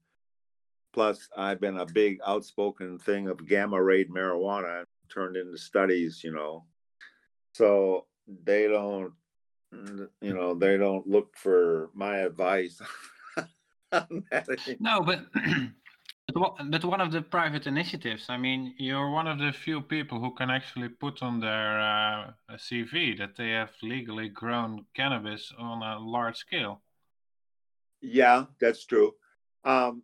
Plus 0.92 1.30
i've 1.38 1.62
been 1.62 1.78
a 1.78 1.86
big 1.86 2.20
outspoken 2.26 2.98
thing 2.98 3.28
of 3.28 3.48
gamma 3.48 3.82
rayed 3.82 4.10
marijuana 4.10 4.86
turned 5.08 5.38
into 5.38 5.58
studies 5.58 6.24
you 6.24 6.32
know. 6.32 6.66
So 7.54 8.06
they 8.44 8.68
don't 8.68 9.14
you 9.72 10.34
know 10.34 10.56
they 10.56 10.78
don't 10.78 11.08
look 11.08 11.36
for 11.38 11.90
my 11.94 12.18
advice 12.18 12.82
no 14.80 15.02
but 15.02 15.26
But 16.34 16.86
one 16.86 17.02
of 17.02 17.12
the 17.12 17.22
private 17.22 17.68
initiatives, 17.68 18.26
I 18.30 18.38
mean, 18.38 18.74
you're 18.78 19.10
one 19.10 19.28
of 19.28 19.40
the 19.40 19.52
few 19.52 19.82
people 19.82 20.20
who 20.20 20.34
can 20.36 20.50
actually 20.50 20.90
put 20.90 21.22
on 21.22 21.40
their 21.40 21.80
uh, 21.80 22.32
CV 22.54 23.18
that 23.18 23.36
they 23.38 23.50
have 23.52 23.72
legally 23.82 24.30
grown 24.30 24.86
cannabis 24.96 25.54
on 25.58 25.82
a 25.82 26.00
large 26.00 26.38
scale. 26.38 26.82
Yeah, 28.02 28.46
that's 28.60 28.86
true. 28.86 29.14
Um, 29.64 30.04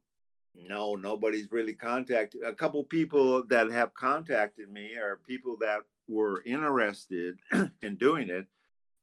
no, 0.56 0.96
nobody's 0.96 1.52
really 1.52 1.74
contacted. 1.74 2.42
A 2.44 2.54
couple 2.54 2.84
people 2.84 3.44
that 3.48 3.72
have 3.72 3.94
contacted 3.94 4.72
me 4.72 4.96
are 4.96 5.20
people 5.28 5.58
that 5.62 5.82
were 6.08 6.44
interested 6.46 7.38
in 7.82 7.96
doing 7.96 8.30
it, 8.30 8.46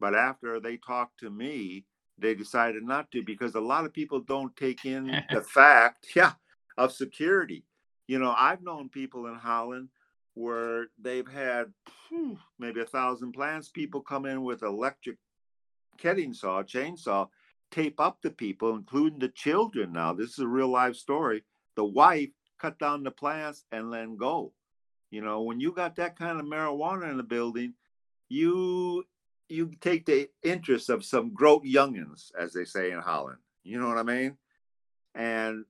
but 0.01 0.15
after 0.15 0.61
they 0.61 0.77
talked 0.79 1.21
to 1.21 1.31
me, 1.31 1.85
they 2.19 2.35
decided 2.35 2.83
not 2.83 3.11
to 3.11 3.23
because 3.23 3.55
a 3.55 3.61
lot 3.61 3.85
of 3.85 3.93
people 3.93 4.21
don't 4.21 4.55
take 4.57 4.85
in 4.85 5.07
the 5.31 5.43
fact. 5.43 6.07
Yeah, 6.15 6.33
of 6.77 6.93
security. 6.93 7.65
You 8.07 8.19
know, 8.19 8.35
I've 8.37 8.63
known 8.63 8.89
people 8.89 9.27
in 9.27 9.35
Holland 9.35 9.89
where 10.35 10.87
they've 11.01 11.29
had 11.29 11.73
whew, 12.09 12.39
maybe 12.59 12.81
a 12.81 12.87
thousand 12.87 13.33
plants. 13.33 13.69
People 13.69 14.01
come 14.01 14.27
in 14.27 14.43
with 14.43 14.63
electric 14.63 15.19
cutting 15.99 16.35
saw, 16.35 16.63
chainsaw, 16.63 17.29
tape 17.71 18.01
up 18.01 18.19
the 18.23 18.31
people, 18.31 18.75
including 18.75 19.19
the 19.19 19.29
children. 19.29 19.93
Now, 19.93 20.13
this 20.13 20.31
is 20.31 20.39
a 20.39 20.49
real 20.49 20.69
life 20.69 20.97
story. 20.97 21.43
The 21.77 21.85
wife 21.85 22.31
cut 22.59 22.79
down 22.79 23.03
the 23.03 23.11
plants 23.11 23.65
and 23.73 23.93
then 23.93 24.17
go. 24.17 24.53
You 25.11 25.21
know, 25.21 25.43
when 25.43 25.61
you 25.61 25.73
got 25.73 25.97
that 25.97 26.19
kind 26.19 26.41
of 26.41 26.47
marijuana 26.47 27.11
in 27.11 27.17
the 27.17 27.23
building, 27.23 27.75
you 28.29 29.05
you 29.49 29.73
take 29.81 30.07
the 30.07 30.31
interest 30.43 30.89
of 30.89 31.05
some 31.05 31.35
groat 31.35 31.65
youngins, 31.65 32.31
as 32.39 32.55
they 32.55 32.65
say 32.65 32.91
in 32.91 33.01
Holland. 33.01 33.39
You 33.65 33.79
know 33.79 33.89
what 33.89 33.99
I 33.99 34.03
mean? 34.03 34.39
And 35.15 35.67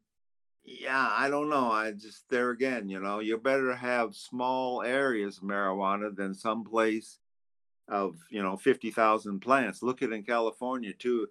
yeah, 0.64 1.09
I 1.11 1.29
don't 1.29 1.48
know. 1.48 1.70
I 1.72 1.92
just 1.92 2.29
there 2.29 2.51
again, 2.51 2.88
you 2.88 3.01
know, 3.01 3.18
you 3.18 3.37
better 3.37 3.75
have 3.75 4.14
small 4.14 4.83
areas 4.83 5.38
of 5.38 5.44
marijuana 5.44 6.14
than 6.14 6.35
some 6.35 6.64
place 6.64 7.18
of 7.88 8.16
you 8.31 8.42
know 8.42 8.57
fifty 8.57 8.90
thousand 8.90 9.40
plants. 9.40 9.83
Look 9.83 10.03
at 10.03 10.12
in 10.12 10.22
California 10.22 10.92
too. 10.92 11.29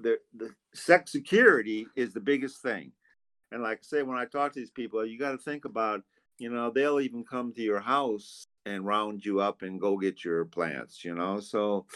The 0.00 0.18
the 0.34 0.50
sex 0.74 1.12
security 1.12 1.86
is 1.94 2.12
the 2.12 2.20
biggest 2.20 2.60
thing, 2.60 2.92
and 3.52 3.62
like 3.62 3.78
I 3.78 3.82
say, 3.82 4.02
when 4.02 4.18
I 4.18 4.24
talk 4.24 4.52
to 4.52 4.60
these 4.60 4.70
people, 4.70 5.06
you 5.06 5.18
got 5.18 5.30
to 5.32 5.38
think 5.38 5.64
about 5.64 6.02
you 6.38 6.50
know 6.50 6.70
they'll 6.70 7.00
even 7.00 7.24
come 7.24 7.52
to 7.52 7.62
your 7.62 7.80
house 7.80 8.48
and 8.66 8.84
round 8.84 9.24
you 9.24 9.40
up 9.40 9.62
and 9.62 9.80
go 9.80 9.96
get 9.96 10.24
your 10.24 10.44
plants. 10.44 11.04
You 11.04 11.14
know, 11.14 11.38
so 11.38 11.86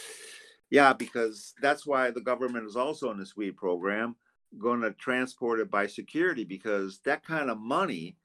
yeah, 0.70 0.92
because 0.92 1.52
that's 1.60 1.84
why 1.84 2.12
the 2.12 2.20
government 2.20 2.66
is 2.66 2.76
also 2.76 3.10
in 3.10 3.18
this 3.18 3.36
weed 3.36 3.56
program 3.56 4.14
going 4.58 4.80
to 4.80 4.92
transport 4.92 5.60
it 5.60 5.70
by 5.70 5.86
security 5.86 6.44
because 6.44 7.00
that 7.04 7.24
kind 7.24 7.50
of 7.50 7.58
money, 7.58 8.16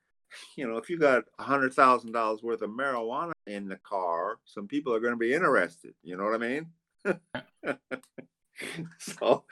you 0.56 0.68
know, 0.68 0.78
if 0.78 0.90
you 0.90 0.98
got 0.98 1.24
a 1.40 1.44
hundred 1.44 1.74
thousand 1.74 2.12
dollars 2.12 2.42
worth 2.42 2.62
of 2.62 2.70
marijuana 2.70 3.32
in 3.48 3.68
the 3.68 3.78
car, 3.78 4.40
some 4.46 4.68
people 4.68 4.94
are 4.94 5.00
going 5.00 5.14
to 5.14 5.18
be 5.18 5.34
interested. 5.34 5.94
You 6.04 6.18
know 6.18 6.26
what 6.26 6.36
I 6.36 6.38
mean? 6.38 6.68
so, 9.00 9.44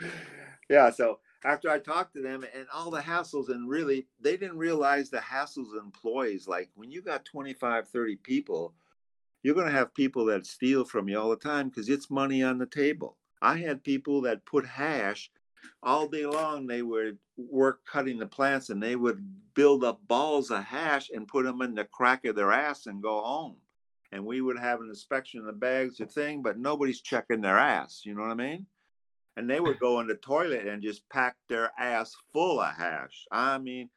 yeah. 0.69 0.89
So 0.89 1.19
after 1.45 1.69
I 1.69 1.79
talked 1.79 2.13
to 2.15 2.21
them 2.21 2.45
and 2.55 2.65
all 2.73 2.91
the 2.91 3.01
hassles, 3.01 3.49
and 3.49 3.69
really, 3.69 4.07
they 4.19 4.37
didn't 4.37 4.57
realize 4.57 5.09
the 5.09 5.17
hassles 5.17 5.75
of 5.75 5.83
employees. 5.83 6.47
Like 6.47 6.69
when 6.75 6.91
you 6.91 7.01
got 7.01 7.25
25, 7.25 7.87
30 7.87 8.15
people, 8.17 8.73
you're 9.43 9.55
going 9.55 9.67
to 9.67 9.73
have 9.73 9.93
people 9.93 10.25
that 10.25 10.45
steal 10.45 10.85
from 10.85 11.09
you 11.09 11.19
all 11.19 11.29
the 11.29 11.35
time 11.35 11.69
because 11.69 11.89
it's 11.89 12.09
money 12.09 12.41
on 12.43 12.57
the 12.57 12.65
table. 12.65 13.17
I 13.41 13.57
had 13.57 13.83
people 13.83 14.21
that 14.21 14.45
put 14.45 14.65
hash 14.65 15.29
all 15.81 16.07
day 16.07 16.25
long. 16.25 16.67
They 16.67 16.81
would 16.81 17.17
work 17.37 17.81
cutting 17.85 18.19
the 18.19 18.27
plants 18.27 18.69
and 18.69 18.81
they 18.81 18.95
would 18.95 19.23
build 19.53 19.83
up 19.83 19.99
balls 20.07 20.51
of 20.51 20.63
hash 20.63 21.09
and 21.09 21.27
put 21.27 21.45
them 21.45 21.61
in 21.61 21.75
the 21.75 21.85
crack 21.85 22.25
of 22.25 22.35
their 22.35 22.51
ass 22.51 22.85
and 22.85 23.01
go 23.01 23.21
home. 23.21 23.55
And 24.11 24.25
we 24.25 24.41
would 24.41 24.59
have 24.59 24.81
an 24.81 24.89
inspection 24.89 25.39
of 25.39 25.47
the 25.47 25.53
bags 25.53 25.99
or 25.99 26.05
thing, 26.05 26.41
but 26.41 26.57
nobody's 26.57 27.01
checking 27.01 27.41
their 27.41 27.57
ass. 27.57 28.01
You 28.03 28.13
know 28.13 28.21
what 28.21 28.31
I 28.31 28.35
mean? 28.35 28.67
And 29.35 29.49
they 29.49 29.59
would 29.59 29.79
go 29.79 29.99
in 29.99 30.07
the 30.07 30.15
toilet 30.15 30.67
and 30.67 30.83
just 30.83 31.07
pack 31.09 31.35
their 31.49 31.71
ass 31.79 32.15
full 32.31 32.59
of 32.59 32.75
hash. 32.75 33.25
I 33.31 33.57
mean, 33.57 33.89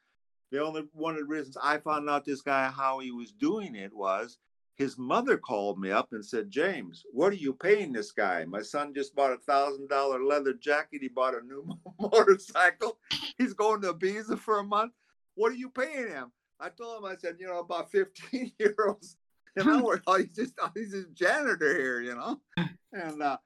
the 0.51 0.63
only 0.63 0.87
one 0.93 1.13
of 1.13 1.19
the 1.19 1.25
reasons 1.25 1.57
I 1.61 1.77
found 1.77 2.09
out 2.09 2.25
this 2.25 2.41
guy 2.41 2.69
how 2.69 2.99
he 2.99 3.11
was 3.11 3.31
doing 3.31 3.75
it 3.75 3.93
was 3.93 4.39
his 4.77 4.97
mother 4.97 5.37
called 5.37 5.79
me 5.79 5.89
up 5.91 6.09
and 6.11 6.23
said, 6.23 6.51
James, 6.51 7.03
what 7.11 7.33
are 7.33 7.37
you 7.37 7.53
paying 7.53 7.91
this 7.91 8.11
guy? 8.11 8.45
My 8.45 8.61
son 8.61 8.93
just 8.93 9.15
bought 9.15 9.33
a 9.33 9.37
thousand 9.37 9.89
dollar 9.89 10.23
leather 10.23 10.53
jacket. 10.53 11.01
He 11.01 11.07
bought 11.07 11.33
a 11.35 11.45
new 11.45 11.67
motorcycle. 11.99 12.99
He's 13.37 13.53
going 13.53 13.81
to 13.81 13.93
Ibiza 13.93 14.37
for 14.37 14.59
a 14.59 14.63
month. 14.63 14.93
What 15.35 15.51
are 15.51 15.55
you 15.55 15.69
paying 15.69 16.09
him? 16.09 16.31
I 16.59 16.69
told 16.69 17.03
him, 17.03 17.05
I 17.05 17.15
said, 17.17 17.37
you 17.39 17.47
know, 17.47 17.59
about 17.59 17.91
15 17.91 18.51
euros 18.59 19.15
an 19.55 19.69
hour. 19.69 20.01
oh, 20.05 20.17
he's 20.17 20.35
just 20.35 20.53
oh, 20.61 20.71
he's 20.75 20.93
a 20.93 21.05
janitor 21.13 21.75
here, 21.75 22.01
you 22.01 22.15
know. 22.15 22.39
And 22.93 23.21
uh, 23.21 23.37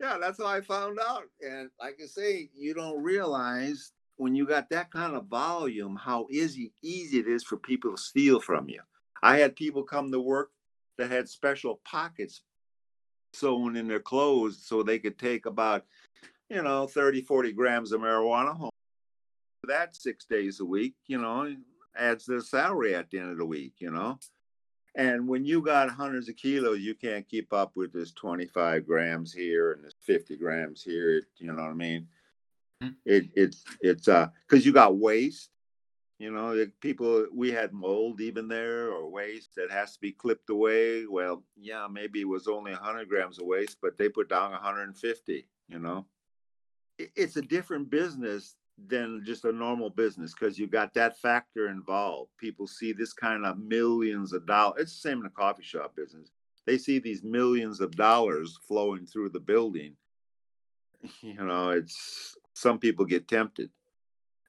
yeah, 0.00 0.16
that's 0.20 0.38
how 0.38 0.46
I 0.46 0.60
found 0.60 0.98
out. 1.06 1.24
And 1.42 1.70
like 1.80 1.98
I 2.02 2.06
say, 2.06 2.50
you 2.54 2.74
don't 2.74 3.02
realize 3.02 3.92
when 4.16 4.34
you 4.34 4.46
got 4.46 4.70
that 4.70 4.90
kind 4.90 5.14
of 5.14 5.26
volume 5.26 5.96
how 5.96 6.26
easy 6.30 6.72
easy 6.82 7.18
it 7.18 7.28
is 7.28 7.44
for 7.44 7.56
people 7.58 7.92
to 7.92 8.02
steal 8.02 8.40
from 8.40 8.68
you. 8.68 8.80
I 9.22 9.38
had 9.38 9.56
people 9.56 9.82
come 9.82 10.10
to 10.12 10.20
work 10.20 10.50
that 10.98 11.10
had 11.10 11.28
special 11.28 11.80
pockets 11.84 12.42
sewn 13.32 13.76
in 13.76 13.88
their 13.88 14.00
clothes 14.00 14.62
so 14.62 14.82
they 14.82 14.98
could 14.98 15.18
take 15.18 15.46
about, 15.46 15.84
you 16.50 16.62
know, 16.62 16.86
30, 16.86 17.22
40 17.22 17.52
grams 17.52 17.92
of 17.92 18.00
marijuana 18.00 18.54
home. 18.54 18.70
That 19.64 19.96
six 19.96 20.24
days 20.24 20.60
a 20.60 20.64
week, 20.64 20.94
you 21.06 21.18
know, 21.18 21.54
adds 21.96 22.26
their 22.26 22.40
salary 22.40 22.94
at 22.94 23.10
the 23.10 23.18
end 23.18 23.30
of 23.30 23.38
the 23.38 23.46
week, 23.46 23.74
you 23.78 23.90
know. 23.90 24.18
And 24.94 25.28
when 25.28 25.44
you 25.44 25.62
got 25.62 25.90
hundreds 25.90 26.28
of 26.28 26.36
kilos, 26.36 26.80
you 26.80 26.94
can't 26.94 27.28
keep 27.28 27.52
up 27.52 27.72
with 27.76 27.92
this 27.92 28.12
25 28.12 28.86
grams 28.86 29.32
here 29.32 29.72
and 29.72 29.84
this 29.84 29.94
50 30.02 30.36
grams 30.36 30.82
here. 30.82 31.22
You 31.36 31.52
know 31.52 31.62
what 31.62 31.70
I 31.70 31.74
mean? 31.74 32.08
Mm-hmm. 32.82 32.94
It, 33.04 33.28
it's 33.34 33.64
it's 33.80 34.08
uh 34.08 34.28
because 34.48 34.64
you 34.64 34.72
got 34.72 34.96
waste 34.96 35.50
you 36.18 36.32
know, 36.32 36.66
people 36.80 37.26
we 37.32 37.52
had 37.52 37.72
mold 37.72 38.20
even 38.20 38.48
there 38.48 38.90
or 38.90 39.08
waste 39.08 39.54
that 39.54 39.70
has 39.70 39.92
to 39.94 40.00
be 40.00 40.10
clipped 40.10 40.50
away. 40.50 41.06
Well, 41.06 41.44
yeah, 41.56 41.86
maybe 41.90 42.22
it 42.22 42.28
was 42.28 42.48
only 42.48 42.72
100 42.72 43.08
grams 43.08 43.38
of 43.38 43.46
waste, 43.46 43.78
but 43.80 43.96
they 43.96 44.08
put 44.08 44.28
down 44.28 44.50
150. 44.50 45.48
You 45.68 45.78
know, 45.78 46.06
it's 46.98 47.36
a 47.36 47.42
different 47.42 47.88
business 47.90 48.56
than 48.88 49.22
just 49.24 49.44
a 49.44 49.52
normal 49.52 49.90
business 49.90 50.32
because 50.32 50.58
you 50.58 50.66
got 50.66 50.92
that 50.94 51.20
factor 51.20 51.68
involved. 51.68 52.30
People 52.36 52.66
see 52.66 52.92
this 52.92 53.12
kind 53.12 53.46
of 53.46 53.58
millions 53.58 54.32
of 54.32 54.44
dollars. 54.46 54.82
It's 54.82 54.92
the 54.94 55.08
same 55.08 55.18
in 55.18 55.24
the 55.24 55.30
coffee 55.30 55.62
shop 55.62 55.94
business. 55.94 56.30
They 56.66 56.78
see 56.78 56.98
these 56.98 57.22
millions 57.22 57.80
of 57.80 57.92
dollars 57.92 58.58
flowing 58.66 59.06
through 59.06 59.30
the 59.30 59.40
building. 59.40 59.94
You 61.22 61.44
know, 61.44 61.70
it's 61.70 62.36
some 62.54 62.80
people 62.80 63.04
get 63.04 63.28
tempted 63.28 63.70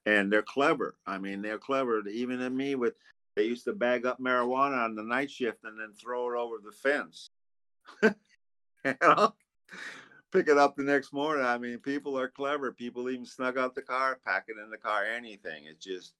and 0.05 0.31
they're 0.31 0.41
clever. 0.41 0.95
I 1.05 1.17
mean, 1.17 1.41
they're 1.41 1.57
clever. 1.57 2.07
Even 2.07 2.41
in 2.41 2.55
me, 2.55 2.75
with 2.75 2.95
they 3.35 3.43
used 3.43 3.65
to 3.65 3.73
bag 3.73 4.05
up 4.05 4.19
marijuana 4.19 4.83
on 4.83 4.95
the 4.95 5.03
night 5.03 5.31
shift 5.31 5.63
and 5.63 5.79
then 5.79 5.93
throw 5.93 6.31
it 6.31 6.38
over 6.38 6.57
the 6.63 6.71
fence. 6.71 7.29
you 8.03 8.95
know, 9.01 9.33
pick 10.31 10.47
it 10.47 10.57
up 10.57 10.75
the 10.75 10.83
next 10.83 11.13
morning. 11.13 11.45
I 11.45 11.57
mean, 11.57 11.79
people 11.79 12.19
are 12.19 12.27
clever. 12.27 12.71
People 12.71 13.09
even 13.09 13.25
snug 13.25 13.57
out 13.57 13.75
the 13.75 13.81
car, 13.81 14.19
pack 14.25 14.45
it 14.47 14.62
in 14.62 14.69
the 14.69 14.77
car, 14.77 15.05
anything. 15.05 15.63
It's 15.65 15.85
just, 15.85 16.13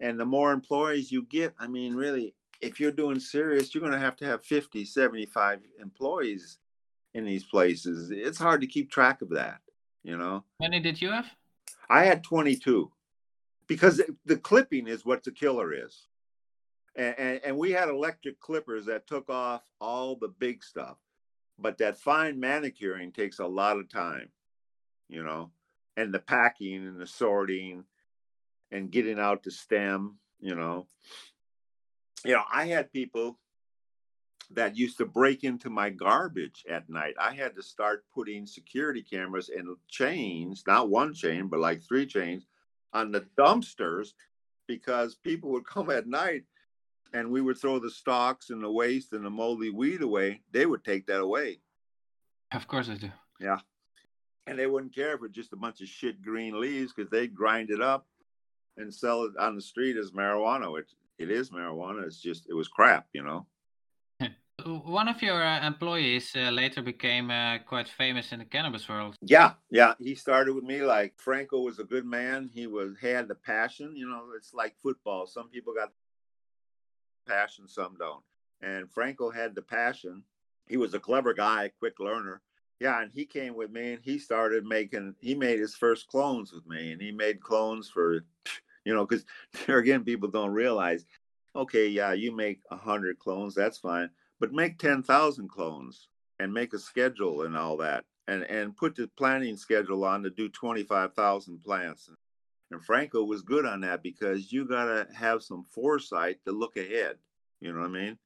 and 0.00 0.18
the 0.18 0.26
more 0.26 0.52
employees 0.52 1.10
you 1.10 1.22
get, 1.22 1.54
I 1.58 1.66
mean, 1.66 1.94
really, 1.94 2.34
if 2.60 2.78
you're 2.78 2.92
doing 2.92 3.20
serious, 3.20 3.74
you're 3.74 3.80
going 3.80 3.92
to 3.92 3.98
have 3.98 4.16
to 4.16 4.26
have 4.26 4.44
50, 4.44 4.84
75 4.84 5.60
employees 5.80 6.58
in 7.14 7.24
these 7.24 7.44
places. 7.44 8.10
It's 8.10 8.38
hard 8.38 8.60
to 8.60 8.66
keep 8.66 8.90
track 8.90 9.22
of 9.22 9.30
that, 9.30 9.60
you 10.02 10.16
know. 10.16 10.44
How 10.60 10.68
many 10.68 10.80
did 10.80 11.00
you 11.00 11.10
have? 11.10 11.26
I 11.88 12.04
had 12.04 12.22
22 12.22 12.90
because 13.70 14.02
the 14.26 14.36
clipping 14.36 14.88
is 14.88 15.06
what 15.06 15.22
the 15.22 15.30
killer 15.30 15.72
is. 15.72 16.08
And, 16.96 17.14
and, 17.16 17.40
and, 17.44 17.56
we 17.56 17.70
had 17.70 17.88
electric 17.88 18.40
clippers 18.40 18.86
that 18.86 19.06
took 19.06 19.30
off 19.30 19.62
all 19.80 20.16
the 20.16 20.26
big 20.26 20.64
stuff, 20.64 20.96
but 21.56 21.78
that 21.78 21.96
fine 21.96 22.40
manicuring 22.40 23.12
takes 23.12 23.38
a 23.38 23.46
lot 23.46 23.78
of 23.78 23.88
time, 23.88 24.28
you 25.08 25.22
know, 25.22 25.52
and 25.96 26.12
the 26.12 26.18
packing 26.18 26.84
and 26.84 27.00
the 27.00 27.06
sorting 27.06 27.84
and 28.72 28.90
getting 28.90 29.20
out 29.20 29.44
the 29.44 29.52
stem, 29.52 30.16
you 30.40 30.56
know. 30.56 30.88
You 32.24 32.32
know, 32.32 32.42
I 32.52 32.64
had 32.64 32.92
people 32.92 33.38
that 34.50 34.76
used 34.76 34.98
to 34.98 35.06
break 35.06 35.44
into 35.44 35.70
my 35.70 35.90
garbage 35.90 36.64
at 36.68 36.90
night. 36.90 37.14
I 37.20 37.34
had 37.34 37.54
to 37.54 37.62
start 37.62 38.04
putting 38.12 38.46
security 38.46 39.04
cameras 39.08 39.48
and 39.48 39.76
chains, 39.86 40.64
not 40.66 40.90
one 40.90 41.14
chain, 41.14 41.46
but 41.46 41.60
like 41.60 41.84
three 41.84 42.06
chains 42.06 42.48
on 42.92 43.12
the 43.12 43.26
dumpsters 43.38 44.08
because 44.66 45.14
people 45.14 45.50
would 45.50 45.66
come 45.66 45.90
at 45.90 46.06
night 46.06 46.44
and 47.12 47.30
we 47.30 47.40
would 47.40 47.58
throw 47.58 47.78
the 47.78 47.90
stalks 47.90 48.50
and 48.50 48.62
the 48.62 48.70
waste 48.70 49.12
and 49.12 49.24
the 49.24 49.30
moldy 49.30 49.70
weed 49.70 50.02
away. 50.02 50.42
They 50.52 50.66
would 50.66 50.84
take 50.84 51.06
that 51.06 51.20
away. 51.20 51.60
Of 52.52 52.66
course 52.68 52.88
I 52.88 52.94
do. 52.94 53.10
Yeah. 53.40 53.58
And 54.46 54.58
they 54.58 54.66
wouldn't 54.66 54.94
care 54.94 55.14
if 55.14 55.20
it's 55.22 55.34
just 55.34 55.52
a 55.52 55.56
bunch 55.56 55.80
of 55.80 55.88
shit 55.88 56.22
green 56.22 56.60
leaves 56.60 56.92
because 56.92 57.10
they'd 57.10 57.34
grind 57.34 57.70
it 57.70 57.80
up 57.80 58.06
and 58.76 58.92
sell 58.92 59.24
it 59.24 59.32
on 59.38 59.54
the 59.54 59.62
street 59.62 59.96
as 59.96 60.12
marijuana, 60.12 60.72
which 60.72 60.88
it 61.18 61.30
is 61.30 61.50
marijuana. 61.50 62.04
It's 62.04 62.20
just, 62.20 62.48
it 62.48 62.54
was 62.54 62.68
crap, 62.68 63.06
you 63.12 63.22
know? 63.22 63.46
One 64.66 65.08
of 65.08 65.22
your 65.22 65.42
uh, 65.42 65.66
employees 65.66 66.34
uh, 66.36 66.50
later 66.50 66.82
became 66.82 67.30
uh, 67.30 67.58
quite 67.58 67.88
famous 67.88 68.32
in 68.32 68.38
the 68.38 68.44
cannabis 68.44 68.88
world. 68.88 69.16
Yeah, 69.22 69.52
yeah. 69.70 69.94
He 69.98 70.14
started 70.14 70.54
with 70.54 70.64
me. 70.64 70.82
Like 70.82 71.14
Franco 71.16 71.60
was 71.60 71.78
a 71.78 71.84
good 71.84 72.04
man. 72.04 72.50
He 72.52 72.66
was 72.66 72.94
had 73.00 73.28
the 73.28 73.34
passion. 73.34 73.96
You 73.96 74.08
know, 74.08 74.24
it's 74.36 74.54
like 74.54 74.74
football. 74.82 75.26
Some 75.26 75.48
people 75.48 75.74
got 75.74 75.92
passion, 77.26 77.68
some 77.68 77.96
don't. 77.98 78.22
And 78.62 78.90
Franco 78.90 79.30
had 79.30 79.54
the 79.54 79.62
passion. 79.62 80.22
He 80.68 80.76
was 80.76 80.94
a 80.94 81.00
clever 81.00 81.34
guy, 81.34 81.70
quick 81.78 81.98
learner. 81.98 82.42
Yeah, 82.78 83.02
and 83.02 83.10
he 83.12 83.26
came 83.26 83.54
with 83.54 83.70
me, 83.70 83.92
and 83.92 84.02
he 84.02 84.18
started 84.18 84.64
making. 84.64 85.14
He 85.20 85.34
made 85.34 85.58
his 85.58 85.74
first 85.74 86.08
clones 86.08 86.52
with 86.52 86.66
me, 86.66 86.92
and 86.92 87.00
he 87.00 87.12
made 87.12 87.40
clones 87.40 87.88
for, 87.88 88.24
you 88.84 88.94
know, 88.94 89.04
because 89.04 89.24
there 89.66 89.78
again, 89.78 90.04
people 90.04 90.28
don't 90.28 90.52
realize. 90.52 91.04
Okay, 91.54 91.88
yeah, 91.88 92.12
you 92.12 92.34
make 92.34 92.60
a 92.70 92.76
hundred 92.76 93.18
clones. 93.18 93.54
That's 93.54 93.78
fine 93.78 94.08
but 94.40 94.52
make 94.52 94.78
10,000 94.78 95.48
clones 95.48 96.08
and 96.40 96.52
make 96.52 96.72
a 96.72 96.78
schedule 96.78 97.42
and 97.42 97.56
all 97.56 97.76
that 97.76 98.04
and, 98.26 98.42
and 98.44 98.76
put 98.76 98.96
the 98.96 99.08
planning 99.16 99.56
schedule 99.56 100.04
on 100.04 100.22
to 100.22 100.30
do 100.30 100.48
25,000 100.48 101.62
plants. 101.62 102.10
And 102.70 102.82
Franco 102.82 103.22
was 103.24 103.42
good 103.42 103.66
on 103.66 103.80
that 103.82 104.02
because 104.02 104.52
you 104.52 104.66
got 104.66 104.86
to 104.86 105.06
have 105.14 105.42
some 105.42 105.64
foresight 105.64 106.38
to 106.46 106.52
look 106.52 106.76
ahead. 106.76 107.16
You 107.60 107.72
know 107.72 107.80
what 107.80 107.90
I 107.90 107.92
mean? 107.92 108.18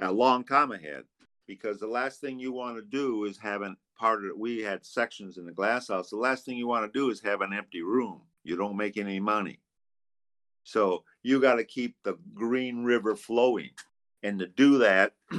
A 0.00 0.12
long 0.12 0.44
time 0.44 0.72
ahead. 0.72 1.04
Because 1.46 1.78
the 1.78 1.86
last 1.86 2.20
thing 2.20 2.40
you 2.40 2.52
want 2.52 2.76
to 2.76 2.82
do 2.82 3.24
is 3.24 3.38
have 3.38 3.62
an 3.62 3.76
part 3.98 4.24
of 4.24 4.30
it. 4.30 4.38
We 4.38 4.60
had 4.60 4.84
sections 4.84 5.38
in 5.38 5.46
the 5.46 5.52
glass 5.52 5.88
house. 5.88 6.10
The 6.10 6.16
last 6.16 6.44
thing 6.44 6.56
you 6.56 6.66
want 6.66 6.90
to 6.90 6.98
do 6.98 7.10
is 7.10 7.20
have 7.22 7.40
an 7.40 7.52
empty 7.52 7.82
room. 7.82 8.20
You 8.44 8.56
don't 8.56 8.76
make 8.76 8.96
any 8.96 9.20
money. 9.20 9.60
So 10.64 11.04
you 11.22 11.40
got 11.40 11.54
to 11.54 11.64
keep 11.64 11.96
the 12.04 12.18
Green 12.34 12.84
River 12.84 13.16
flowing. 13.16 13.70
And 14.22 14.38
to 14.38 14.46
do 14.46 14.78
that, 14.78 15.14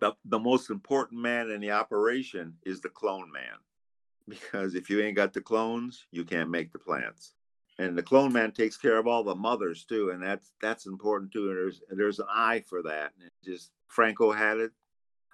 the, 0.00 0.14
the 0.24 0.38
most 0.38 0.70
important 0.70 1.20
man 1.20 1.50
in 1.50 1.60
the 1.60 1.70
operation 1.70 2.54
is 2.64 2.80
the 2.80 2.88
clone 2.88 3.30
man. 3.32 3.56
Because 4.28 4.74
if 4.74 4.90
you 4.90 5.00
ain't 5.00 5.16
got 5.16 5.32
the 5.32 5.40
clones, 5.40 6.06
you 6.10 6.24
can't 6.24 6.50
make 6.50 6.72
the 6.72 6.78
plants. 6.78 7.34
And 7.78 7.96
the 7.96 8.02
clone 8.02 8.32
man 8.32 8.52
takes 8.52 8.76
care 8.76 8.98
of 8.98 9.06
all 9.06 9.22
the 9.22 9.34
mothers 9.34 9.84
too, 9.84 10.10
and 10.10 10.20
that's 10.20 10.50
that's 10.60 10.86
important 10.86 11.32
too. 11.32 11.48
And 11.48 11.56
there's 11.56 11.80
there's 11.88 12.18
an 12.18 12.26
eye 12.28 12.64
for 12.66 12.82
that. 12.82 13.12
And 13.20 13.30
just 13.44 13.70
Franco 13.86 14.32
had 14.32 14.58
it. 14.58 14.72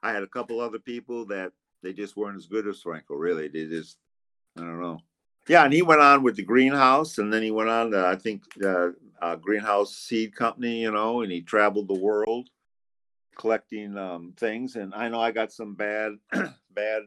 I 0.02 0.12
had 0.12 0.22
a 0.22 0.28
couple 0.28 0.60
other 0.60 0.78
people 0.78 1.24
that 1.26 1.52
they 1.82 1.94
just 1.94 2.16
weren't 2.16 2.36
as 2.36 2.46
good 2.46 2.68
as 2.68 2.82
Franco. 2.82 3.14
Really, 3.14 3.48
they 3.48 3.64
just 3.64 3.96
I 4.58 4.60
don't 4.60 4.80
know 4.80 5.00
Yeah, 5.48 5.64
and 5.64 5.72
he 5.72 5.82
went 5.82 6.00
on 6.00 6.22
with 6.22 6.36
the 6.36 6.42
greenhouse, 6.42 7.18
and 7.18 7.32
then 7.32 7.42
he 7.42 7.50
went 7.50 7.68
on 7.68 7.90
to 7.90 8.06
I 8.06 8.16
think 8.16 8.42
the 8.54 8.94
uh, 9.20 9.36
greenhouse 9.36 9.94
seed 9.94 10.34
company, 10.34 10.80
you 10.80 10.90
know, 10.90 11.22
and 11.22 11.30
he 11.30 11.42
traveled 11.42 11.88
the 11.88 11.94
world 11.94 12.48
collecting 13.36 13.96
um, 13.96 14.32
things. 14.36 14.76
And 14.76 14.94
I 14.94 15.08
know 15.08 15.20
I 15.20 15.32
got 15.32 15.52
some 15.52 15.74
bad 15.74 16.12
bad 16.74 17.02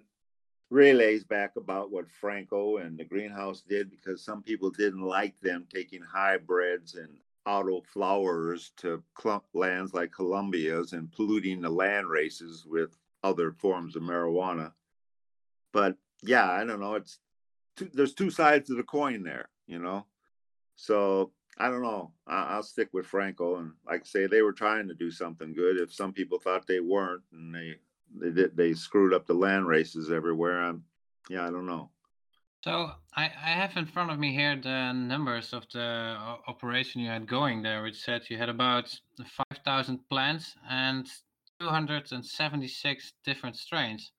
relays 0.70 1.24
back 1.24 1.56
about 1.56 1.92
what 1.92 2.10
Franco 2.10 2.78
and 2.78 2.98
the 2.98 3.06
greenhouse 3.06 3.62
did 3.62 3.90
because 3.90 4.24
some 4.24 4.44
people 4.44 4.70
didn't 4.70 5.02
like 5.02 5.40
them 5.40 5.66
taking 5.74 6.02
hybrids 6.02 6.96
and 6.96 7.10
auto 7.46 7.82
flowers 7.94 8.72
to 8.78 9.02
clump 9.14 9.46
lands 9.54 9.94
like 9.94 10.12
Colombia's 10.12 10.92
and 10.92 11.12
polluting 11.12 11.62
the 11.62 11.70
land 11.70 12.08
races 12.08 12.66
with 12.68 12.98
other 13.24 13.52
forms 13.54 13.96
of 13.96 14.04
marijuana. 14.04 14.74
But 15.72 15.96
yeah, 16.22 16.52
I 16.52 16.66
don't 16.66 16.82
know. 16.82 16.96
It's 16.96 17.20
two, 17.78 17.90
there's 17.94 18.14
two 18.14 18.30
sides 18.30 18.68
to 18.68 18.76
the 18.76 18.84
coin 18.84 19.24
there, 19.24 19.50
you 19.68 19.80
know. 19.80 20.06
So 20.76 21.32
I 21.58 21.70
don't 21.70 21.82
know. 21.82 22.12
I, 22.28 22.58
will 22.58 22.64
stick 22.64 22.90
with 22.92 23.06
Franco, 23.06 23.58
and 23.58 23.72
like 23.86 24.02
I 24.02 24.06
say, 24.06 24.28
they 24.28 24.42
were 24.42 24.54
trying 24.54 24.88
to 24.90 24.94
do 24.94 25.10
something 25.10 25.54
good. 25.54 25.78
If 25.78 25.94
some 25.94 26.12
people 26.12 26.40
thought 26.40 26.68
they 26.68 26.80
weren't, 26.80 27.24
and 27.32 27.54
they 27.54 27.76
they 28.16 28.32
did 28.32 28.58
they 28.58 28.74
screwed 28.74 29.14
up 29.14 29.26
the 29.26 29.34
land 29.34 29.68
races 29.68 30.12
everywhere. 30.12 30.62
I'm 30.62 30.84
yeah, 31.30 31.48
I 31.48 31.52
don't 31.52 31.66
know. 31.66 31.90
So 32.64 32.92
I, 33.16 33.26
I 33.26 33.50
have 33.50 33.78
in 33.78 33.86
front 33.86 34.12
of 34.12 34.20
me 34.20 34.34
here 34.34 34.60
the 34.62 34.92
numbers 34.92 35.54
of 35.54 35.66
the 35.72 36.18
operation 36.48 37.02
you 37.02 37.10
had 37.10 37.28
going 37.28 37.62
there, 37.62 37.84
which 37.84 38.02
said 38.02 38.24
you 38.30 38.38
had 38.38 38.50
about 38.50 38.94
5,000 39.54 40.00
plants 40.10 40.56
and 40.70 41.08
276 41.60 43.14
different 43.24 43.56
strains. 43.56 44.12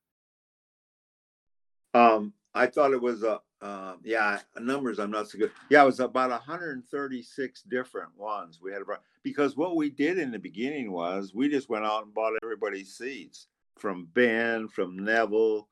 Um, 1.93 2.33
I 2.53 2.67
thought 2.67 2.91
it 2.91 3.01
was 3.01 3.23
a 3.23 3.39
uh, 3.61 3.95
yeah 4.03 4.39
numbers. 4.59 4.99
I'm 4.99 5.11
not 5.11 5.29
so 5.29 5.37
good. 5.37 5.51
Yeah, 5.69 5.83
it 5.83 5.87
was 5.87 5.99
about 5.99 6.29
136 6.29 7.61
different 7.63 8.17
ones 8.17 8.59
we 8.61 8.71
had 8.71 8.81
because 9.23 9.57
what 9.57 9.75
we 9.75 9.89
did 9.89 10.17
in 10.17 10.31
the 10.31 10.39
beginning 10.39 10.91
was 10.91 11.33
we 11.33 11.49
just 11.49 11.69
went 11.69 11.85
out 11.85 12.03
and 12.03 12.13
bought 12.13 12.33
everybody's 12.43 12.95
seeds 12.95 13.47
from 13.77 14.07
Ben, 14.13 14.67
from 14.67 15.03
Neville, 15.03 15.67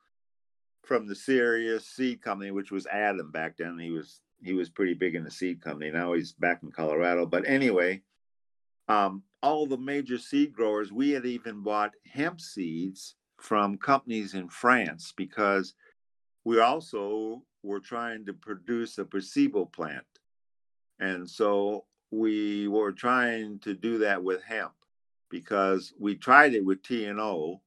from 0.83 1.07
the 1.07 1.15
Serious 1.15 1.85
Seed 1.85 2.21
Company, 2.21 2.51
which 2.51 2.71
was 2.71 2.87
Adam 2.87 3.31
back 3.31 3.57
then. 3.57 3.77
He 3.77 3.91
was 3.91 4.21
he 4.41 4.53
was 4.53 4.69
pretty 4.69 4.93
big 4.93 5.15
in 5.15 5.23
the 5.23 5.31
seed 5.31 5.61
company. 5.61 5.91
Now 5.91 6.13
he's 6.13 6.33
back 6.33 6.61
in 6.63 6.71
Colorado. 6.71 7.25
But 7.25 7.47
anyway, 7.47 8.01
um, 8.87 9.23
all 9.41 9.65
the 9.65 9.77
major 9.77 10.17
seed 10.17 10.53
growers, 10.53 10.91
we 10.91 11.11
had 11.11 11.25
even 11.25 11.61
bought 11.61 11.93
hemp 12.11 12.39
seeds 12.39 13.15
from 13.37 13.77
companies 13.77 14.33
in 14.33 14.49
France 14.49 15.13
because 15.15 15.73
we 16.43 16.59
also 16.59 17.43
were 17.63 17.79
trying 17.79 18.25
to 18.25 18.33
produce 18.33 18.97
a 18.97 19.05
placebo 19.05 19.65
plant. 19.65 20.05
And 20.99 21.29
so 21.29 21.85
we 22.11 22.67
were 22.67 22.91
trying 22.91 23.59
to 23.59 23.73
do 23.73 23.99
that 23.99 24.23
with 24.23 24.43
hemp 24.43 24.73
because 25.29 25.93
we 25.99 26.15
tried 26.15 26.53
it 26.53 26.65
with 26.65 26.81
TNO 26.81 27.59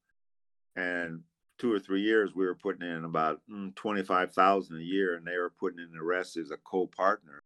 and 0.77 1.21
two 1.59 1.73
or 1.73 1.79
three 1.79 2.01
years 2.01 2.35
we 2.35 2.47
were 2.47 2.55
putting 2.55 2.89
in 2.89 3.05
about 3.05 3.41
mm, 3.51 3.75
25,000 3.75 4.77
a 4.77 4.81
year 4.81 5.17
and 5.17 5.27
they 5.27 5.37
were 5.37 5.53
putting 5.61 5.79
in 5.79 5.93
the 5.93 6.03
rest 6.03 6.39
as 6.39 6.51
a 6.51 6.57
co-partner 6.65 7.43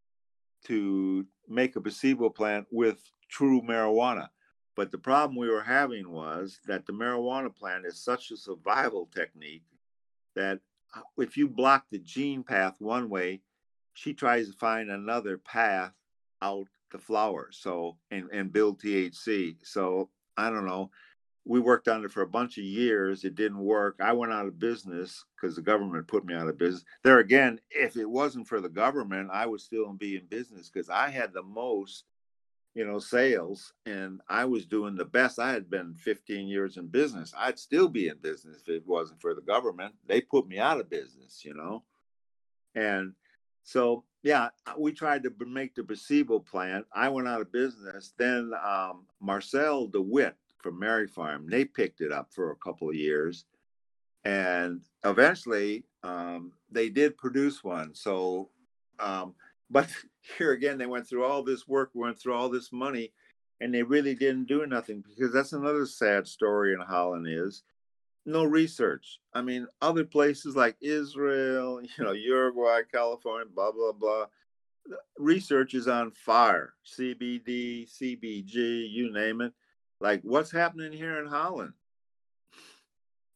to 0.64 1.26
make 1.48 1.74
a 1.74 1.80
placebo 1.80 2.30
plant 2.30 2.66
with 2.70 3.10
true 3.28 3.60
marijuana. 3.60 4.28
But 4.76 4.90
the 4.90 4.98
problem 4.98 5.36
we 5.36 5.48
were 5.48 5.62
having 5.62 6.10
was 6.10 6.60
that 6.66 6.86
the 6.86 6.92
marijuana 6.92 7.54
plant 7.54 7.86
is 7.86 8.00
such 8.00 8.30
a 8.30 8.36
survival 8.36 9.08
technique 9.14 9.64
that 10.34 10.60
if 11.18 11.36
you 11.36 11.48
block 11.48 11.86
the 11.90 11.98
gene 11.98 12.42
path 12.42 12.74
one 12.78 13.08
way, 13.08 13.40
she 13.94 14.12
tries 14.12 14.48
to 14.48 14.56
find 14.56 14.90
another 14.90 15.38
path 15.38 15.92
out 16.42 16.66
the 16.90 16.98
flower. 16.98 17.48
So 17.52 17.96
and, 18.10 18.28
and 18.32 18.52
build 18.52 18.80
THC. 18.80 19.56
So 19.62 20.10
I 20.36 20.50
don't 20.50 20.66
know 20.66 20.90
we 21.44 21.60
worked 21.60 21.88
on 21.88 22.04
it 22.04 22.10
for 22.10 22.22
a 22.22 22.26
bunch 22.26 22.56
of 22.58 22.64
years. 22.64 23.24
It 23.24 23.34
didn't 23.34 23.58
work. 23.58 23.96
I 24.02 24.12
went 24.12 24.32
out 24.32 24.46
of 24.46 24.58
business 24.58 25.24
because 25.36 25.56
the 25.56 25.62
government 25.62 26.08
put 26.08 26.24
me 26.24 26.34
out 26.34 26.48
of 26.48 26.58
business. 26.58 26.84
There 27.02 27.18
again, 27.18 27.60
if 27.70 27.96
it 27.96 28.08
wasn't 28.08 28.48
for 28.48 28.60
the 28.60 28.68
government, 28.68 29.30
I 29.32 29.46
would 29.46 29.60
still 29.60 29.92
be 29.92 30.16
in 30.16 30.26
business 30.26 30.70
because 30.70 30.88
I 30.88 31.10
had 31.10 31.32
the 31.32 31.42
most, 31.42 32.04
you 32.74 32.84
know, 32.84 32.98
sales 32.98 33.72
and 33.86 34.20
I 34.28 34.44
was 34.44 34.66
doing 34.66 34.96
the 34.96 35.04
best. 35.04 35.38
I 35.38 35.52
had 35.52 35.70
been 35.70 35.94
15 35.94 36.48
years 36.48 36.76
in 36.76 36.88
business. 36.88 37.32
I'd 37.36 37.58
still 37.58 37.88
be 37.88 38.08
in 38.08 38.16
business 38.18 38.62
if 38.66 38.68
it 38.68 38.86
wasn't 38.86 39.20
for 39.20 39.34
the 39.34 39.40
government. 39.40 39.94
They 40.06 40.20
put 40.20 40.48
me 40.48 40.58
out 40.58 40.80
of 40.80 40.90
business, 40.90 41.44
you 41.44 41.54
know. 41.54 41.84
And 42.74 43.12
so, 43.62 44.04
yeah, 44.22 44.48
we 44.76 44.92
tried 44.92 45.22
to 45.22 45.32
make 45.46 45.74
the 45.74 45.84
placebo 45.84 46.40
plant. 46.40 46.86
I 46.92 47.08
went 47.08 47.28
out 47.28 47.40
of 47.40 47.52
business. 47.52 48.12
Then 48.18 48.52
um, 48.66 49.06
Marcel 49.20 49.86
DeWitt, 49.86 50.36
from 50.64 50.80
Maripharm. 50.80 51.50
They 51.50 51.66
picked 51.66 52.00
it 52.00 52.10
up 52.10 52.32
for 52.32 52.50
a 52.50 52.56
couple 52.56 52.88
of 52.88 52.94
years, 52.94 53.44
and 54.24 54.80
eventually 55.04 55.84
um, 56.02 56.52
they 56.70 56.88
did 56.88 57.18
produce 57.18 57.62
one. 57.62 57.94
So, 57.94 58.48
um, 58.98 59.34
but 59.70 59.88
here 60.38 60.52
again, 60.52 60.78
they 60.78 60.86
went 60.86 61.08
through 61.08 61.24
all 61.24 61.42
this 61.42 61.68
work, 61.68 61.90
went 61.94 62.18
through 62.18 62.34
all 62.34 62.48
this 62.48 62.72
money, 62.72 63.12
and 63.60 63.72
they 63.72 63.82
really 63.82 64.14
didn't 64.14 64.46
do 64.46 64.66
nothing 64.66 65.02
because 65.06 65.32
that's 65.32 65.52
another 65.52 65.86
sad 65.86 66.26
story 66.26 66.72
in 66.74 66.80
Holland 66.80 67.26
is 67.28 67.62
no 68.26 68.44
research. 68.44 69.20
I 69.32 69.42
mean, 69.42 69.66
other 69.82 70.04
places 70.04 70.56
like 70.56 70.76
Israel, 70.80 71.80
you 71.98 72.04
know, 72.04 72.12
Uruguay, 72.12 72.80
California, 72.90 73.46
blah 73.54 73.72
blah 73.72 73.92
blah. 73.92 74.26
Research 75.18 75.72
is 75.74 75.88
on 75.88 76.10
fire. 76.10 76.74
CBD, 76.84 77.88
CBG, 77.90 78.90
you 78.90 79.12
name 79.12 79.40
it 79.40 79.52
like 80.00 80.20
what's 80.22 80.50
happening 80.50 80.92
here 80.92 81.18
in 81.20 81.26
Holland? 81.26 81.72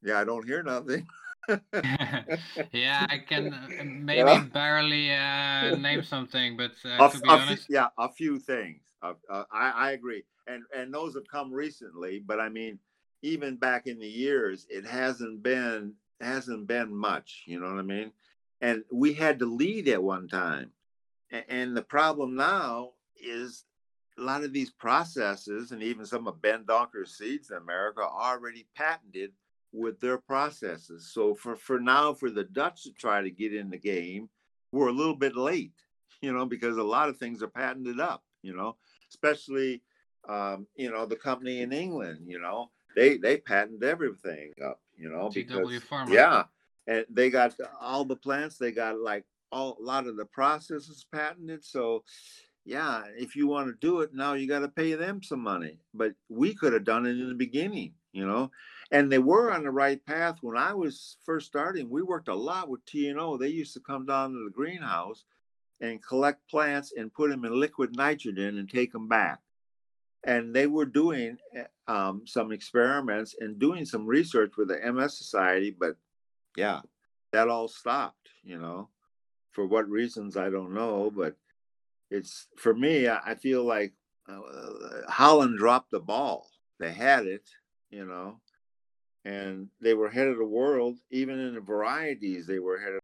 Yeah, 0.01 0.20
I 0.20 0.24
don't 0.24 0.46
hear 0.46 0.62
nothing. 0.62 1.09
yeah, 2.72 3.06
I 3.08 3.18
can 3.26 3.52
uh, 3.52 3.84
maybe 3.84 4.30
yeah. 4.30 4.44
barely 4.52 5.14
uh, 5.14 5.76
name 5.76 6.02
something, 6.02 6.56
but 6.56 6.72
uh, 6.84 7.06
a, 7.06 7.11
to 7.11 7.20
be 7.20 7.28
honest, 7.28 7.66
few, 7.66 7.74
yeah, 7.76 7.88
a 7.98 8.08
few 8.11 8.38
things. 8.38 8.82
Uh, 9.02 9.14
I, 9.30 9.70
I 9.70 9.90
agree, 9.92 10.24
and 10.46 10.62
and 10.76 10.92
those 10.92 11.14
have 11.14 11.26
come 11.30 11.52
recently. 11.52 12.22
But 12.24 12.40
I 12.40 12.48
mean, 12.48 12.78
even 13.22 13.56
back 13.56 13.87
in 13.87 13.98
the 13.98 14.08
years, 14.08 14.66
it 14.68 14.84
hasn't 14.84 15.42
been 15.42 15.94
hasn't 16.20 16.66
been 16.66 16.94
much. 16.94 17.44
You 17.46 17.61
know 17.61 17.68
what 17.68 17.78
I 17.78 17.82
mean? 17.82 18.12
And 18.61 18.84
we 18.92 19.14
had 19.14 19.38
to 19.38 19.46
lead 19.46 19.88
at 19.88 20.02
one 20.02 20.28
time, 20.28 20.72
and 21.30 21.76
the 21.76 21.82
problem 21.82 22.34
now 22.34 22.90
is 23.16 23.64
a 24.18 24.22
lot 24.22 24.44
of 24.44 24.52
these 24.52 24.70
processes 24.70 25.70
and 25.70 25.82
even 25.82 26.04
some 26.04 26.26
of 26.26 26.42
Ben 26.42 26.64
Dronker's 26.64 27.16
seeds 27.16 27.50
in 27.50 27.56
America 27.56 28.00
are 28.00 28.34
already 28.34 28.66
patented 28.74 29.32
with 29.72 30.00
their 30.00 30.18
processes. 30.18 31.11
So 31.12 31.35
for, 31.35 31.57
for 31.57 31.78
now, 31.78 32.14
for 32.14 32.31
the 32.31 32.44
Dutch 32.44 32.85
to 32.85 32.92
try 32.92 33.22
to 33.22 33.31
get 33.31 33.54
in 33.54 33.70
the 33.70 33.78
game, 33.78 34.28
we're 34.72 34.88
a 34.88 34.92
little 34.92 35.16
bit 35.16 35.37
late, 35.37 35.72
you 36.22 36.33
know, 36.33 36.46
because 36.46 36.76
a 36.76 36.83
lot 36.83 37.09
of 37.09 37.16
things 37.18 37.42
are 37.42 37.48
patented 37.48 38.00
up, 38.00 38.22
you 38.42 38.54
know, 38.54 38.76
especially, 39.11 39.83
um, 40.28 40.66
you 40.76 40.90
know, 40.90 41.07
the 41.07 41.16
company 41.16 41.62
in 41.62 41.72
England, 41.72 42.20
you 42.26 42.40
know, 42.40 42.70
they, 42.96 43.16
they 43.16 43.37
patent 43.37 43.83
everything 43.83 44.52
up, 44.64 44.81
you 44.96 45.11
know, 45.11 45.28
because, 45.46 45.59
yeah. 46.14 46.44
And 46.87 47.04
they 47.11 47.28
got 47.28 47.54
all 47.81 48.04
the 48.07 48.16
plants, 48.16 48.57
they 48.57 48.72
got 48.72 48.98
like 48.98 49.24
all, 49.52 49.76
a 49.78 49.83
lot 49.83 50.07
of 50.07 50.16
the 50.16 50.24
processes 50.24 51.04
patented. 51.12 51.62
So 51.64 52.02
yeah, 52.68 53.04
if 53.16 53.35
you 53.35 53.46
want 53.46 53.68
to 53.68 53.87
do 53.87 54.00
it 54.00 54.12
now, 54.12 54.35
you 54.35 54.46
got 54.46 54.59
to 54.61 54.68
pay 54.68 54.92
them 54.92 55.22
some 55.22 55.40
money. 55.40 55.78
But 55.94 56.12
we 56.28 56.54
could 56.54 56.74
have 56.74 56.85
done 56.85 57.07
it 57.07 57.18
in 57.18 57.28
the 57.28 57.35
beginning, 57.35 57.94
you 58.12 58.26
know. 58.26 58.50
And 58.90 59.12
they 59.12 59.18
were 59.18 59.53
on 59.53 59.64
the 59.64 59.70
right 59.70 60.05
path 60.07 60.38
when 60.40 60.57
I 60.57 60.72
was 60.72 61.18
first 61.24 61.46
starting. 61.46 61.90
We 61.90 62.03
worked 62.03 62.29
a 62.29 62.35
lot 62.35 62.70
with 62.70 62.85
TNO. 62.87 63.38
They 63.38 63.48
used 63.48 63.74
to 63.74 63.81
come 63.81 64.07
down 64.07 64.33
to 64.33 64.44
the 64.44 64.51
greenhouse 64.51 65.24
and 65.81 66.03
collect 66.03 66.48
plants 66.48 66.92
and 66.96 67.12
put 67.12 67.31
them 67.31 67.44
in 67.44 67.59
liquid 67.59 67.94
nitrogen 67.94 68.59
and 68.59 68.68
take 68.68 68.92
them 68.92 69.07
back. 69.09 69.40
And 70.24 70.55
they 70.55 70.66
were 70.66 70.87
doing 70.87 71.38
eh, 71.55 71.64
um, 71.87 72.22
some 72.27 72.51
experiments 72.51 73.37
and 73.38 73.59
doing 73.59 73.85
some 73.85 74.07
research 74.07 74.53
with 74.57 74.68
the 74.68 74.92
MS 74.92 75.16
Society, 75.16 75.70
but 75.79 75.96
yeah, 76.57 76.81
that 77.33 77.48
all 77.48 77.68
stopped, 77.68 78.31
you 78.42 78.59
know. 78.59 78.88
For 79.53 79.66
what 79.66 79.88
reasons, 79.88 80.37
I 80.37 80.51
don't 80.51 80.72
know, 80.72 81.11
but 81.14 81.37
it's 82.11 82.46
for 82.57 82.74
me. 82.74 83.09
I 83.09 83.35
feel 83.35 83.64
like 83.64 83.92
uh, 84.29 84.40
Holland 85.09 85.59
dropped 85.59 85.90
the 85.90 86.01
ball. 86.01 86.48
They 86.79 86.92
had 86.92 87.27
it, 87.27 87.48
you 87.90 88.05
know, 88.05 88.40
and 89.28 89.68
they 89.82 89.92
were 89.92 90.06
ahead 90.06 90.28
of 90.28 90.38
the 90.38 90.46
world. 90.46 90.96
Even 91.10 91.38
in 91.38 91.54
the 91.54 91.60
varieties, 91.60 92.46
they 92.46 92.58
were 92.58 92.76
ahead 92.76 92.94
of 92.94 93.00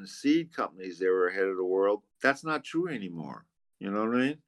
the 0.00 0.08
seed 0.08 0.52
companies. 0.52 0.98
They 0.98 1.06
were 1.08 1.28
ahead 1.28 1.44
of 1.44 1.56
the 1.56 1.64
world. 1.64 2.02
That's 2.20 2.44
not 2.44 2.64
true 2.64 2.88
anymore. 2.88 3.46
You 3.78 3.92
know 3.92 4.00
what 4.00 4.16
I 4.16 4.18
mean? 4.18 4.38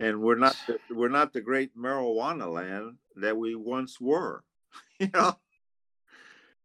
And 0.00 0.20
we're 0.20 0.36
not 0.36 0.56
the, 0.66 0.78
we're 0.94 1.08
not 1.08 1.32
the 1.32 1.40
great 1.40 1.76
marijuana 1.76 2.52
land 2.52 2.96
that 3.16 3.36
we 3.36 3.54
once 3.54 4.00
were. 4.00 4.44
You 5.00 5.10
know, 5.14 5.36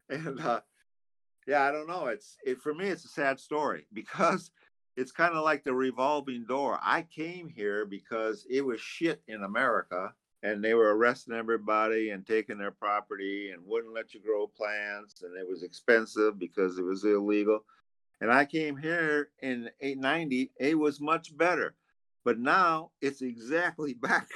and 0.10 0.40
uh, 0.40 0.62
Yeah, 1.48 1.64
I 1.64 1.72
don't 1.72 1.88
know. 1.88 2.08
It's 2.08 2.38
it 2.46 2.62
for 2.62 2.74
me. 2.74 2.88
It's 2.88 3.06
a 3.06 3.10
sad 3.10 3.40
story 3.40 3.88
because 3.94 4.52
it's 4.98 5.12
kind 5.12 5.36
of 5.36 5.44
like 5.44 5.64
the 5.64 5.74
revolving 5.74 6.46
door. 6.46 6.80
I 6.84 7.04
came 7.04 7.50
here 7.50 7.86
because 7.86 8.46
it 8.50 8.62
was 8.66 8.80
shit 8.82 9.22
in 9.28 9.44
America, 9.44 10.14
and 10.44 10.64
they 10.64 10.74
were 10.74 10.96
arresting 10.96 11.34
everybody 11.34 12.12
and 12.12 12.26
taking 12.26 12.58
their 12.58 12.72
property 12.72 13.52
and 13.52 13.62
wouldn't 13.66 13.94
let 13.94 14.14
you 14.14 14.20
grow 14.20 14.48
plants, 14.48 15.24
and 15.24 15.36
it 15.38 15.48
was 15.48 15.64
expensive 15.64 16.38
because 16.38 16.78
it 16.78 16.84
was 16.84 17.04
illegal. 17.04 17.60
And 18.22 18.32
I 18.32 18.46
came 18.46 18.78
here 18.78 19.30
in 19.42 19.70
890. 19.82 20.52
It 20.60 20.78
was 20.78 21.00
much 21.00 21.36
better, 21.38 21.76
but 22.24 22.40
now 22.40 22.92
it's 23.02 23.22
exactly 23.22 23.94
back. 24.02 24.28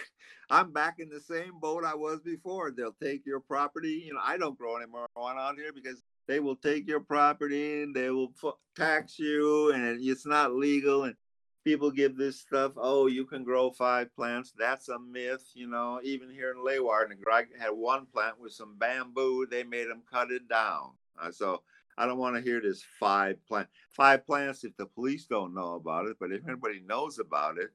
I'm 0.49 0.71
back 0.73 0.95
in 0.99 1.09
the 1.09 1.19
same 1.19 1.59
boat 1.59 1.85
I 1.85 1.95
was 1.95 2.19
before. 2.19 2.71
They'll 2.71 2.95
take 3.01 3.25
your 3.25 3.39
property. 3.39 4.03
You 4.05 4.13
know, 4.13 4.19
I 4.23 4.37
don't 4.37 4.57
grow 4.57 4.75
any 4.75 4.85
marijuana 4.85 5.39
out 5.39 5.55
here 5.55 5.71
because 5.73 6.03
they 6.27 6.39
will 6.39 6.57
take 6.57 6.87
your 6.87 6.99
property 6.99 7.83
and 7.83 7.95
they 7.95 8.09
will 8.09 8.33
tax 8.75 9.17
you 9.17 9.71
and 9.71 9.99
it's 10.01 10.25
not 10.25 10.53
legal 10.53 11.05
and 11.05 11.15
people 11.63 11.91
give 11.91 12.17
this 12.17 12.39
stuff 12.39 12.73
oh 12.77 13.07
you 13.07 13.25
can 13.25 13.43
grow 13.43 13.69
five 13.69 14.13
plants 14.15 14.53
that's 14.57 14.89
a 14.89 14.99
myth 14.99 15.49
you 15.53 15.67
know 15.67 15.99
even 16.03 16.29
here 16.29 16.51
in 16.51 16.57
Leeuwarden 16.57 17.17
I 17.31 17.43
had 17.59 17.71
one 17.71 18.05
plant 18.05 18.39
with 18.39 18.51
some 18.51 18.77
bamboo 18.77 19.47
they 19.49 19.63
made 19.63 19.89
them 19.89 20.03
cut 20.11 20.31
it 20.31 20.47
down 20.47 20.91
uh, 21.21 21.31
so 21.31 21.61
I 21.97 22.05
don't 22.05 22.17
want 22.17 22.35
to 22.35 22.41
hear 22.41 22.61
this 22.61 22.83
five 22.99 23.37
plant 23.47 23.67
five 23.91 24.25
plants 24.25 24.63
if 24.63 24.75
the 24.77 24.85
police 24.85 25.25
don't 25.25 25.53
know 25.53 25.75
about 25.75 26.07
it 26.07 26.17
but 26.19 26.31
if 26.31 26.47
anybody 26.47 26.81
knows 26.85 27.19
about 27.19 27.57
it 27.57 27.71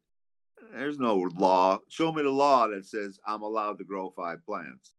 there's 0.72 0.98
no 0.98 1.16
law 1.36 1.78
show 1.88 2.12
me 2.12 2.22
the 2.22 2.30
law 2.30 2.66
that 2.68 2.86
says 2.86 3.20
I'm 3.26 3.42
allowed 3.42 3.78
to 3.78 3.84
grow 3.84 4.10
five 4.10 4.44
plants 4.44 4.94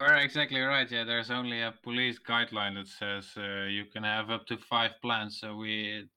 you're 0.00 0.16
exactly 0.16 0.60
right. 0.60 0.90
Yeah, 0.90 1.04
there's 1.04 1.30
only 1.30 1.60
a 1.60 1.74
police 1.82 2.18
guideline 2.18 2.74
that 2.76 2.88
says 2.88 3.30
uh, 3.36 3.66
you 3.66 3.84
can 3.84 4.02
have 4.02 4.30
up 4.30 4.46
to 4.46 4.56
five 4.56 4.92
plants. 5.02 5.40
So 5.40 5.56
we, 5.56 6.08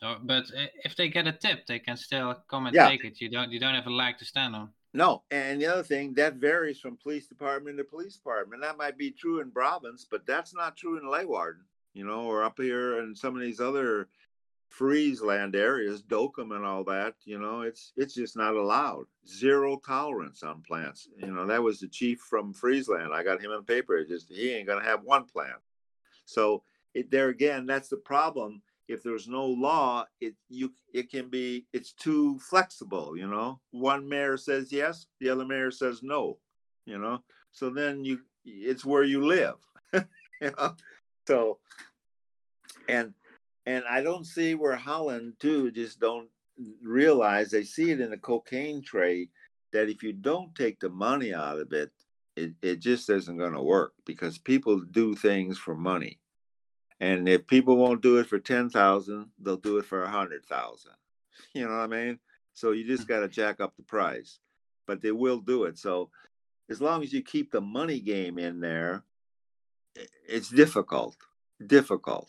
but 0.00 0.44
if 0.84 0.96
they 0.96 1.08
get 1.08 1.26
a 1.26 1.32
tip, 1.32 1.66
they 1.66 1.78
can 1.78 1.96
still 1.96 2.34
come 2.48 2.66
and 2.66 2.74
yeah. 2.74 2.88
take 2.88 3.04
it. 3.04 3.20
You 3.20 3.30
don't, 3.30 3.50
you 3.50 3.60
don't 3.60 3.74
have 3.74 3.86
a 3.86 3.90
leg 3.90 4.18
to 4.18 4.24
stand 4.24 4.56
on. 4.56 4.70
No, 4.92 5.22
and 5.30 5.60
the 5.60 5.66
other 5.66 5.82
thing 5.82 6.14
that 6.14 6.34
varies 6.34 6.80
from 6.80 6.96
police 6.96 7.26
department 7.28 7.78
to 7.78 7.84
police 7.84 8.16
department. 8.16 8.62
That 8.62 8.76
might 8.76 8.98
be 8.98 9.12
true 9.12 9.40
in 9.40 9.50
province, 9.50 10.06
but 10.10 10.26
that's 10.26 10.54
not 10.54 10.76
true 10.76 10.98
in 10.98 11.04
Leeuwarden. 11.04 11.62
You 11.94 12.04
know, 12.04 12.22
or 12.22 12.44
up 12.44 12.58
here 12.58 13.00
in 13.00 13.14
some 13.14 13.34
of 13.34 13.40
these 13.40 13.60
other 13.60 14.08
Friesland 14.68 15.56
areas, 15.56 16.02
Dokkum 16.02 16.54
and 16.54 16.64
all 16.64 16.84
that, 16.84 17.14
you 17.24 17.38
know, 17.38 17.62
it's 17.62 17.92
it's 17.96 18.14
just 18.14 18.36
not 18.36 18.54
allowed. 18.54 19.06
Zero 19.26 19.76
tolerance 19.84 20.42
on 20.42 20.62
plants. 20.62 21.08
You 21.18 21.32
know, 21.32 21.46
that 21.46 21.62
was 21.62 21.80
the 21.80 21.88
chief 21.88 22.20
from 22.20 22.52
Friesland. 22.52 23.12
I 23.12 23.22
got 23.22 23.42
him 23.42 23.50
in 23.50 23.64
paper. 23.64 24.04
Just 24.04 24.28
he 24.28 24.52
ain't 24.52 24.68
gonna 24.68 24.84
have 24.84 25.02
one 25.02 25.24
plant. 25.24 25.58
So 26.24 26.62
it, 26.94 27.10
there 27.10 27.28
again, 27.28 27.66
that's 27.66 27.88
the 27.88 27.96
problem. 27.96 28.62
If 28.90 29.02
there's 29.02 29.28
no 29.28 29.46
law, 29.46 30.04
it 30.20 30.34
you 30.48 30.72
it 30.92 31.10
can 31.10 31.28
be 31.28 31.66
it's 31.72 31.92
too 31.92 32.38
flexible. 32.40 33.16
You 33.16 33.28
know, 33.28 33.60
one 33.70 34.08
mayor 34.08 34.36
says 34.36 34.72
yes, 34.72 35.06
the 35.20 35.30
other 35.30 35.44
mayor 35.44 35.70
says 35.70 36.02
no. 36.02 36.38
You 36.86 36.98
know, 36.98 37.22
so 37.52 37.70
then 37.70 38.04
you 38.04 38.20
it's 38.44 38.84
where 38.84 39.04
you 39.04 39.24
live. 39.24 39.56
you 39.92 40.52
know, 40.58 40.74
so 41.28 41.58
and 42.88 43.14
and 43.66 43.84
I 43.88 44.02
don't 44.02 44.26
see 44.26 44.54
where 44.54 44.76
Holland 44.76 45.34
too 45.38 45.70
just 45.70 46.00
don't 46.00 46.28
realize 46.82 47.50
they 47.50 47.62
see 47.62 47.90
it 47.90 48.00
in 48.00 48.10
the 48.10 48.18
cocaine 48.18 48.82
trade 48.82 49.28
that 49.72 49.88
if 49.88 50.02
you 50.02 50.12
don't 50.12 50.54
take 50.54 50.80
the 50.80 50.88
money 50.88 51.32
out 51.32 51.58
of 51.58 51.72
it, 51.72 51.90
it, 52.36 52.52
it 52.62 52.80
just 52.80 53.08
isn't 53.08 53.38
going 53.38 53.52
to 53.52 53.62
work 53.62 53.92
because 54.04 54.38
people 54.38 54.80
do 54.90 55.14
things 55.14 55.58
for 55.58 55.76
money. 55.76 56.18
And 57.00 57.28
if 57.28 57.46
people 57.46 57.76
won't 57.76 58.02
do 58.02 58.18
it 58.18 58.26
for 58.26 58.38
10,000, 58.38 59.30
they'll 59.40 59.56
do 59.56 59.78
it 59.78 59.86
for 59.86 60.00
a 60.00 60.04
100,000. 60.04 60.92
You 61.54 61.66
know 61.66 61.70
what 61.70 61.80
I 61.80 61.86
mean? 61.86 62.18
So 62.52 62.72
you 62.72 62.86
just 62.86 63.08
got 63.08 63.20
to 63.20 63.28
jack 63.28 63.60
up 63.60 63.74
the 63.76 63.82
price, 63.82 64.38
but 64.86 65.00
they 65.00 65.12
will 65.12 65.38
do 65.38 65.64
it. 65.64 65.78
So 65.78 66.10
as 66.68 66.80
long 66.80 67.02
as 67.02 67.12
you 67.12 67.22
keep 67.22 67.50
the 67.50 67.60
money 67.60 68.00
game 68.00 68.38
in 68.38 68.60
there, 68.60 69.02
it's 70.28 70.50
difficult, 70.50 71.16
difficult. 71.66 72.28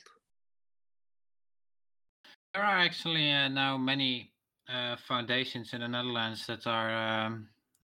There 2.54 2.64
are 2.64 2.80
actually 2.80 3.32
uh, 3.32 3.50
now 3.50 3.78
many 3.78 4.32
uh, 4.68 4.96
foundations 5.08 5.74
in 5.74 5.82
the 5.82 5.88
Netherlands 5.88 6.48
that 6.48 6.66
are 6.66 7.26
um, 7.26 7.48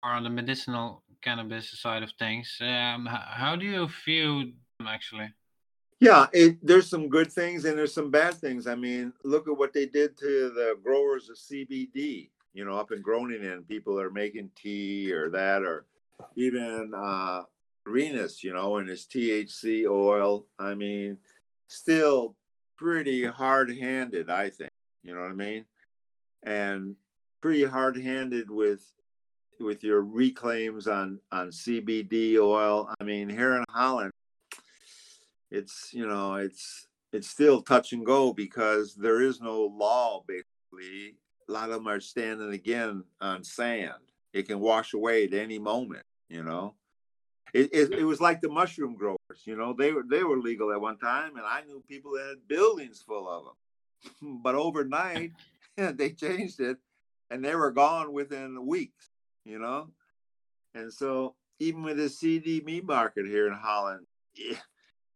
are 0.02 0.14
on 0.14 0.24
the 0.24 0.30
medicinal 0.30 1.02
cannabis 1.22 1.70
side 1.80 2.02
of 2.02 2.10
things. 2.18 2.58
Um, 2.60 3.06
how 3.06 3.56
do 3.56 3.64
you 3.64 3.88
view 4.04 4.52
them 4.78 4.88
actually? 4.88 5.32
Yeah, 6.02 6.26
it, 6.32 6.58
there's 6.66 6.90
some 6.90 7.08
good 7.08 7.30
things 7.30 7.64
and 7.64 7.78
there's 7.78 7.94
some 7.94 8.10
bad 8.10 8.34
things. 8.34 8.66
I 8.66 8.74
mean, 8.74 9.12
look 9.22 9.46
at 9.46 9.56
what 9.56 9.72
they 9.72 9.86
did 9.86 10.18
to 10.18 10.50
the 10.50 10.76
growers 10.82 11.30
of 11.30 11.36
CBD. 11.36 12.30
You 12.54 12.64
know, 12.64 12.76
up 12.76 12.90
in 12.90 13.02
Groningen, 13.02 13.62
people 13.68 14.00
are 14.00 14.10
making 14.10 14.50
tea 14.56 15.12
or 15.12 15.30
that, 15.30 15.62
or 15.62 15.86
even 16.34 16.90
uh, 16.92 17.42
Rinus, 17.86 18.42
you 18.42 18.52
know, 18.52 18.78
and 18.78 18.88
his 18.88 19.04
THC 19.04 19.88
oil. 19.88 20.46
I 20.58 20.74
mean, 20.74 21.18
still 21.68 22.34
pretty 22.76 23.24
hard-handed, 23.24 24.28
I 24.28 24.50
think. 24.50 24.72
You 25.04 25.14
know 25.14 25.20
what 25.20 25.30
I 25.30 25.34
mean? 25.34 25.64
And 26.42 26.96
pretty 27.40 27.64
hard-handed 27.64 28.50
with 28.50 28.84
with 29.60 29.84
your 29.84 30.02
reclaims 30.02 30.88
on 30.88 31.20
on 31.30 31.50
CBD 31.50 32.38
oil. 32.38 32.92
I 33.00 33.04
mean, 33.04 33.28
here 33.28 33.54
in 33.54 33.64
Holland, 33.70 34.10
it's 35.52 35.90
you 35.92 36.06
know 36.06 36.34
it's 36.34 36.88
it's 37.12 37.28
still 37.28 37.60
touch 37.62 37.92
and 37.92 38.06
go 38.06 38.32
because 38.32 38.94
there 38.94 39.20
is 39.20 39.40
no 39.40 39.62
law. 39.62 40.24
Basically, 40.26 41.16
a 41.48 41.52
lot 41.52 41.68
of 41.68 41.76
them 41.76 41.88
are 41.88 42.00
standing 42.00 42.52
again 42.52 43.04
on 43.20 43.44
sand. 43.44 43.92
It 44.32 44.48
can 44.48 44.60
wash 44.60 44.94
away 44.94 45.24
at 45.24 45.34
any 45.34 45.58
moment. 45.58 46.04
You 46.30 46.42
know, 46.42 46.74
it, 47.52 47.68
it, 47.74 47.92
it, 47.92 48.04
was 48.04 48.22
like 48.22 48.40
the 48.40 48.48
mushroom 48.48 48.96
growers, 48.96 49.18
you 49.44 49.54
know, 49.54 49.74
they 49.74 49.92
were 49.92 50.04
they 50.08 50.24
were 50.24 50.38
legal 50.38 50.72
at 50.72 50.80
one 50.80 50.96
time, 50.96 51.36
and 51.36 51.44
I 51.44 51.60
knew 51.66 51.84
people 51.86 52.12
that 52.12 52.28
had 52.28 52.48
buildings 52.48 53.04
full 53.06 53.28
of 53.28 53.44
them. 53.44 54.40
but 54.42 54.54
overnight, 54.54 55.32
they 55.76 56.10
changed 56.10 56.60
it, 56.60 56.78
and 57.30 57.44
they 57.44 57.54
were 57.54 57.70
gone 57.70 58.14
within 58.14 58.66
weeks, 58.66 59.10
you 59.44 59.58
know. 59.58 59.88
And 60.74 60.90
so, 60.90 61.34
even 61.58 61.82
with 61.82 61.98
the 61.98 62.04
CBD 62.04 62.82
market 62.82 63.26
here 63.26 63.46
in 63.46 63.52
Holland, 63.52 64.06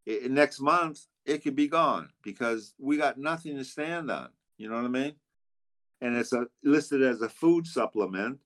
it, 0.07 0.31
next 0.31 0.61
month 0.61 1.01
it 1.25 1.42
could 1.42 1.57
be 1.57 1.69
gone 1.69 2.09
because 2.23 2.73
we 2.79 2.97
got 2.97 3.19
nothing 3.19 3.57
to 3.57 3.64
stand 3.64 4.11
on. 4.11 4.29
You 4.57 4.71
know 4.71 4.77
what 4.77 4.85
I 4.85 4.88
mean? 4.88 5.14
And 6.01 6.16
it's 6.16 6.33
a, 6.33 6.47
listed 6.62 7.03
as 7.03 7.21
a 7.21 7.29
food 7.29 7.66
supplement. 7.66 8.38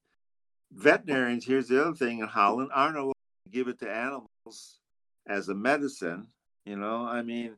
Veterinarians, 0.72 1.44
here's 1.44 1.68
the 1.68 1.80
other 1.80 1.94
thing 1.94 2.20
in 2.20 2.26
Holland, 2.26 2.70
aren't 2.72 2.96
allowed 2.96 3.12
to 3.44 3.50
give 3.50 3.68
it 3.68 3.78
to 3.80 3.90
animals 3.90 4.78
as 5.28 5.48
a 5.48 5.54
medicine. 5.54 6.28
You 6.64 6.76
know, 6.76 7.06
I 7.06 7.22
mean, 7.22 7.56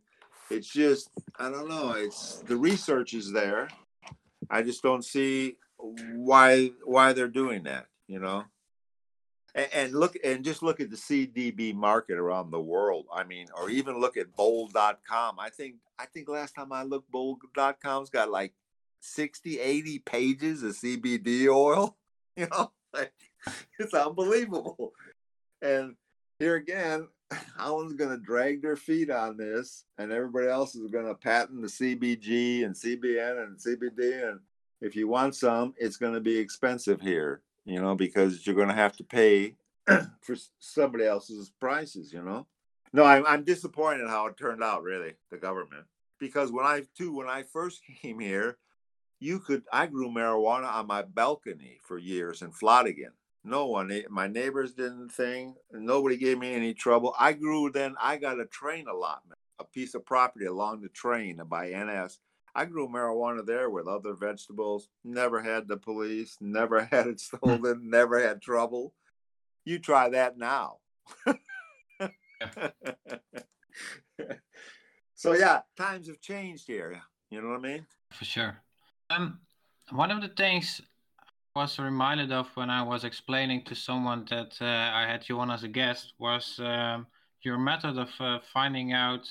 it's 0.50 0.68
just 0.68 1.10
I 1.38 1.50
don't 1.50 1.68
know. 1.68 1.92
It's 1.92 2.38
the 2.46 2.56
research 2.56 3.14
is 3.14 3.32
there. 3.32 3.68
I 4.50 4.62
just 4.62 4.82
don't 4.82 5.04
see 5.04 5.56
why 5.78 6.70
why 6.84 7.12
they're 7.12 7.28
doing 7.28 7.64
that. 7.64 7.86
You 8.06 8.20
know, 8.20 8.44
and, 9.54 9.92
look 9.92 10.16
and 10.24 10.44
just 10.44 10.62
look 10.62 10.80
at 10.80 10.90
the 10.90 10.96
CBD 10.96 11.74
market 11.74 12.18
around 12.18 12.50
the 12.50 12.60
world. 12.60 13.06
I 13.12 13.24
mean, 13.24 13.48
or 13.56 13.68
even 13.70 14.00
look 14.00 14.16
at 14.16 14.34
Bol.com. 14.34 15.38
I 15.38 15.50
think 15.50 15.76
I 15.98 16.06
think 16.06 16.28
last 16.28 16.54
time 16.54 16.72
I 16.72 16.82
looked, 16.82 17.10
Bol.com's 17.10 18.10
got 18.10 18.30
like 18.30 18.54
60, 19.00 19.60
80 19.60 19.98
pages 20.00 20.62
of 20.62 20.72
CBD 20.72 21.48
oil. 21.48 21.96
You 22.34 22.48
know, 22.50 22.72
it's 23.78 23.92
unbelievable. 23.92 24.94
And 25.60 25.96
here 26.38 26.54
again, 26.54 27.08
Holland's 27.56 27.94
going 27.94 28.10
to 28.10 28.16
drag 28.16 28.62
their 28.62 28.76
feet 28.76 29.10
on 29.10 29.36
this, 29.36 29.84
and 29.98 30.12
everybody 30.12 30.48
else 30.48 30.74
is 30.74 30.90
going 30.90 31.06
to 31.06 31.14
patent 31.14 31.62
the 31.62 31.68
CBG 31.68 32.64
and 32.64 32.74
CBN 32.74 33.42
and 33.42 33.58
CBD. 33.58 34.28
And 34.28 34.40
if 34.80 34.96
you 34.96 35.08
want 35.08 35.34
some, 35.34 35.74
it's 35.76 35.96
going 35.96 36.14
to 36.14 36.20
be 36.20 36.38
expensive 36.38 37.00
here, 37.00 37.42
you 37.64 37.80
know, 37.80 37.94
because 37.94 38.46
you're 38.46 38.56
going 38.56 38.68
to 38.68 38.74
have 38.74 38.96
to 38.96 39.04
pay 39.04 39.56
for 40.20 40.36
somebody 40.58 41.04
else's 41.04 41.50
prices, 41.60 42.12
you 42.12 42.22
know. 42.22 42.46
No, 42.92 43.04
I'm, 43.04 43.24
I'm 43.26 43.44
disappointed 43.44 44.08
how 44.08 44.26
it 44.26 44.36
turned 44.36 44.62
out, 44.62 44.82
really, 44.82 45.14
the 45.30 45.38
government. 45.38 45.84
Because 46.18 46.52
when 46.52 46.66
I, 46.66 46.82
too, 46.96 47.14
when 47.14 47.28
I 47.28 47.42
first 47.42 47.82
came 48.02 48.20
here, 48.20 48.58
you 49.18 49.38
could, 49.38 49.62
I 49.72 49.86
grew 49.86 50.08
marijuana 50.08 50.72
on 50.72 50.86
my 50.86 51.02
balcony 51.02 51.78
for 51.82 51.98
years 51.98 52.42
in 52.42 52.50
Vlaardingen 52.50 53.12
no 53.44 53.66
one. 53.66 53.90
Eh, 53.90 54.02
my 54.08 54.28
neighbors 54.28 54.72
didn't 54.72 55.10
think. 55.10 55.56
Nobody 55.72 56.16
gave 56.16 56.38
me 56.38 56.54
any 56.54 56.74
trouble. 56.74 57.14
I 57.18 57.32
grew. 57.32 57.70
Then 57.70 57.94
I 58.00 58.16
got 58.16 58.40
a 58.40 58.46
train 58.46 58.86
allotment, 58.88 59.38
a 59.58 59.64
piece 59.64 59.94
of 59.94 60.06
property 60.06 60.46
along 60.46 60.80
the 60.80 60.88
train 60.88 61.40
by 61.48 61.70
NS. 61.70 62.18
I 62.54 62.66
grew 62.66 62.88
marijuana 62.88 63.46
there 63.46 63.70
with 63.70 63.86
other 63.86 64.14
vegetables. 64.14 64.88
Never 65.04 65.40
had 65.40 65.68
the 65.68 65.76
police. 65.76 66.36
Never 66.40 66.84
had 66.90 67.06
it 67.06 67.22
hmm. 67.30 67.38
stolen. 67.38 67.90
never 67.90 68.20
had 68.20 68.42
trouble. 68.42 68.94
You 69.64 69.78
try 69.78 70.10
that 70.10 70.36
now. 70.36 70.78
So 75.22 75.34
yeah, 75.34 75.60
times 75.76 76.08
have 76.08 76.20
changed 76.20 76.66
here. 76.66 77.00
You 77.30 77.40
know 77.40 77.50
what 77.50 77.60
I 77.60 77.62
mean? 77.62 77.86
For 78.10 78.24
sure. 78.24 78.60
Um, 79.08 79.38
one 79.92 80.10
of 80.10 80.20
the 80.20 80.34
things 80.36 80.80
I 81.54 81.60
was 81.60 81.78
reminded 81.78 82.32
of 82.32 82.48
when 82.56 82.70
I 82.70 82.82
was 82.82 83.04
explaining 83.04 83.62
to 83.66 83.76
someone 83.76 84.26
that 84.30 84.56
uh, 84.60 84.64
I 84.64 85.06
had 85.06 85.28
you 85.28 85.38
on 85.38 85.48
as 85.52 85.62
a 85.62 85.68
guest 85.68 86.14
was 86.18 86.58
um, 86.58 87.06
your 87.42 87.56
method 87.56 87.98
of 87.98 88.10
uh, 88.18 88.40
finding 88.52 88.94
out 88.94 89.24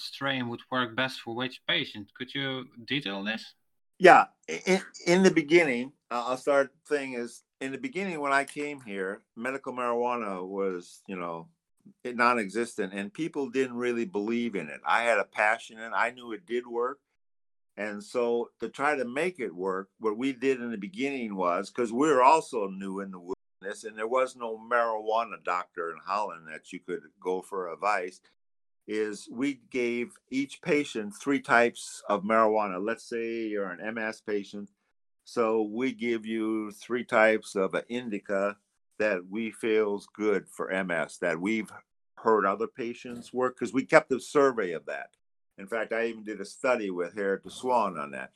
strain 0.00 0.48
would 0.48 0.60
work 0.70 0.96
best 0.96 1.20
for 1.20 1.34
which 1.34 1.60
patient. 1.68 2.08
Could 2.16 2.34
you 2.34 2.66
detail 2.86 3.22
this? 3.22 3.54
Yeah, 3.98 4.26
in, 4.48 4.80
in 5.06 5.22
the 5.22 5.30
beginning, 5.30 5.92
uh, 6.10 6.24
I'll 6.28 6.36
start 6.36 6.72
saying 6.84 7.14
is 7.14 7.42
in 7.60 7.72
the 7.72 7.78
beginning 7.78 8.20
when 8.20 8.32
I 8.32 8.44
came 8.44 8.80
here, 8.80 9.22
medical 9.36 9.72
marijuana 9.72 10.46
was, 10.46 11.02
you 11.06 11.16
know, 11.16 11.48
non-existent 12.04 12.92
and 12.94 13.12
people 13.12 13.50
didn't 13.50 13.76
really 13.76 14.04
believe 14.04 14.54
in 14.54 14.68
it. 14.68 14.80
I 14.86 15.02
had 15.02 15.18
a 15.18 15.24
passion 15.24 15.78
and 15.78 15.94
I 15.94 16.10
knew 16.10 16.32
it 16.32 16.46
did 16.46 16.66
work. 16.66 16.98
And 17.76 18.02
so 18.02 18.50
to 18.60 18.68
try 18.68 18.96
to 18.96 19.04
make 19.04 19.38
it 19.38 19.54
work, 19.54 19.88
what 19.98 20.16
we 20.16 20.32
did 20.32 20.60
in 20.60 20.70
the 20.70 20.78
beginning 20.78 21.36
was 21.36 21.70
because 21.70 21.92
we 21.92 22.08
are 22.08 22.22
also 22.22 22.68
new 22.68 23.00
in 23.00 23.10
the 23.10 23.18
wilderness 23.18 23.84
and 23.84 23.96
there 23.96 24.08
was 24.08 24.36
no 24.36 24.58
marijuana 24.58 25.42
doctor 25.44 25.90
in 25.90 25.98
Holland 26.04 26.46
that 26.50 26.72
you 26.72 26.80
could 26.80 27.00
go 27.22 27.42
for 27.42 27.72
advice, 27.72 28.20
is 28.90 29.28
we 29.30 29.60
gave 29.70 30.18
each 30.30 30.60
patient 30.62 31.14
three 31.14 31.40
types 31.40 32.02
of 32.08 32.24
marijuana. 32.24 32.84
Let's 32.84 33.08
say 33.08 33.46
you're 33.46 33.70
an 33.70 33.94
MS 33.94 34.20
patient. 34.26 34.68
So 35.24 35.62
we 35.62 35.92
give 35.92 36.26
you 36.26 36.72
three 36.72 37.04
types 37.04 37.54
of 37.54 37.74
an 37.74 37.84
indica 37.88 38.56
that 38.98 39.20
we 39.30 39.52
feels 39.52 40.08
good 40.12 40.48
for 40.48 40.72
MS 40.84 41.18
that 41.18 41.40
we've 41.40 41.70
heard 42.16 42.44
other 42.44 42.66
patients 42.66 43.32
work 43.32 43.56
because 43.56 43.72
we 43.72 43.84
kept 43.84 44.10
a 44.10 44.18
survey 44.18 44.72
of 44.72 44.86
that. 44.86 45.10
In 45.56 45.68
fact, 45.68 45.92
I 45.92 46.06
even 46.06 46.24
did 46.24 46.40
a 46.40 46.44
study 46.44 46.90
with 46.90 47.14
Harriet 47.14 47.42
Swan 47.48 47.96
on 47.96 48.10
that. 48.10 48.32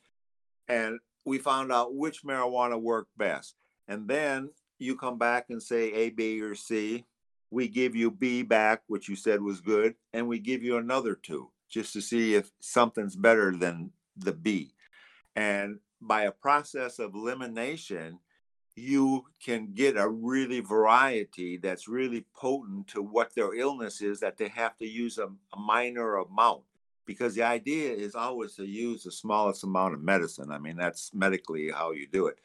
And 0.69 1.01
we 1.25 1.39
found 1.39 1.73
out 1.73 1.97
which 1.97 2.23
marijuana 2.23 2.81
worked 2.81 3.19
best. 3.19 3.57
And 3.89 4.07
then 4.07 4.51
you 4.79 4.95
come 4.95 5.19
back 5.19 5.47
and 5.51 5.61
say 5.61 5.93
A, 5.93 6.11
B, 6.11 6.41
or 6.41 6.55
C. 6.55 7.07
We 7.55 7.69
give 7.69 7.95
you 7.95 8.11
B 8.11 8.43
back, 8.43 8.83
which 8.89 9.09
you 9.09 9.15
said 9.15 9.41
was 9.41 9.61
good, 9.61 9.95
and 10.13 10.27
we 10.27 10.41
give 10.41 10.65
you 10.65 10.77
another 10.77 11.15
two 11.15 11.53
just 11.71 11.93
to 11.93 12.01
see 12.01 12.35
if 12.35 12.51
something's 12.59 13.15
better 13.15 13.57
than 13.57 13.93
the 14.17 14.33
B. 14.33 14.75
And 15.37 15.79
by 16.01 16.23
a 16.23 16.33
process 16.33 16.99
of 16.99 17.15
elimination, 17.15 18.19
you 18.75 19.27
can 19.41 19.73
get 19.73 19.97
a 19.97 20.09
really 20.09 20.59
variety 20.59 21.57
that's 21.57 21.87
really 21.87 22.27
potent 22.35 22.89
to 22.89 23.01
what 23.03 23.33
their 23.37 23.55
illness 23.55 24.01
is 24.01 24.19
that 24.19 24.37
they 24.37 24.49
have 24.49 24.77
to 24.79 24.87
use 24.87 25.19
a, 25.19 25.29
a, 25.53 25.57
minor 25.57 26.17
amount. 26.17 26.63
Because 27.07 27.37
the 27.37 27.45
idea 27.45 27.93
is 27.93 28.17
always 28.17 28.57
to 28.57 28.65
use 28.65 29.05
the 29.05 29.13
smallest 29.13 29.63
amount 29.63 29.95
of 29.95 30.03
medicine. 30.03 30.51
I 30.51 30.59
mean 30.59 30.77
that's 30.77 31.15
medically 31.15 31.71
how 31.71 31.93
you 31.93 32.09
do 32.09 32.27
it. 32.27 32.39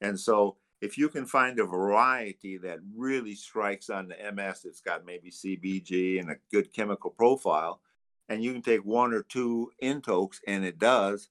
And 0.00 0.18
so 0.18 0.56
if 0.84 0.98
you 0.98 1.08
can 1.08 1.26
find 1.26 1.58
a 1.58 1.64
variety 1.64 2.58
that 2.58 2.78
really 2.96 3.34
strikes 3.34 3.88
on 3.90 4.08
the 4.08 4.16
ms 4.32 4.64
it's 4.64 4.80
got 4.80 5.04
maybe 5.04 5.30
cbg 5.30 6.20
and 6.20 6.30
a 6.30 6.36
good 6.52 6.72
chemical 6.72 7.10
profile 7.10 7.80
and 8.28 8.42
you 8.42 8.52
can 8.52 8.62
take 8.62 8.84
one 8.84 9.12
or 9.12 9.22
two 9.22 9.70
intokes 9.82 10.38
and 10.46 10.64
it 10.64 10.78
does 10.78 11.28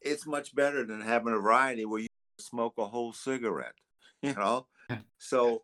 it's 0.00 0.26
much 0.26 0.54
better 0.54 0.84
than 0.84 1.00
having 1.00 1.32
a 1.32 1.38
variety 1.38 1.84
where 1.84 2.00
you 2.00 2.08
smoke 2.38 2.74
a 2.78 2.86
whole 2.86 3.12
cigarette, 3.12 3.74
you 4.22 4.34
know? 4.34 4.66
so 5.18 5.62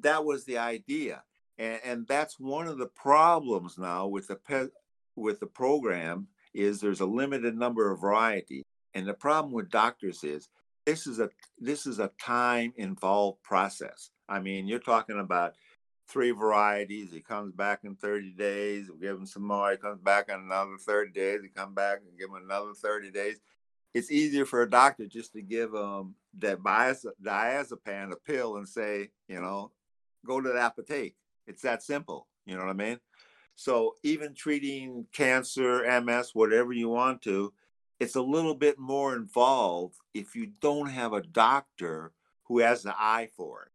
that 0.00 0.24
was 0.24 0.44
the 0.44 0.58
idea. 0.58 1.22
And, 1.58 1.80
and 1.84 2.06
that's 2.06 2.40
one 2.40 2.66
of 2.66 2.78
the 2.78 2.86
problems 2.86 3.78
now 3.78 4.06
with 4.06 4.28
the 4.28 4.36
pe- 4.36 4.68
with 5.14 5.40
the 5.40 5.46
program 5.46 6.28
is 6.54 6.80
there's 6.80 7.00
a 7.00 7.06
limited 7.06 7.56
number 7.56 7.90
of 7.90 8.00
varieties. 8.00 8.64
And 8.94 9.06
the 9.06 9.14
problem 9.14 9.52
with 9.52 9.70
doctors 9.70 10.24
is 10.24 10.48
this 10.86 11.06
is 11.06 11.20
a 11.20 11.30
this 11.58 11.86
is 11.86 11.98
a 11.98 12.10
time 12.20 12.72
involved 12.76 13.42
process. 13.42 14.10
I 14.28 14.40
mean, 14.40 14.66
you're 14.66 14.78
talking 14.78 15.18
about 15.18 15.54
three 16.08 16.30
varieties. 16.30 17.12
He 17.12 17.20
comes 17.20 17.52
back 17.52 17.80
in 17.84 17.96
30 17.96 18.32
days. 18.32 18.90
We 18.90 19.06
give 19.06 19.16
him 19.16 19.26
some 19.26 19.46
more. 19.46 19.70
He 19.70 19.76
comes 19.76 20.00
back 20.00 20.28
in 20.28 20.34
another 20.34 20.76
30 20.78 21.12
days. 21.12 21.40
He 21.42 21.48
come 21.48 21.74
back 21.74 22.00
and 22.06 22.18
give 22.18 22.28
him 22.28 22.42
another 22.42 22.72
30 22.74 23.10
days 23.10 23.40
it's 23.94 24.10
easier 24.10 24.46
for 24.46 24.62
a 24.62 24.70
doctor 24.70 25.06
just 25.06 25.32
to 25.34 25.42
give 25.42 25.72
them 25.72 26.14
that 26.38 26.60
diazepam 26.62 28.12
a 28.12 28.16
pill 28.16 28.56
and 28.56 28.68
say, 28.68 29.10
you 29.28 29.40
know, 29.40 29.70
go 30.26 30.40
to 30.40 30.48
the 30.48 30.54
apotheke. 30.54 31.14
It's 31.46 31.62
that 31.62 31.82
simple. 31.82 32.26
You 32.46 32.54
know 32.54 32.64
what 32.64 32.70
I 32.70 32.74
mean? 32.74 32.98
So 33.54 33.96
even 34.02 34.34
treating 34.34 35.06
cancer, 35.12 35.84
MS, 36.00 36.30
whatever 36.32 36.72
you 36.72 36.88
want 36.88 37.22
to, 37.22 37.52
it's 38.02 38.16
a 38.16 38.22
little 38.22 38.54
bit 38.54 38.78
more 38.78 39.14
involved 39.14 39.96
if 40.12 40.34
you 40.34 40.50
don't 40.60 40.90
have 40.90 41.12
a 41.12 41.22
doctor 41.22 42.12
who 42.44 42.58
has 42.58 42.84
an 42.84 42.92
eye 42.98 43.28
for 43.36 43.62
it. 43.62 43.68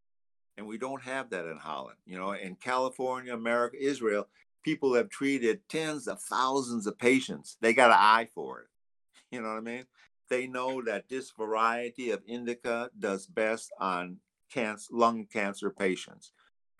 And 0.56 0.66
we 0.66 0.76
don't 0.76 1.02
have 1.02 1.30
that 1.30 1.46
in 1.46 1.56
Holland. 1.56 1.98
You 2.04 2.18
know, 2.18 2.32
in 2.32 2.56
California, 2.56 3.32
America, 3.32 3.76
Israel, 3.80 4.28
people 4.62 4.94
have 4.94 5.08
treated 5.08 5.60
tens 5.68 6.08
of 6.08 6.20
thousands 6.20 6.86
of 6.86 6.98
patients. 6.98 7.56
They 7.60 7.72
got 7.72 7.90
an 7.90 7.98
eye 7.98 8.28
for 8.34 8.60
it. 8.60 8.66
You 9.30 9.42
know 9.42 9.48
what 9.48 9.58
I 9.58 9.60
mean? 9.60 9.84
they 10.28 10.46
know 10.46 10.82
that 10.82 11.08
this 11.08 11.30
variety 11.30 12.10
of 12.10 12.22
indica 12.26 12.90
does 12.98 13.26
best 13.26 13.72
on 13.80 14.18
cancer, 14.52 14.88
lung 14.92 15.26
cancer 15.26 15.70
patients. 15.70 16.32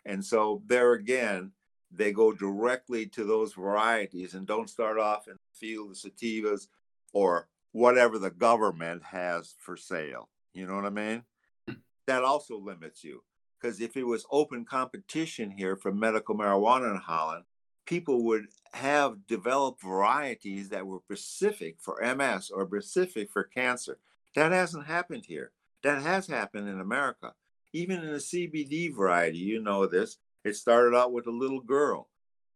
And 0.05 0.24
so 0.24 0.62
there 0.66 0.92
again, 0.92 1.53
they 1.90 2.12
go 2.12 2.32
directly 2.32 3.07
to 3.07 3.24
those 3.24 3.55
varieties 3.55 4.34
and 4.34 4.46
don't 4.46 4.68
start 4.68 4.99
off 4.99 5.28
in 5.28 5.34
the 5.34 5.59
field 5.59 5.90
of 5.90 5.96
sativas 5.96 6.68
or 7.12 7.48
whatever 7.72 8.18
the 8.18 8.30
government 8.30 9.02
has 9.04 9.54
for 9.59 9.76
sale. 9.76 10.28
You 10.52 10.66
know 10.66 10.74
what 10.74 10.86
I 10.86 10.90
mean? 10.90 11.22
That 12.06 12.24
also 12.24 12.59
limits 12.59 13.04
you. 13.04 13.22
Because 13.61 13.80
if 13.80 13.96
it 13.96 14.04
was 14.04 14.24
open 14.30 14.64
competition 14.64 15.50
here 15.50 15.76
for 15.76 15.92
medical 15.92 16.36
marijuana 16.36 16.92
in 16.92 17.00
Holland, 17.00 17.44
people 17.86 18.24
would 18.24 18.46
have 18.72 19.26
developed 19.26 19.82
varieties 19.82 20.68
that 20.68 20.86
were 20.86 21.00
specific 21.04 21.76
for 21.80 22.00
MS 22.00 22.50
or 22.50 22.66
specific 22.66 23.30
for 23.30 23.44
cancer. 23.44 23.98
That 24.34 24.52
hasn't 24.52 24.86
happened 24.86 25.24
here. 25.26 25.52
That 25.82 26.02
has 26.02 26.26
happened 26.26 26.68
in 26.68 26.80
America. 26.80 27.32
Even 27.72 28.00
in 28.00 28.12
the 28.12 28.18
CBD 28.18 28.94
variety, 28.94 29.38
you 29.38 29.61
know 29.61 29.86
this, 29.86 30.18
it 30.44 30.54
started 30.54 30.96
out 30.96 31.12
with 31.12 31.26
a 31.26 31.32
little 31.32 31.61
girl. 31.61 32.09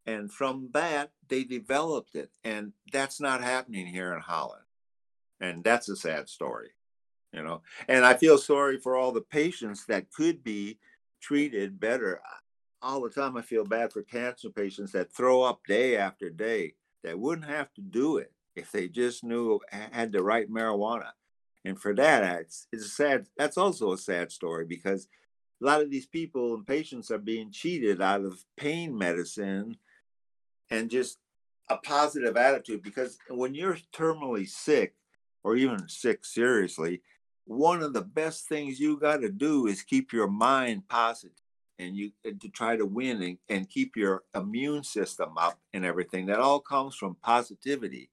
And 0.06 0.32
from 0.32 0.70
that, 0.72 1.10
they 1.28 1.44
developed 1.44 2.14
it. 2.14 2.30
And 2.44 2.72
that's 2.92 3.20
not 3.20 3.42
happening 3.42 3.86
here 3.86 4.12
in 4.14 4.20
Holland. 4.20 4.64
And 5.40 5.62
that's 5.64 5.88
a 5.88 5.96
sad 5.96 6.28
story, 6.28 6.70
you 7.32 7.42
know. 7.42 7.62
And 7.88 8.04
I 8.04 8.14
feel 8.14 8.38
sorry 8.38 8.78
for 8.78 8.96
all 8.96 9.12
the 9.12 9.20
patients 9.20 9.86
that 9.86 10.12
could 10.12 10.42
be 10.42 10.78
treated 11.20 11.78
better 11.78 12.20
all 12.82 13.00
the 13.00 13.08
time 13.08 13.36
I 13.36 13.42
feel 13.42 13.64
bad 13.64 13.92
for 13.92 14.02
cancer 14.02 14.50
patients 14.50 14.92
that 14.92 15.12
throw 15.12 15.42
up 15.42 15.60
day 15.66 15.96
after 15.96 16.28
day 16.28 16.74
that 17.04 17.18
wouldn't 17.18 17.48
have 17.48 17.72
to 17.74 17.80
do 17.80 18.16
it 18.16 18.32
if 18.56 18.72
they 18.72 18.88
just 18.88 19.24
knew 19.24 19.60
had 19.70 20.12
the 20.12 20.22
right 20.22 20.50
marijuana. 20.50 21.10
And 21.64 21.80
for 21.80 21.94
that, 21.94 22.40
it's, 22.40 22.66
it's 22.72 22.86
a 22.86 22.88
sad. 22.88 23.26
That's 23.38 23.56
also 23.56 23.92
a 23.92 23.98
sad 23.98 24.32
story 24.32 24.66
because 24.66 25.06
a 25.62 25.64
lot 25.64 25.80
of 25.80 25.90
these 25.90 26.06
people 26.06 26.54
and 26.54 26.66
patients 26.66 27.10
are 27.12 27.18
being 27.18 27.52
cheated 27.52 28.02
out 28.02 28.24
of 28.24 28.44
pain 28.56 28.98
medicine 28.98 29.76
and 30.70 30.90
just 30.90 31.18
a 31.68 31.76
positive 31.76 32.36
attitude. 32.36 32.82
Because 32.82 33.18
when 33.28 33.54
you're 33.54 33.78
terminally 33.92 34.48
sick 34.48 34.94
or 35.44 35.56
even 35.56 35.88
sick 35.88 36.24
seriously, 36.24 37.02
one 37.44 37.82
of 37.82 37.92
the 37.92 38.02
best 38.02 38.48
things 38.48 38.78
you 38.78 38.98
got 38.98 39.20
to 39.20 39.30
do 39.30 39.66
is 39.66 39.82
keep 39.82 40.12
your 40.12 40.28
mind 40.28 40.88
positive 40.88 41.36
and 41.78 41.96
you 41.96 42.12
to 42.24 42.48
try 42.48 42.76
to 42.76 42.86
win 42.86 43.22
and, 43.22 43.38
and 43.48 43.68
keep 43.68 43.96
your 43.96 44.22
immune 44.34 44.84
system 44.84 45.36
up 45.36 45.58
and 45.72 45.84
everything 45.84 46.26
that 46.26 46.38
all 46.38 46.60
comes 46.60 46.94
from 46.94 47.16
positivity 47.16 48.10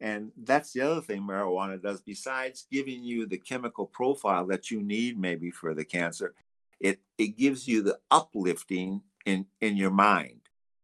and 0.00 0.30
that's 0.44 0.72
the 0.72 0.80
other 0.80 1.00
thing 1.00 1.22
marijuana 1.22 1.80
does 1.80 2.02
besides 2.02 2.66
giving 2.70 3.02
you 3.02 3.26
the 3.26 3.38
chemical 3.38 3.86
profile 3.86 4.46
that 4.46 4.70
you 4.70 4.82
need 4.82 5.18
maybe 5.18 5.50
for 5.50 5.74
the 5.74 5.84
cancer 5.84 6.34
it 6.80 7.00
it 7.16 7.36
gives 7.36 7.66
you 7.66 7.82
the 7.82 7.98
uplifting 8.10 9.00
in 9.24 9.46
in 9.60 9.76
your 9.76 9.90
mind 9.90 10.40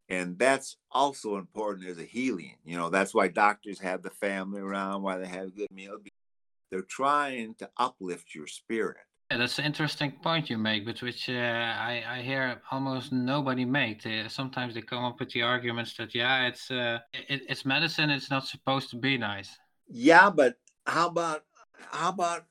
and 0.09 0.39
that's 0.39 0.77
also 0.91 1.37
important 1.37 1.89
as 1.89 1.99
a 1.99 2.05
healing 2.05 2.57
you 2.65 2.77
know 2.77 2.91
that's 2.91 3.15
why 3.15 3.29
doctors 3.29 3.81
have 3.81 4.03
the 4.03 4.11
family 4.11 4.61
around 4.61 5.03
why 5.03 5.17
they 5.17 5.27
have 5.27 5.47
a 5.47 5.51
good 5.51 5.71
meals 5.71 6.01
they're 6.71 6.83
trying 6.83 7.55
to 7.55 7.69
uplift 7.79 8.35
your 8.35 8.47
spirit 8.47 8.97
yeah, 9.31 9.39
that's 9.39 9.59
an 9.59 9.65
interesting 9.65 10.13
point 10.13 10.51
you 10.51 10.59
make, 10.59 10.85
but 10.85 11.01
which 11.01 11.31
uh, 11.31 11.33
I, 11.33 12.05
I 12.07 12.21
hear 12.21 12.61
almost 12.71 13.11
nobody 13.11 13.65
make. 13.65 14.05
Uh, 14.07 14.29
sometimes 14.29 14.75
they 14.75 14.83
come 14.83 15.03
up 15.03 15.19
with 15.19 15.31
the 15.31 15.43
arguments 15.43 15.97
that 15.97 16.15
yeah, 16.15 16.47
it's 16.47 16.71
uh, 16.71 16.99
it, 17.13 17.43
it's 17.49 17.65
medicine. 17.65 18.11
It's 18.11 18.31
not 18.31 18.47
supposed 18.47 18.91
to 18.91 18.97
be 18.97 19.17
nice. 19.17 19.57
Yeah, 19.89 20.31
but 20.31 20.57
how 20.87 21.09
about 21.09 21.45
how 21.91 22.11
about 22.11 22.45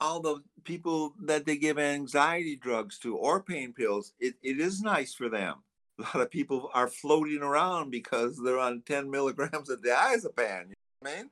all 0.00 0.20
the 0.20 0.42
people 0.62 1.14
that 1.24 1.46
they 1.46 1.56
give 1.56 1.78
anxiety 1.78 2.56
drugs 2.56 2.98
to 3.00 3.16
or 3.16 3.42
pain 3.42 3.72
pills? 3.72 4.12
It, 4.20 4.34
it 4.42 4.60
is 4.60 4.82
nice 4.82 5.14
for 5.14 5.28
them. 5.28 5.64
A 5.98 6.02
lot 6.14 6.22
of 6.22 6.30
people 6.30 6.70
are 6.74 6.88
floating 6.88 7.42
around 7.42 7.90
because 7.90 8.40
they're 8.42 8.58
on 8.58 8.82
10 8.86 9.10
milligrams 9.10 9.70
of 9.70 9.82
diazepam. 9.82 10.68
You 10.68 10.74
know 11.02 11.10
I 11.10 11.16
mean? 11.16 11.30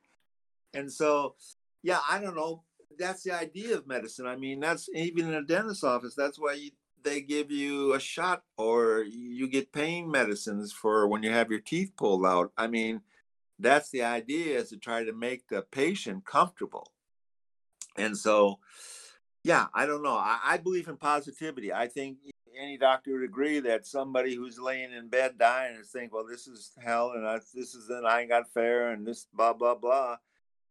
And 0.73 0.91
so, 0.91 1.35
yeah, 1.81 1.99
I 2.09 2.19
don't 2.19 2.35
know. 2.35 2.63
That's 2.97 3.23
the 3.23 3.31
idea 3.31 3.77
of 3.77 3.87
medicine. 3.87 4.27
I 4.27 4.35
mean, 4.35 4.59
that's 4.59 4.89
even 4.93 5.27
in 5.27 5.33
a 5.33 5.43
dentist's 5.43 5.83
office. 5.83 6.15
That's 6.15 6.39
why 6.39 6.53
you, 6.53 6.71
they 7.03 7.21
give 7.21 7.51
you 7.51 7.93
a 7.93 7.99
shot 7.99 8.43
or 8.57 9.03
you 9.03 9.47
get 9.47 9.71
pain 9.71 10.09
medicines 10.09 10.71
for 10.71 11.07
when 11.07 11.23
you 11.23 11.31
have 11.31 11.49
your 11.49 11.59
teeth 11.59 11.91
pulled 11.97 12.25
out. 12.25 12.51
I 12.57 12.67
mean, 12.67 13.01
that's 13.59 13.89
the 13.89 14.03
idea 14.03 14.59
is 14.59 14.69
to 14.69 14.77
try 14.77 15.03
to 15.03 15.13
make 15.13 15.47
the 15.47 15.63
patient 15.63 16.25
comfortable. 16.25 16.91
And 17.97 18.17
so, 18.17 18.59
yeah, 19.43 19.67
I 19.73 19.85
don't 19.85 20.03
know. 20.03 20.15
I, 20.15 20.39
I 20.43 20.57
believe 20.57 20.87
in 20.87 20.97
positivity. 20.97 21.73
I 21.73 21.87
think 21.87 22.17
any 22.59 22.77
doctor 22.77 23.13
would 23.13 23.23
agree 23.23 23.59
that 23.61 23.85
somebody 23.85 24.35
who's 24.35 24.59
laying 24.59 24.91
in 24.91 25.07
bed 25.07 25.37
dying 25.37 25.75
is 25.75 25.91
saying, 25.91 26.09
well, 26.11 26.25
this 26.25 26.47
is 26.47 26.71
hell 26.83 27.13
and 27.15 27.27
I, 27.27 27.39
this 27.53 27.75
is 27.75 27.87
then 27.87 28.05
I 28.05 28.21
ain't 28.21 28.29
got 28.29 28.51
fair 28.53 28.91
and 28.91 29.05
this 29.05 29.27
blah, 29.33 29.53
blah, 29.53 29.75
blah. 29.75 30.17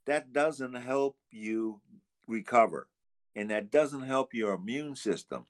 That 0.07 0.33
doesn't 0.33 0.75
help 0.75 1.17
you 1.31 1.81
recover 2.27 2.89
and 3.35 3.51
that 3.51 3.71
doesn't 3.71 4.03
help 4.03 4.35
your 4.35 4.55
immune 4.55 4.97
system. 4.97 5.47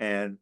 And 0.00 0.38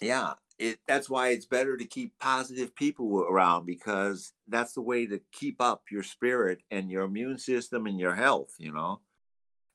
yeah, 0.00 0.34
it, 0.58 0.78
that's 0.86 1.10
why 1.10 1.28
it's 1.28 1.46
better 1.46 1.76
to 1.76 1.84
keep 1.84 2.18
positive 2.18 2.74
people 2.74 3.26
around 3.28 3.66
because 3.66 4.32
that's 4.48 4.72
the 4.72 4.82
way 4.82 5.06
to 5.06 5.20
keep 5.32 5.60
up 5.60 5.84
your 5.90 6.02
spirit 6.02 6.60
and 6.70 6.90
your 6.90 7.04
immune 7.04 7.38
system 7.38 7.86
and 7.86 7.98
your 7.98 8.14
health, 8.14 8.54
you 8.58 8.72
know. 8.72 9.00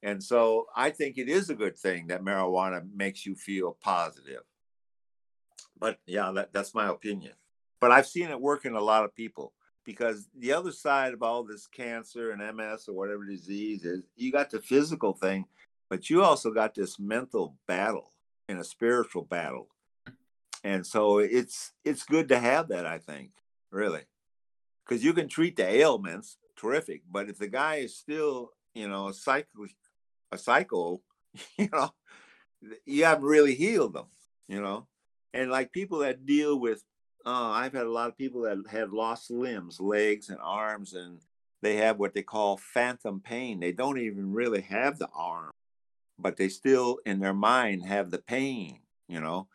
And 0.03 0.23
so 0.23 0.65
I 0.75 0.89
think 0.89 1.17
it 1.17 1.29
is 1.29 1.49
a 1.49 1.55
good 1.55 1.77
thing 1.77 2.07
that 2.07 2.23
marijuana 2.23 2.81
makes 2.95 3.25
you 3.25 3.35
feel 3.35 3.77
positive. 3.81 4.41
But 5.81 5.97
yeah, 6.05 6.31
that, 6.35 6.53
that's 6.53 6.75
my 6.75 6.87
opinion. 6.87 7.33
But 7.81 7.91
I've 7.91 8.07
seen 8.07 8.29
it 8.29 8.39
work 8.39 8.65
in 8.65 8.75
a 8.75 8.79
lot 8.79 9.03
of 9.03 9.15
people 9.15 9.51
because 9.83 10.29
the 10.37 10.53
other 10.53 10.71
side 10.71 11.13
of 11.13 11.23
all 11.23 11.43
this 11.43 11.65
cancer 11.65 12.31
and 12.31 12.55
MS 12.55 12.87
or 12.87 12.93
whatever 12.93 13.25
disease 13.25 13.83
is, 13.83 14.03
you 14.15 14.31
got 14.31 14.51
the 14.51 14.59
physical 14.59 15.13
thing, 15.13 15.45
but 15.89 16.09
you 16.09 16.23
also 16.23 16.51
got 16.51 16.75
this 16.75 16.99
mental 16.99 17.57
battle 17.67 18.11
and 18.47 18.59
a 18.59 18.63
spiritual 18.63 19.23
battle. 19.23 19.69
And 20.63 20.85
so 20.85 21.17
it's 21.17 21.71
it's 21.83 22.03
good 22.03 22.29
to 22.29 22.37
have 22.39 22.67
that, 22.67 22.85
I 22.85 22.99
think, 22.99 23.31
really. 23.71 24.03
Because 24.85 25.03
you 25.03 25.13
can 25.13 25.27
treat 25.27 25.55
the 25.55 25.67
ailments, 25.67 26.37
terrific, 26.55 27.01
but 27.11 27.27
if 27.27 27.39
the 27.39 27.47
guy 27.47 27.77
is 27.77 27.97
still, 27.97 28.51
you 28.75 28.87
know, 28.87 29.07
a 29.07 29.13
psycho 29.15 29.65
a 30.31 30.37
psycho, 30.37 31.01
you 31.57 31.69
know, 31.73 31.89
you 32.85 33.05
haven't 33.05 33.25
really 33.25 33.55
healed 33.55 33.93
them, 33.93 34.05
you 34.47 34.61
know 34.61 34.85
and 35.33 35.51
like 35.51 35.71
people 35.71 35.99
that 35.99 36.25
deal 36.25 36.59
with 36.59 36.83
uh, 37.25 37.49
i've 37.49 37.73
had 37.73 37.85
a 37.85 37.91
lot 37.91 38.09
of 38.09 38.17
people 38.17 38.41
that 38.41 38.57
have 38.69 38.93
lost 38.93 39.31
limbs 39.31 39.79
legs 39.79 40.29
and 40.29 40.39
arms 40.41 40.93
and 40.93 41.19
they 41.61 41.75
have 41.77 41.99
what 41.99 42.13
they 42.13 42.23
call 42.23 42.57
phantom 42.57 43.19
pain. 43.19 43.59
They 43.59 43.71
don't 43.71 43.99
even 43.99 44.33
really 44.33 44.61
have 44.61 44.97
the 44.97 45.09
arm 45.15 45.51
but 46.19 46.37
they 46.37 46.49
still 46.49 46.99
in 47.05 47.19
their 47.19 47.33
mind 47.33 47.85
have 47.85 48.11
the 48.11 48.19
pain 48.19 48.79
you 49.07 49.19
know? 49.19 49.47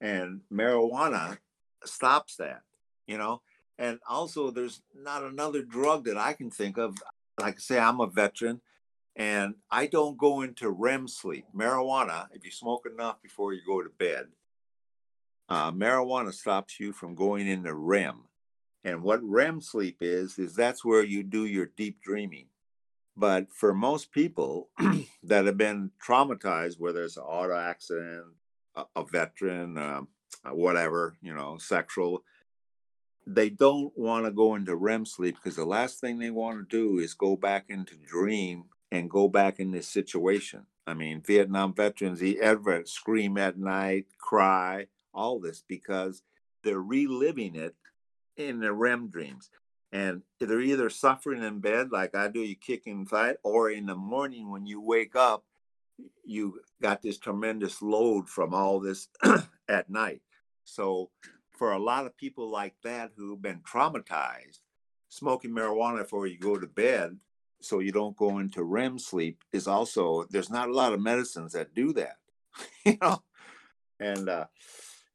And 0.00 0.40
marijuana 0.52 1.38
stops 1.84 2.36
that 2.36 2.62
you 3.06 3.18
know? 3.18 3.42
And 3.78 3.98
also 4.08 4.50
there's 4.50 4.82
not 4.94 5.22
another 5.22 5.62
drug 5.62 6.04
that 6.04 6.16
i 6.16 6.32
can 6.32 6.50
think 6.50 6.78
of. 6.78 6.96
Like 7.40 7.56
I 7.56 7.58
say 7.58 7.78
i'm 7.78 8.00
a 8.00 8.06
veteran 8.06 8.60
and 9.16 9.54
i 9.70 9.86
don't 9.86 10.16
go 10.16 10.42
into 10.42 10.70
rem 10.70 11.08
sleep. 11.08 11.44
Marijuana 11.54 12.28
if 12.32 12.44
you 12.44 12.50
smoke 12.50 12.86
enough 12.86 13.20
before 13.22 13.52
you 13.52 13.60
go 13.66 13.82
to 13.82 13.90
bed 13.90 14.26
uh, 15.52 15.70
marijuana 15.70 16.32
stops 16.32 16.80
you 16.80 16.94
from 16.94 17.14
going 17.14 17.46
into 17.46 17.74
REM. 17.74 18.22
And 18.84 19.02
what 19.02 19.22
REM 19.22 19.60
sleep 19.60 19.98
is, 20.00 20.38
is 20.38 20.56
that's 20.56 20.82
where 20.82 21.04
you 21.04 21.22
do 21.22 21.44
your 21.44 21.66
deep 21.66 22.00
dreaming. 22.02 22.46
But 23.18 23.52
for 23.52 23.74
most 23.74 24.12
people 24.12 24.70
that 25.22 25.44
have 25.44 25.58
been 25.58 25.90
traumatized, 26.02 26.80
whether 26.80 27.04
it's 27.04 27.18
an 27.18 27.24
auto 27.24 27.54
accident, 27.54 28.28
a, 28.74 28.84
a 28.96 29.04
veteran, 29.04 29.76
um, 29.76 30.08
uh, 30.42 30.54
whatever, 30.54 31.16
you 31.20 31.34
know, 31.34 31.58
sexual, 31.58 32.24
they 33.26 33.50
don't 33.50 33.92
want 33.94 34.24
to 34.24 34.30
go 34.30 34.54
into 34.54 34.74
REM 34.74 35.04
sleep 35.04 35.36
because 35.36 35.56
the 35.56 35.66
last 35.66 36.00
thing 36.00 36.18
they 36.18 36.30
want 36.30 36.66
to 36.66 36.76
do 36.76 36.98
is 36.98 37.12
go 37.12 37.36
back 37.36 37.66
into 37.68 37.94
dream 37.96 38.64
and 38.90 39.10
go 39.10 39.28
back 39.28 39.60
in 39.60 39.70
this 39.70 39.86
situation. 39.86 40.64
I 40.86 40.94
mean, 40.94 41.20
Vietnam 41.20 41.74
veterans, 41.74 42.20
he 42.20 42.40
ever 42.40 42.84
scream 42.86 43.36
at 43.36 43.58
night, 43.58 44.06
cry, 44.18 44.86
all 45.14 45.40
this 45.40 45.62
because 45.66 46.22
they're 46.62 46.80
reliving 46.80 47.56
it 47.56 47.74
in 48.36 48.60
their 48.60 48.72
REM 48.72 49.08
dreams. 49.08 49.50
And 49.92 50.22
they're 50.40 50.60
either 50.60 50.88
suffering 50.88 51.42
in 51.42 51.60
bed, 51.60 51.92
like 51.92 52.14
I 52.14 52.28
do, 52.28 52.40
you 52.40 52.56
kick 52.56 52.86
inside, 52.86 53.36
or 53.42 53.70
in 53.70 53.86
the 53.86 53.94
morning 53.94 54.50
when 54.50 54.64
you 54.64 54.80
wake 54.80 55.14
up, 55.14 55.44
you 56.24 56.60
got 56.80 57.02
this 57.02 57.18
tremendous 57.18 57.82
load 57.82 58.28
from 58.28 58.54
all 58.54 58.80
this 58.80 59.08
at 59.68 59.90
night. 59.90 60.22
So, 60.64 61.10
for 61.50 61.72
a 61.72 61.78
lot 61.78 62.06
of 62.06 62.16
people 62.16 62.50
like 62.50 62.74
that 62.82 63.12
who've 63.16 63.40
been 63.40 63.60
traumatized, 63.60 64.60
smoking 65.10 65.50
marijuana 65.50 65.98
before 65.98 66.26
you 66.26 66.38
go 66.38 66.58
to 66.58 66.66
bed 66.66 67.18
so 67.60 67.78
you 67.78 67.92
don't 67.92 68.16
go 68.16 68.38
into 68.38 68.64
REM 68.64 68.98
sleep 68.98 69.44
is 69.52 69.68
also, 69.68 70.24
there's 70.30 70.50
not 70.50 70.68
a 70.68 70.74
lot 70.74 70.92
of 70.92 71.00
medicines 71.00 71.52
that 71.52 71.74
do 71.74 71.92
that, 71.92 72.16
you 72.84 72.96
know? 73.00 73.22
And, 74.00 74.28
uh, 74.28 74.46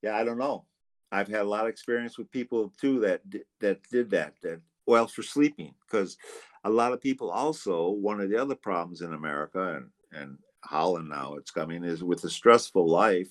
yeah, 0.01 0.15
I 0.15 0.23
don't 0.23 0.37
know. 0.37 0.65
I've 1.11 1.27
had 1.27 1.41
a 1.41 1.49
lot 1.49 1.63
of 1.63 1.69
experience 1.69 2.17
with 2.17 2.31
people 2.31 2.73
too 2.79 2.99
that 3.01 3.21
that 3.59 3.81
did 3.89 4.09
that. 4.11 4.33
That 4.43 4.61
well 4.85 5.07
for 5.07 5.23
sleeping 5.23 5.73
because 5.85 6.17
a 6.63 6.69
lot 6.69 6.93
of 6.93 7.01
people 7.01 7.29
also 7.29 7.89
one 7.89 8.19
of 8.19 8.29
the 8.29 8.41
other 8.41 8.55
problems 8.55 9.01
in 9.01 9.13
America 9.13 9.75
and 9.75 9.89
and 10.19 10.37
Holland 10.63 11.09
now 11.09 11.35
it's 11.35 11.51
coming 11.51 11.83
is 11.83 12.03
with 12.03 12.21
the 12.21 12.29
stressful 12.29 12.87
life, 12.87 13.29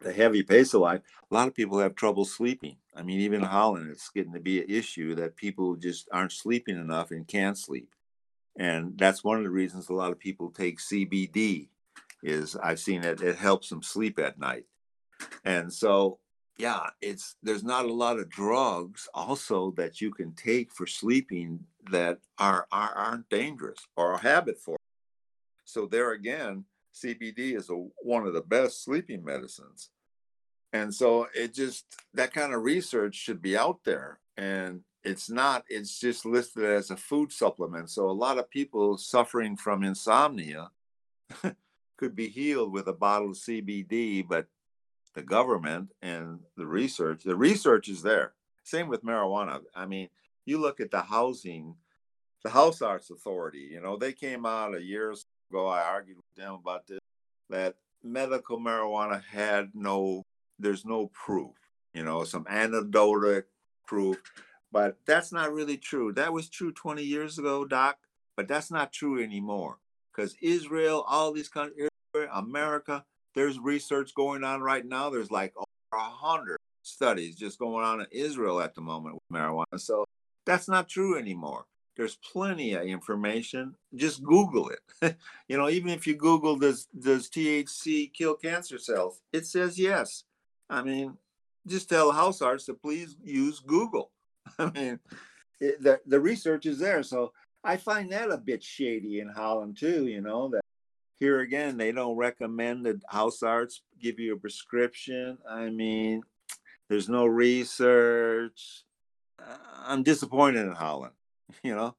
the 0.00 0.12
heavy 0.12 0.42
pace 0.42 0.74
of 0.74 0.82
life. 0.82 1.00
A 1.30 1.34
lot 1.34 1.48
of 1.48 1.54
people 1.54 1.78
have 1.78 1.94
trouble 1.94 2.24
sleeping. 2.24 2.76
I 2.94 3.02
mean, 3.02 3.20
even 3.20 3.40
in 3.40 3.46
Holland, 3.46 3.90
it's 3.90 4.10
getting 4.10 4.34
to 4.34 4.40
be 4.40 4.60
an 4.60 4.68
issue 4.68 5.14
that 5.16 5.36
people 5.36 5.76
just 5.76 6.08
aren't 6.12 6.32
sleeping 6.32 6.76
enough 6.76 7.10
and 7.10 7.26
can't 7.26 7.56
sleep, 7.58 7.88
and 8.56 8.96
that's 8.98 9.24
one 9.24 9.38
of 9.38 9.44
the 9.44 9.50
reasons 9.50 9.88
a 9.88 9.94
lot 9.94 10.12
of 10.12 10.18
people 10.18 10.50
take 10.50 10.78
CBD. 10.78 11.68
Is 12.22 12.54
I've 12.54 12.78
seen 12.78 13.02
it; 13.02 13.20
it 13.20 13.36
helps 13.36 13.68
them 13.68 13.82
sleep 13.82 14.18
at 14.18 14.38
night 14.38 14.66
and 15.44 15.72
so, 15.72 16.18
yeah, 16.58 16.90
it's 17.00 17.36
there's 17.42 17.64
not 17.64 17.86
a 17.86 17.92
lot 17.92 18.18
of 18.18 18.28
drugs 18.28 19.08
also 19.14 19.72
that 19.72 20.00
you 20.00 20.10
can 20.10 20.32
take 20.32 20.72
for 20.72 20.86
sleeping 20.86 21.60
that 21.90 22.18
are, 22.38 22.66
are 22.70 22.94
aren't 22.94 23.28
dangerous 23.28 23.78
or 23.96 24.12
a 24.12 24.20
habit 24.20 24.58
for. 24.60 24.76
So 25.64 25.86
there 25.86 26.12
again, 26.12 26.64
CBD 26.94 27.56
is 27.56 27.70
a, 27.70 27.74
one 28.02 28.26
of 28.26 28.34
the 28.34 28.42
best 28.42 28.84
sleeping 28.84 29.24
medicines. 29.24 29.90
And 30.72 30.94
so 30.94 31.26
it 31.34 31.54
just 31.54 31.84
that 32.14 32.32
kind 32.32 32.54
of 32.54 32.62
research 32.62 33.14
should 33.14 33.42
be 33.42 33.56
out 33.56 33.80
there. 33.84 34.20
And 34.36 34.80
it's 35.04 35.28
not, 35.28 35.64
it's 35.68 35.98
just 35.98 36.24
listed 36.24 36.64
as 36.64 36.90
a 36.90 36.96
food 36.96 37.32
supplement. 37.32 37.90
So 37.90 38.08
a 38.08 38.12
lot 38.12 38.38
of 38.38 38.48
people 38.50 38.96
suffering 38.96 39.56
from 39.56 39.82
insomnia 39.82 40.70
could 41.96 42.14
be 42.14 42.28
healed 42.28 42.72
with 42.72 42.88
a 42.88 42.92
bottle 42.92 43.30
of 43.30 43.36
CBD, 43.36 44.26
but 44.26 44.46
the 45.14 45.22
government 45.22 45.90
and 46.02 46.40
the 46.56 46.66
research. 46.66 47.22
The 47.24 47.36
research 47.36 47.88
is 47.88 48.02
there. 48.02 48.32
Same 48.64 48.88
with 48.88 49.04
marijuana. 49.04 49.60
I 49.74 49.86
mean, 49.86 50.08
you 50.44 50.58
look 50.58 50.80
at 50.80 50.90
the 50.90 51.02
housing, 51.02 51.76
the 52.42 52.50
House 52.50 52.82
Arts 52.82 53.10
Authority, 53.10 53.68
you 53.72 53.80
know, 53.80 53.96
they 53.96 54.12
came 54.12 54.46
out 54.46 54.74
a 54.74 54.82
years 54.82 55.26
ago. 55.50 55.66
I 55.66 55.82
argued 55.82 56.16
with 56.16 56.34
them 56.36 56.54
about 56.54 56.86
this 56.86 56.98
that 57.50 57.74
medical 58.02 58.58
marijuana 58.58 59.22
had 59.22 59.70
no, 59.74 60.22
there's 60.58 60.84
no 60.84 61.08
proof, 61.08 61.54
you 61.92 62.02
know, 62.02 62.24
some 62.24 62.46
anecdotal 62.48 63.42
proof, 63.86 64.16
but 64.72 64.96
that's 65.06 65.32
not 65.32 65.52
really 65.52 65.76
true. 65.76 66.12
That 66.12 66.32
was 66.32 66.48
true 66.48 66.72
20 66.72 67.02
years 67.02 67.38
ago, 67.38 67.64
Doc, 67.64 67.98
but 68.36 68.48
that's 68.48 68.70
not 68.70 68.92
true 68.92 69.22
anymore 69.22 69.78
because 70.10 70.34
Israel, 70.40 71.04
all 71.06 71.32
these 71.32 71.48
countries, 71.48 71.88
America, 72.32 73.04
there's 73.34 73.58
research 73.58 74.14
going 74.14 74.44
on 74.44 74.60
right 74.60 74.84
now. 74.84 75.10
There's 75.10 75.30
like 75.30 75.52
over 75.56 75.66
a 75.92 75.98
hundred 75.98 76.58
studies 76.82 77.36
just 77.36 77.58
going 77.58 77.84
on 77.84 78.00
in 78.00 78.06
Israel 78.10 78.60
at 78.60 78.74
the 78.74 78.80
moment 78.80 79.14
with 79.14 79.38
marijuana. 79.38 79.78
So 79.78 80.04
that's 80.44 80.68
not 80.68 80.88
true 80.88 81.18
anymore. 81.18 81.66
There's 81.96 82.16
plenty 82.16 82.72
of 82.74 82.84
information. 82.84 83.74
Just 83.94 84.22
Google 84.22 84.70
it. 84.70 85.16
you 85.48 85.58
know, 85.58 85.68
even 85.68 85.90
if 85.90 86.06
you 86.06 86.14
Google 86.14 86.56
does 86.56 86.88
does 86.98 87.28
THC 87.28 88.12
kill 88.12 88.34
cancer 88.34 88.78
cells, 88.78 89.20
it 89.32 89.46
says 89.46 89.78
yes. 89.78 90.24
I 90.70 90.82
mean, 90.82 91.18
just 91.66 91.88
tell 91.88 92.10
house 92.10 92.40
arts 92.40 92.64
to 92.66 92.74
please 92.74 93.16
use 93.22 93.60
Google. 93.60 94.10
I 94.58 94.70
mean, 94.70 95.00
it, 95.60 95.82
the 95.82 96.00
the 96.06 96.20
research 96.20 96.64
is 96.64 96.78
there. 96.78 97.02
So 97.02 97.32
I 97.62 97.76
find 97.76 98.10
that 98.12 98.30
a 98.30 98.38
bit 98.38 98.62
shady 98.62 99.20
in 99.20 99.28
Holland 99.28 99.76
too. 99.76 100.06
You 100.06 100.22
know 100.22 100.48
that 100.48 100.62
here 101.22 101.38
again, 101.38 101.76
they 101.76 101.92
don't 101.92 102.16
recommend 102.16 102.84
that 102.84 103.00
house 103.08 103.44
arts 103.44 103.82
give 104.04 104.18
you 104.18 104.34
a 104.34 104.42
prescription. 104.44 105.38
I 105.48 105.70
mean, 105.70 106.22
There's 106.88 107.08
no 107.08 107.24
research. 107.26 108.60
I'm 109.90 110.02
disappointed 110.02 110.66
in 110.66 110.72
Holland, 110.72 111.14
you 111.62 111.74
know. 111.78 111.94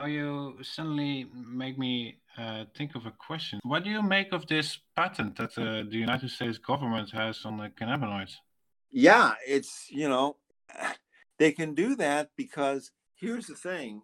Oh, 0.00 0.06
you 0.06 0.58
suddenly 0.62 1.26
make 1.34 1.76
me 1.76 1.94
uh, 2.42 2.64
think 2.76 2.94
of 2.94 3.04
a 3.04 3.14
question. 3.28 3.58
What 3.64 3.82
do 3.82 3.90
you 3.90 4.02
make 4.16 4.32
of 4.32 4.46
this 4.46 4.78
patent 4.94 5.32
that 5.40 5.52
uh, 5.58 5.82
the 5.92 6.00
United 6.06 6.30
States 6.30 6.58
government 6.70 7.10
has 7.10 7.44
on 7.44 7.56
the 7.56 7.68
cannabinoids? 7.78 8.34
Yeah, 8.92 9.34
it's, 9.44 9.72
you 9.90 10.08
know, 10.08 10.36
they 11.40 11.50
can 11.50 11.74
do 11.74 11.96
that 11.96 12.30
because 12.36 12.92
here's 13.22 13.48
the 13.48 13.56
thing 13.56 14.02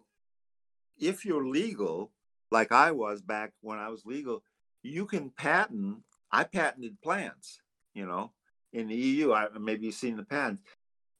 if 0.97 1.25
you're 1.25 1.47
legal, 1.47 2.11
like 2.55 2.71
I 2.71 2.91
was 2.91 3.21
back 3.21 3.51
when 3.59 3.79
I 3.79 3.89
was 3.89 4.05
legal, 4.05 4.41
you 4.81 5.05
can 5.05 5.29
patent. 5.29 5.97
I 6.31 6.45
patented 6.45 7.01
plants, 7.01 7.59
you 7.93 8.05
know, 8.05 8.31
in 8.71 8.87
the 8.87 8.95
EU. 8.95 9.33
I, 9.33 9.47
maybe 9.59 9.87
you've 9.87 9.95
seen 9.95 10.15
the 10.15 10.23
patents. 10.23 10.63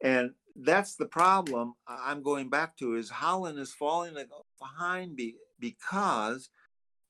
And 0.02 0.32
that's 0.56 0.96
the 0.96 1.08
problem 1.08 1.74
I'm 1.86 2.24
going 2.24 2.50
back 2.50 2.78
to 2.78 2.96
is 2.96 3.10
Holland 3.10 3.60
is 3.60 3.74
falling 3.74 4.16
behind 4.62 5.18
be, 5.18 5.36
because 5.60 6.50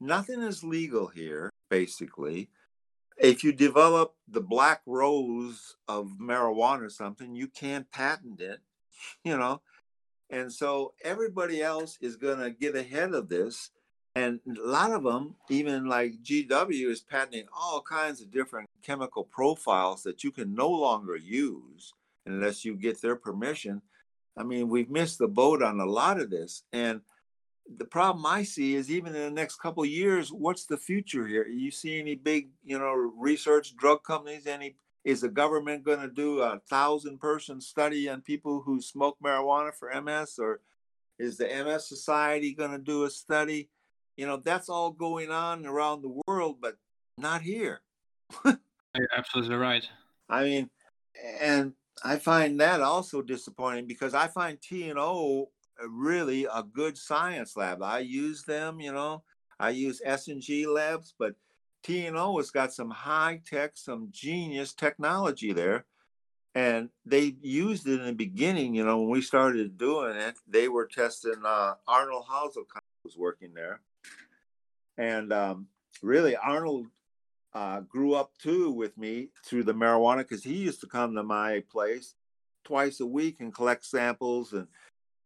nothing 0.02 0.42
is 0.42 0.64
legal 0.64 1.06
here, 1.06 1.52
basically. 1.70 2.50
If 3.18 3.44
you 3.44 3.54
develop 3.54 4.16
the 4.28 4.42
black 4.42 4.82
rose 4.88 5.76
of 5.88 6.18
marijuana 6.20 6.82
or 6.82 6.90
something, 6.90 7.36
you 7.36 7.48
can't 7.48 7.90
patent 7.92 8.42
it, 8.42 8.60
you 9.24 9.38
know. 9.38 9.62
And 10.32 10.52
so 10.52 10.96
everybody 11.04 11.62
else 11.62 12.00
is 12.02 12.16
going 12.16 12.40
to 12.40 12.50
get 12.50 12.76
ahead 12.76 13.14
of 13.14 13.30
this. 13.30 13.70
And 14.16 14.39
a 14.47 14.66
lot 14.66 14.91
of 14.91 15.03
them, 15.03 15.36
even 15.49 15.88
like 15.88 16.24
GW, 16.24 16.89
is 16.89 17.01
patenting 17.01 17.47
all 17.53 17.82
kinds 17.82 18.22
of 18.22 18.32
different 18.32 18.70
chemical 18.82 19.26
profiles 19.26 20.03
that 20.03 20.24
you 20.24 20.32
can 20.32 20.55
no 20.55 20.70
longer 20.70 21.18
use 21.18 21.93
unless 22.26 22.63
you 22.63 22.76
get 22.76 23.01
their 23.01 23.18
permission. 23.18 23.82
I 24.38 24.43
mean, 24.43 24.70
we've 24.70 24.89
missed 24.89 25.18
the 25.20 25.28
boat 25.28 25.61
on 25.61 25.82
a 25.82 25.86
lot 25.86 26.20
of 26.20 26.30
this. 26.30 26.63
And 26.72 27.01
the 27.78 27.86
problem 27.86 28.26
I 28.26 28.43
see 28.43 28.76
is 28.76 28.89
even 28.89 29.16
in 29.16 29.22
the 29.22 29.32
next 29.32 29.57
couple 29.57 29.86
years, 29.86 30.32
what's 30.32 30.66
the 30.66 30.78
future 30.78 31.28
here? 31.28 31.47
You 31.47 31.72
see 31.72 31.99
any 31.99 32.16
big, 32.16 32.49
you 32.63 32.80
know, 32.80 32.93
research 32.93 33.76
drug 33.76 34.03
companies? 34.03 34.47
Any 34.47 34.76
is 35.03 35.22
the 35.22 35.30
government 35.30 35.84
going 35.84 35.99
to 35.99 36.07
do 36.07 36.39
a 36.39 36.61
thousand 36.70 37.20
person 37.20 37.59
study 37.59 38.07
on 38.09 38.22
people 38.22 38.61
who 38.61 38.82
smoke 38.82 39.18
marijuana 39.24 39.74
for 39.74 39.89
MS, 40.01 40.39
or 40.39 40.61
is 41.20 41.38
the 41.38 41.47
MS 41.47 41.88
Society 41.88 42.53
going 42.53 42.72
to 42.72 42.78
do 42.78 43.03
a 43.03 43.09
study? 43.09 43.70
You 44.18 44.26
know, 44.26 44.38
that's 44.38 44.70
all 44.70 44.91
going 44.91 45.32
on 45.32 45.66
around 45.66 46.01
the 46.01 46.22
world, 46.28 46.57
but 46.61 46.78
not 47.18 47.41
here. 47.41 47.82
You're 48.45 49.09
absolutely 49.16 49.55
right. 49.55 49.88
I 50.30 50.43
mean, 50.43 50.70
and 51.39 51.74
I 52.03 52.18
find 52.18 52.59
that 52.59 52.82
also 52.82 53.22
disappointing 53.22 53.88
because 53.88 54.13
I 54.13 54.28
find 54.28 54.61
T 54.61 54.89
and 54.89 54.99
O 54.99 55.49
really 55.88 56.45
a 56.45 56.63
good 56.63 56.97
science 56.97 57.57
lab. 57.57 57.82
I 57.84 57.99
use 57.99 58.43
them, 58.43 58.80
you 58.80 58.93
know. 58.93 59.24
I 59.59 59.70
use 59.70 60.01
S 60.03 60.28
and 60.28 60.41
G 60.41 60.68
labs, 60.68 61.13
but 61.18 61.36
T 61.84 62.05
and 62.05 62.18
O 62.18 62.38
has 62.38 62.51
got 62.51 62.74
some 62.74 62.89
high 62.89 63.41
tech, 63.45 63.72
some 63.76 64.07
genius 64.11 64.74
technology 64.74 65.53
there. 65.53 65.86
And 66.53 66.89
they 67.05 67.36
used 67.41 67.86
it 67.86 67.99
in 67.99 68.05
the 68.05 68.13
beginning, 68.13 68.76
you 68.76 68.86
know, 68.86 68.99
when 68.99 69.09
we 69.09 69.22
started 69.22 69.78
doing 69.78 70.16
it, 70.16 70.36
they 70.47 70.70
were 70.70 70.88
testing 70.88 71.41
uh, 71.45 71.74
Arnold 71.86 72.26
Hauser 72.28 72.61
was 73.03 73.18
working 73.18 73.53
there. 73.53 73.82
And 74.98 75.34
um, 75.34 75.68
really, 76.02 76.36
Arnold 76.36 76.88
uh, 77.54 77.82
grew 77.82 78.14
up 78.14 78.32
too 78.38 78.72
with 78.72 78.98
me 78.98 79.30
through 79.46 79.64
the 79.64 79.74
marijuana 79.74 80.18
because 80.18 80.43
he 80.43 80.56
used 80.56 80.82
to 80.82 80.88
come 80.88 81.16
to 81.16 81.24
my 81.24 81.64
place 81.72 82.16
twice 82.64 83.00
a 83.00 83.06
week 83.06 83.39
and 83.39 83.54
collect 83.54 83.86
samples 83.86 84.54
and 84.54 84.68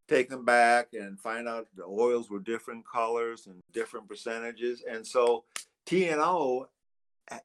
take 0.07 0.29
them 0.29 0.43
back 0.43 0.89
and 0.93 1.19
find 1.19 1.47
out 1.47 1.67
the 1.75 1.85
oils 1.85 2.29
were 2.29 2.39
different 2.39 2.83
colors 2.87 3.47
and 3.47 3.61
different 3.73 4.07
percentages. 4.07 4.83
And 4.89 5.05
so 5.05 5.45
TNO 5.85 6.65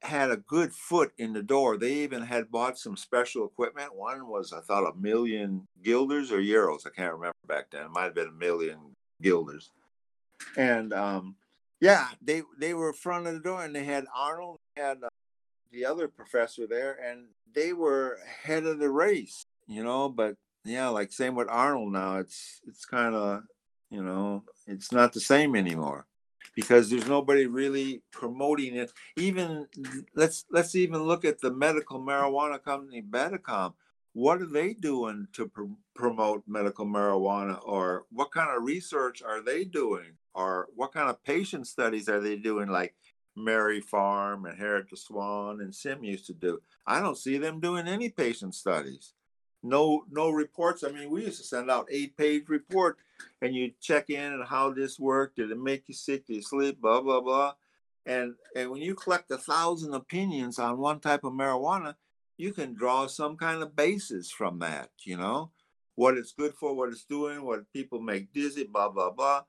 had 0.02 0.30
a 0.30 0.36
good 0.36 0.72
foot 0.72 1.12
in 1.18 1.32
the 1.32 1.42
door. 1.42 1.76
They 1.76 1.92
even 1.92 2.22
had 2.22 2.50
bought 2.50 2.78
some 2.78 2.96
special 2.96 3.46
equipment. 3.46 3.94
One 3.94 4.28
was, 4.28 4.52
I 4.52 4.60
thought, 4.60 4.90
a 4.90 4.96
million 4.96 5.66
guilders 5.82 6.32
or 6.32 6.38
euros. 6.38 6.86
I 6.86 6.90
can't 6.90 7.12
remember 7.12 7.36
back 7.46 7.70
then. 7.70 7.82
It 7.82 7.90
might 7.90 8.04
have 8.04 8.14
been 8.14 8.28
a 8.28 8.32
million 8.32 8.78
guilders. 9.22 9.70
And 10.56 10.92
um, 10.92 11.36
yeah, 11.84 12.08
they 12.22 12.40
they 12.58 12.72
were 12.72 12.94
front 12.94 13.26
of 13.26 13.34
the 13.34 13.40
door, 13.40 13.62
and 13.62 13.76
they 13.76 13.84
had 13.84 14.06
Arnold, 14.16 14.58
had 14.74 15.04
uh, 15.04 15.08
the 15.70 15.84
other 15.84 16.08
professor 16.08 16.66
there, 16.66 16.92
and 16.94 17.26
they 17.54 17.74
were 17.74 18.20
head 18.42 18.64
of 18.64 18.78
the 18.78 18.88
race, 18.88 19.44
you 19.66 19.84
know. 19.84 20.08
But 20.08 20.36
yeah, 20.64 20.88
like 20.88 21.12
same 21.12 21.34
with 21.34 21.50
Arnold 21.50 21.92
now. 21.92 22.16
It's 22.20 22.62
it's 22.66 22.86
kind 22.86 23.14
of 23.14 23.42
you 23.90 24.02
know 24.02 24.44
it's 24.66 24.92
not 24.92 25.12
the 25.12 25.20
same 25.20 25.54
anymore 25.54 26.06
because 26.56 26.88
there's 26.88 27.06
nobody 27.06 27.44
really 27.44 28.00
promoting 28.10 28.76
it. 28.76 28.90
Even 29.18 29.66
let's 30.14 30.46
let's 30.50 30.74
even 30.74 31.02
look 31.02 31.22
at 31.26 31.42
the 31.42 31.50
medical 31.50 32.00
marijuana 32.00 32.62
company 32.64 33.02
Bedrocan. 33.02 33.74
What 34.14 34.40
are 34.40 34.46
they 34.46 34.72
doing 34.72 35.28
to 35.34 35.48
pr- 35.48 35.76
promote 35.94 36.44
medical 36.46 36.86
marijuana, 36.86 37.60
or 37.62 38.06
what 38.10 38.32
kind 38.32 38.56
of 38.56 38.62
research 38.62 39.22
are 39.22 39.42
they 39.42 39.64
doing? 39.64 40.16
Or 40.34 40.68
what 40.74 40.92
kind 40.92 41.08
of 41.08 41.22
patient 41.22 41.66
studies 41.66 42.08
are 42.08 42.20
they 42.20 42.36
doing 42.36 42.68
like 42.68 42.94
Maripharm 43.38 44.48
and 44.48 44.58
Heritage 44.58 44.98
Swan 44.98 45.60
and 45.60 45.74
Sim 45.74 46.02
used 46.02 46.26
to 46.26 46.34
do? 46.34 46.60
I 46.86 47.00
don't 47.00 47.18
see 47.18 47.38
them 47.38 47.60
doing 47.60 47.86
any 47.86 48.08
patient 48.08 48.54
studies. 48.54 49.12
No, 49.62 50.04
no 50.10 50.30
reports. 50.30 50.84
I 50.84 50.90
mean, 50.90 51.08
we 51.08 51.24
used 51.24 51.40
to 51.40 51.46
send 51.46 51.70
out 51.70 51.88
eight-page 51.90 52.48
report, 52.48 52.98
and 53.40 53.54
you 53.54 53.72
check 53.80 54.10
in 54.10 54.32
and 54.32 54.44
how 54.44 54.70
this 54.70 55.00
worked. 55.00 55.36
Did 55.36 55.50
it 55.50 55.58
make 55.58 55.84
you 55.86 55.94
sick? 55.94 56.26
Did 56.26 56.36
you 56.36 56.42
sleep? 56.42 56.80
Blah 56.82 57.00
blah 57.00 57.20
blah. 57.20 57.54
And 58.04 58.34
and 58.54 58.70
when 58.70 58.82
you 58.82 58.94
collect 58.94 59.30
a 59.30 59.38
thousand 59.38 59.94
opinions 59.94 60.58
on 60.58 60.76
one 60.76 61.00
type 61.00 61.24
of 61.24 61.32
marijuana, 61.32 61.94
you 62.36 62.52
can 62.52 62.74
draw 62.74 63.06
some 63.06 63.38
kind 63.38 63.62
of 63.62 63.74
basis 63.74 64.30
from 64.30 64.58
that. 64.58 64.90
You 65.02 65.16
know, 65.16 65.52
what 65.94 66.18
it's 66.18 66.32
good 66.32 66.52
for, 66.54 66.74
what 66.74 66.90
it's 66.90 67.04
doing, 67.04 67.42
what 67.42 67.72
people 67.72 68.02
make 68.02 68.34
dizzy, 68.34 68.64
blah 68.64 68.90
blah 68.90 69.12
blah 69.12 69.44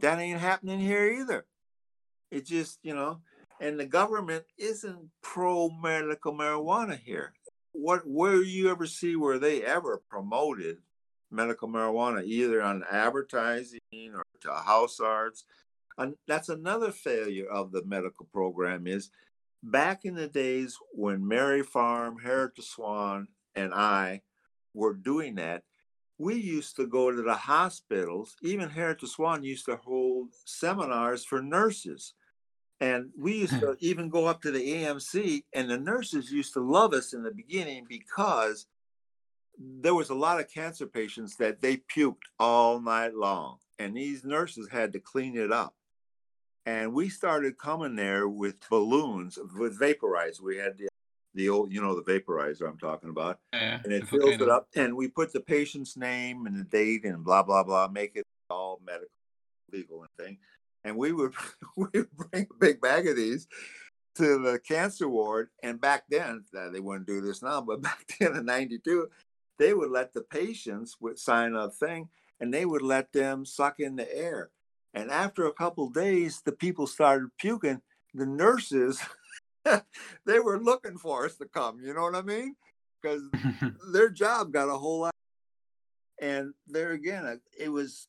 that 0.00 0.18
ain't 0.18 0.40
happening 0.40 0.80
here 0.80 1.06
either. 1.06 1.44
It 2.30 2.46
just, 2.46 2.78
you 2.82 2.94
know, 2.94 3.20
and 3.60 3.78
the 3.78 3.86
government 3.86 4.44
isn't 4.58 5.10
pro 5.22 5.70
medical 5.70 6.32
marijuana 6.32 6.98
here. 6.98 7.32
What 7.72 8.06
where 8.06 8.42
you 8.42 8.70
ever 8.70 8.86
see 8.86 9.16
where 9.16 9.38
they 9.38 9.62
ever 9.62 10.02
promoted 10.08 10.78
medical 11.30 11.68
marijuana, 11.68 12.24
either 12.24 12.62
on 12.62 12.84
advertising 12.90 13.80
or 14.14 14.24
to 14.40 14.52
house 14.52 15.00
arts? 15.00 15.44
And 15.98 16.14
that's 16.26 16.48
another 16.48 16.90
failure 16.90 17.46
of 17.46 17.70
the 17.70 17.84
medical 17.84 18.26
program 18.32 18.86
is 18.86 19.10
back 19.62 20.04
in 20.04 20.14
the 20.14 20.26
days 20.26 20.78
when 20.92 21.20
Maripharm, 21.20 22.22
Heritage 22.22 22.64
Swan, 22.64 23.28
and 23.54 23.72
I 23.72 24.22
were 24.74 24.94
doing 24.94 25.36
that, 25.36 25.62
we 26.22 26.36
used 26.36 26.76
to 26.76 26.86
go 26.86 27.10
to 27.10 27.20
the 27.20 27.34
hospitals. 27.34 28.36
Even 28.42 28.70
Heritage 28.70 29.10
Swan 29.10 29.42
used 29.42 29.64
to 29.66 29.74
hold 29.76 30.28
seminars 30.44 31.24
for 31.24 31.42
nurses. 31.42 32.14
And 32.80 33.10
we 33.18 33.38
used 33.38 33.58
to 33.58 33.72
hmm. 33.72 33.72
even 33.80 34.08
go 34.08 34.26
up 34.26 34.40
to 34.42 34.52
the 34.52 34.60
AMC, 34.60 35.44
and 35.52 35.68
the 35.68 35.78
nurses 35.78 36.30
used 36.30 36.52
to 36.54 36.60
love 36.60 36.94
us 36.94 37.12
in 37.12 37.24
the 37.24 37.32
beginning 37.32 37.86
because 37.88 38.66
there 39.58 39.94
was 39.94 40.10
a 40.10 40.14
lot 40.14 40.40
of 40.40 40.52
cancer 40.52 40.86
patients 40.86 41.36
that 41.36 41.60
they 41.60 41.76
puked 41.76 42.26
all 42.38 42.80
night 42.80 43.14
long, 43.14 43.58
and 43.78 43.96
these 43.96 44.24
nurses 44.24 44.68
had 44.68 44.92
to 44.92 45.00
clean 45.00 45.36
it 45.36 45.52
up. 45.52 45.74
And 46.66 46.92
we 46.92 47.08
started 47.08 47.58
coming 47.58 47.96
there 47.96 48.28
with 48.28 48.68
balloons, 48.68 49.38
with 49.58 49.78
vaporizer. 49.78 50.40
We 50.42 50.56
had 50.56 50.78
the 50.78 50.88
the 51.34 51.48
old, 51.48 51.72
you 51.72 51.80
know, 51.80 51.98
the 51.98 52.02
vaporizer 52.02 52.68
I'm 52.68 52.78
talking 52.78 53.10
about, 53.10 53.38
yeah, 53.52 53.80
and 53.82 53.92
it 53.92 54.06
fills 54.08 54.34
it 54.34 54.48
up. 54.48 54.68
And 54.74 54.96
we 54.96 55.08
put 55.08 55.32
the 55.32 55.40
patient's 55.40 55.96
name 55.96 56.46
and 56.46 56.58
the 56.58 56.64
date 56.64 57.04
and 57.04 57.24
blah 57.24 57.42
blah 57.42 57.62
blah, 57.62 57.88
make 57.88 58.16
it 58.16 58.26
all 58.50 58.80
medical, 58.84 59.08
legal 59.72 60.02
and 60.02 60.10
thing. 60.18 60.38
And 60.84 60.96
we 60.96 61.12
would 61.12 61.32
we 61.76 61.86
would 61.94 62.16
bring 62.16 62.46
a 62.50 62.58
big 62.58 62.80
bag 62.80 63.06
of 63.06 63.16
these 63.16 63.48
to 64.16 64.38
the 64.38 64.58
cancer 64.58 65.08
ward. 65.08 65.48
And 65.62 65.80
back 65.80 66.04
then, 66.08 66.44
they 66.52 66.80
wouldn't 66.80 67.06
do 67.06 67.20
this 67.20 67.42
now, 67.42 67.60
but 67.60 67.82
back 67.82 68.04
then 68.18 68.36
in 68.36 68.44
'92, 68.44 69.08
they 69.58 69.74
would 69.74 69.90
let 69.90 70.12
the 70.12 70.22
patients 70.22 70.96
would 71.00 71.18
sign 71.18 71.54
a 71.54 71.70
thing, 71.70 72.08
and 72.40 72.52
they 72.52 72.64
would 72.64 72.82
let 72.82 73.12
them 73.12 73.44
suck 73.44 73.80
in 73.80 73.96
the 73.96 74.14
air. 74.14 74.50
And 74.94 75.10
after 75.10 75.46
a 75.46 75.52
couple 75.52 75.88
days, 75.88 76.42
the 76.44 76.52
people 76.52 76.86
started 76.86 77.30
puking. 77.38 77.80
The 78.14 78.26
nurses 78.26 79.00
they 80.26 80.38
were 80.38 80.58
looking 80.58 80.96
for 80.96 81.24
us 81.24 81.36
to 81.36 81.46
come. 81.46 81.80
You 81.80 81.94
know 81.94 82.02
what 82.02 82.14
I 82.14 82.22
mean? 82.22 82.56
Because 83.00 83.22
their 83.92 84.10
job 84.10 84.52
got 84.52 84.68
a 84.68 84.76
whole 84.76 85.00
lot. 85.00 85.14
And 86.20 86.54
there 86.66 86.92
again, 86.92 87.26
uh, 87.26 87.36
it 87.58 87.70
was 87.70 88.08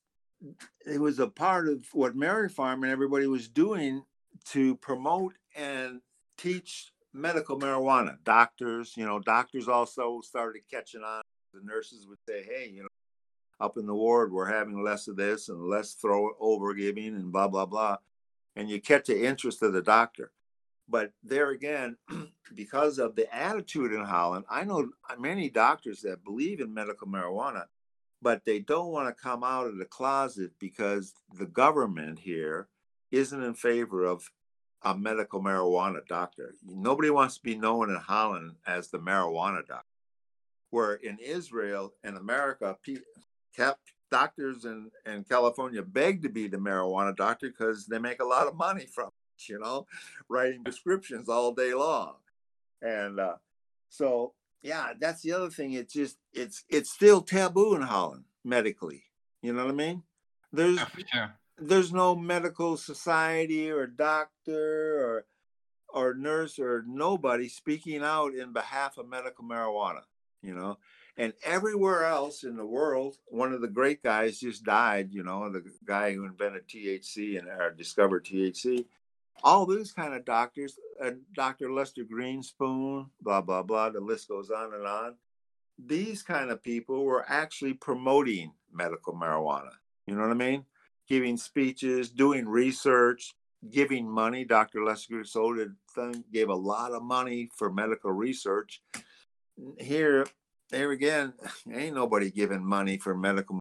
it 0.86 1.00
was 1.00 1.20
a 1.20 1.28
part 1.28 1.68
of 1.68 1.86
what 1.94 2.18
Maripharm 2.18 2.84
and 2.84 2.92
everybody 2.92 3.28
was 3.28 3.48
doing 3.48 4.04
to 4.50 4.76
promote 4.78 5.34
and 5.56 6.02
teach 6.38 6.92
medical 7.14 7.60
marijuana. 7.60 8.18
Doctors, 8.24 8.94
you 8.98 9.06
know, 9.06 9.20
doctors 9.20 9.68
also 9.68 10.22
started 10.22 10.62
catching 10.70 11.02
on. 11.02 11.22
The 11.54 11.62
nurses 11.64 12.08
would 12.08 12.18
say, 12.28 12.44
"Hey, 12.44 12.70
you 12.74 12.84
know, 12.84 12.90
up 13.60 13.78
in 13.78 13.86
the 13.86 13.96
ward, 13.96 14.32
we're 14.34 14.52
having 14.52 14.84
less 14.84 15.08
of 15.08 15.16
this 15.16 15.50
and 15.50 15.62
less 15.62 15.94
throw 15.94 16.32
over 16.40 16.74
giving 16.74 17.16
and 17.16 17.32
blah 17.32 17.48
blah 17.48 17.66
blah," 17.66 17.98
and 18.56 18.70
you 18.70 18.82
catch 18.82 19.08
the 19.08 19.26
interest 19.26 19.62
of 19.62 19.74
the 19.74 19.82
doctor. 19.82 20.32
But 20.94 21.12
there 21.24 21.50
again, 21.50 21.98
because 22.56 23.00
of 23.00 23.16
the 23.16 23.26
attitude 23.36 23.94
in 23.94 24.06
Holland, 24.06 24.46
I 24.48 24.64
know 24.64 24.92
many 25.18 25.50
doctors 25.50 26.02
that 26.02 26.24
believe 26.24 26.60
in 26.60 26.72
medical 26.72 27.08
marijuana, 27.08 27.64
but 28.22 28.46
they 28.46 28.60
don't 28.60 28.92
want 28.92 29.08
to 29.08 29.24
come 29.24 29.44
out 29.44 29.66
of 29.66 29.80
the 29.80 29.86
closet 29.86 30.52
because 30.60 31.16
the 31.36 31.48
government 31.48 32.20
here 32.20 32.68
isn't 33.10 33.44
in 33.44 33.56
favor 33.56 34.06
of 34.06 34.30
a 34.84 34.96
medical 34.96 35.42
marijuana 35.42 36.06
doctor. 36.08 36.54
Nobody 36.64 37.10
wants 37.10 37.38
to 37.38 37.44
be 37.44 37.56
known 37.56 37.90
in 37.90 37.96
Holland 37.96 38.58
as 38.68 38.90
the 38.90 39.00
marijuana 39.00 39.66
doctor. 39.66 39.88
Where 40.70 40.94
in 40.94 41.18
Israel 41.18 41.96
and 42.04 42.18
America, 42.18 42.78
doctors 44.12 44.66
in, 44.66 44.92
in 45.08 45.24
California 45.24 45.82
beg 45.82 46.22
to 46.22 46.30
be 46.30 46.48
the 46.48 46.58
marijuana 46.58 47.16
doctor 47.16 47.48
because 47.48 47.88
they 47.88 47.98
make 47.98 48.22
a 48.22 48.26
lot 48.26 48.46
of 48.46 48.56
money 48.56 48.86
from 48.86 49.10
you 49.50 49.60
know, 49.60 49.88
writing 50.30 50.64
prescriptions 50.64 51.30
all 51.30 51.54
day 51.54 51.74
long. 51.74 52.16
And 52.82 53.20
uh, 53.20 53.36
so, 53.90 54.34
yeah, 54.62 54.94
that's 55.00 55.22
the 55.22 55.34
other 55.34 55.50
thing. 55.50 55.74
It's 55.74 55.94
just, 55.94 56.18
it's, 56.34 56.64
it's 56.70 56.92
still 56.92 57.22
taboo 57.22 57.76
in 57.76 57.82
Holland 57.82 58.26
medically. 58.44 59.04
You 59.42 59.54
know 59.54 59.66
what 59.66 59.74
I 59.74 59.76
mean? 59.76 60.04
There's, 60.52 60.80
yeah, 61.14 61.30
there's 61.58 61.94
no 61.94 62.16
medical 62.16 62.78
society 62.78 63.72
or 63.72 63.88
doctor 63.88 65.00
or 65.00 65.26
or 65.94 66.16
nurse 66.16 66.58
or 66.58 66.84
nobody 66.88 67.48
speaking 67.48 68.04
out 68.04 68.34
in 68.34 68.52
behalf 68.52 68.98
of 68.98 69.08
medical 69.08 69.46
marijuana 69.46 70.02
you 70.42 70.54
know 70.54 70.78
and 71.18 71.34
everywhere 71.46 72.06
else 72.06 72.44
in 72.44 72.58
the 72.58 72.66
world 72.66 73.18
one 73.28 73.54
of 73.54 73.62
the 73.62 73.68
great 73.68 74.02
guys 74.02 74.40
just 74.40 74.64
died 74.64 75.10
you 75.12 75.24
know 75.24 75.50
the 75.50 75.64
guy 75.86 76.14
who 76.14 76.26
invented 76.26 76.68
thc 76.68 77.38
and 77.38 77.48
or 77.48 77.72
discovered 77.72 78.26
thc 78.26 78.86
all 79.44 79.66
those 79.66 79.92
kind 79.92 80.14
of 80.14 80.26
doctors 80.26 80.78
uh, 81.04 81.12
dr 81.34 81.72
lester 81.72 82.04
grinspoon 82.04 83.08
blah 83.22 83.42
blah 83.42 83.64
blah 83.64 83.90
the 83.90 84.00
list 84.00 84.28
goes 84.28 84.50
on 84.50 84.74
and 84.74 84.86
on 84.86 85.16
these 85.84 86.22
kind 86.22 86.52
of 86.52 86.62
people 86.62 87.04
were 87.04 87.26
actually 87.28 87.74
promoting 87.74 88.52
medical 88.72 89.14
marijuana 89.14 89.72
you 90.08 90.16
know 90.16 90.22
what 90.22 90.32
i 90.32 90.36
mean 90.36 90.66
giving 91.08 91.38
speeches, 91.38 92.10
doing 92.10 92.48
research, 92.48 93.34
giving 93.70 94.10
money. 94.10 94.46
Dr. 94.46 94.84
Lester 94.84 95.24
Soda 95.24 95.68
gave 96.32 96.50
a 96.50 96.56
lot 96.56 96.92
of 96.92 97.04
money 97.04 97.50
for 97.56 97.72
medical 97.72 98.12
research. 98.12 98.82
Here, 99.78 100.26
there 100.70 100.92
again, 100.92 101.34
ain't 101.72 101.96
nobody 101.96 102.32
giving 102.32 102.66
money 102.66 102.98
for 102.98 103.16
medical 103.16 103.60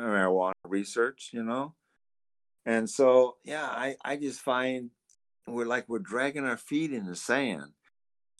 marijuana 0.00 0.52
research, 0.64 1.30
you 1.32 1.42
know? 1.42 1.74
And 2.66 2.88
so, 2.88 3.36
yeah, 3.44 3.64
I, 3.64 3.96
I 4.04 4.16
just 4.16 4.40
find 4.40 4.90
we're 5.52 5.66
like 5.66 5.88
we're 5.88 5.98
dragging 5.98 6.44
our 6.44 6.56
feet 6.56 6.92
in 6.92 7.06
the 7.06 7.16
sand. 7.16 7.72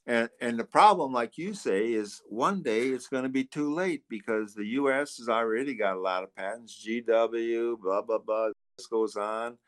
And 0.06 0.30
and 0.40 0.58
the 0.58 0.64
problem, 0.64 1.12
like 1.12 1.36
you 1.36 1.54
say, 1.54 1.92
is 1.92 2.22
one 2.28 2.62
day 2.62 2.88
it's 2.88 3.08
going 3.08 3.24
to 3.24 3.28
be 3.28 3.44
too 3.44 3.74
late 3.74 4.04
because 4.08 4.54
the 4.54 4.66
U.S. 4.66 5.18
has 5.18 5.28
already 5.28 5.74
got 5.74 5.96
a 5.96 6.00
lot 6.00 6.22
of 6.22 6.34
patents. 6.34 6.84
GW, 6.86 7.80
blah 7.80 8.02
blah 8.02 8.18
blah. 8.18 8.48
This 8.76 8.86
goes 8.86 9.16
on. 9.16 9.58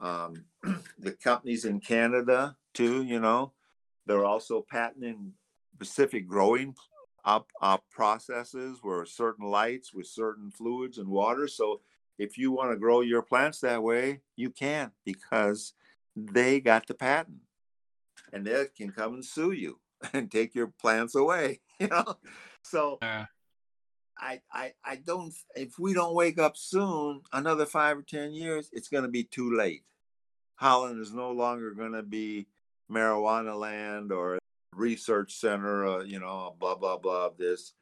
Um, 0.00 0.44
the 0.98 1.12
companies 1.12 1.64
in 1.64 1.80
Canada 1.80 2.56
too, 2.74 3.02
you 3.02 3.20
know, 3.20 3.52
they're 4.06 4.24
also 4.24 4.64
patenting 4.68 5.32
specific 5.74 6.26
growing 6.26 6.74
up, 7.24 7.48
up 7.60 7.84
processes 7.90 8.78
where 8.82 9.04
certain 9.04 9.46
lights 9.46 9.92
with 9.94 10.06
certain 10.06 10.50
fluids 10.50 10.98
and 10.98 11.08
water. 11.08 11.48
So 11.48 11.80
if 12.18 12.36
you 12.36 12.52
want 12.52 12.70
to 12.70 12.76
grow 12.76 13.00
your 13.00 13.22
plants 13.22 13.60
that 13.60 13.82
way, 13.82 14.20
you 14.36 14.50
can 14.50 14.92
because 15.04 15.74
they 16.16 16.60
got 16.60 16.86
the 16.86 16.94
patent. 16.94 17.38
And 18.32 18.46
they 18.46 18.66
can 18.76 18.92
come 18.92 19.14
and 19.14 19.24
sue 19.24 19.52
you 19.52 19.80
and 20.12 20.30
take 20.30 20.54
your 20.54 20.68
plants 20.80 21.14
away 21.14 21.60
you 21.80 21.88
know? 21.88 22.16
So 22.62 22.98
uh, 23.02 23.24
I, 24.18 24.40
I 24.52 24.72
i 24.84 24.96
don't 24.96 25.32
if 25.56 25.78
we 25.78 25.94
don't 25.94 26.14
wake 26.14 26.38
up 26.38 26.56
soon 26.56 27.22
another 27.32 27.64
five 27.64 27.96
or 27.96 28.02
ten 28.02 28.32
years 28.32 28.68
it's 28.72 28.88
going 28.88 29.04
to 29.04 29.08
be 29.08 29.24
too 29.24 29.56
late. 29.56 29.82
Holland 30.56 31.00
is 31.00 31.12
no 31.12 31.32
longer 31.32 31.72
going 31.72 31.92
to 31.92 32.02
be 32.02 32.46
marijuana 32.90 33.58
land 33.58 34.12
or 34.12 34.38
research 34.74 35.32
center 35.32 35.86
uh, 35.86 36.02
you 36.02 36.20
know 36.20 36.54
blah 36.60 36.74
blah 36.74 36.98
blah 36.98 37.26
of 37.26 37.38
this. 37.38 37.72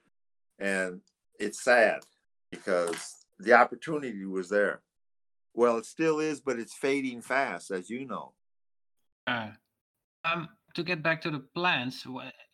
And 0.61 1.01
it's 1.39 1.63
sad 1.63 2.01
because 2.51 3.25
the 3.39 3.53
opportunity 3.53 4.25
was 4.25 4.49
there 4.49 4.81
well 5.59 5.77
it 5.77 5.87
still 5.87 6.19
is 6.21 6.41
but 6.41 6.59
it's 6.59 6.75
fading 6.75 7.21
fast 7.21 7.71
as 7.71 7.91
you 7.91 8.07
know 8.07 8.33
uh, 9.27 9.51
um, 10.25 10.49
to 10.75 10.83
get 10.83 11.03
back 11.03 11.21
to 11.23 11.31
the 11.31 11.41
plants, 11.55 12.07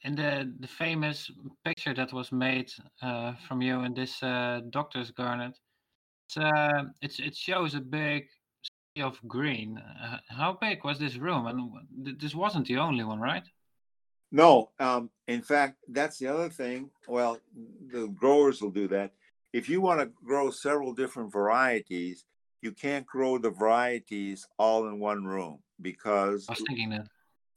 and 0.05 0.17
the 0.17 0.53
the 0.61 0.67
famous 0.67 1.31
picture 1.65 1.95
that 1.95 2.13
was 2.13 2.33
made 2.33 2.71
uh, 3.03 3.33
from 3.47 3.63
you 3.63 3.81
in 3.81 3.95
this 3.95 4.23
uh, 4.23 4.61
doctor's 4.71 5.11
garden, 5.11 5.53
it's, 6.29 6.37
uh, 6.37 6.85
it's 7.03 7.19
it 7.19 7.37
shows 7.37 7.75
a 7.75 7.81
big 7.81 8.27
sea 8.63 9.03
of 9.03 9.19
green. 9.29 9.79
Uh, 9.79 10.19
how 10.29 10.57
big 10.61 10.85
was 10.85 10.99
this 10.99 11.17
room? 11.17 11.47
And 11.47 12.19
this 12.19 12.35
wasn't 12.35 12.67
the 12.67 12.79
only 12.79 13.05
one, 13.05 13.21
right? 13.21 13.45
No, 14.33 14.71
um, 14.81 15.11
in 15.29 15.43
fact, 15.43 15.77
that's 15.89 16.19
the 16.19 16.27
other 16.29 16.49
thing. 16.49 16.91
Well, 17.07 17.39
the 17.93 18.09
growers 18.09 18.61
will 18.61 18.73
do 18.73 18.89
that. 18.89 19.13
If 19.53 19.69
you 19.69 19.81
want 19.81 20.01
to 20.01 20.11
grow 20.25 20.51
several 20.51 20.93
different 20.93 21.31
varieties, 21.31 22.25
you 22.65 22.73
can't 22.73 23.05
grow 23.05 23.37
the 23.37 23.51
varieties 23.51 24.49
all 24.59 24.89
in 24.89 24.99
one 24.99 25.25
room 25.25 25.59
because 25.83 26.47
I 26.49 26.53
was 26.53 26.63
thinking 26.67 26.89
that 26.91 27.07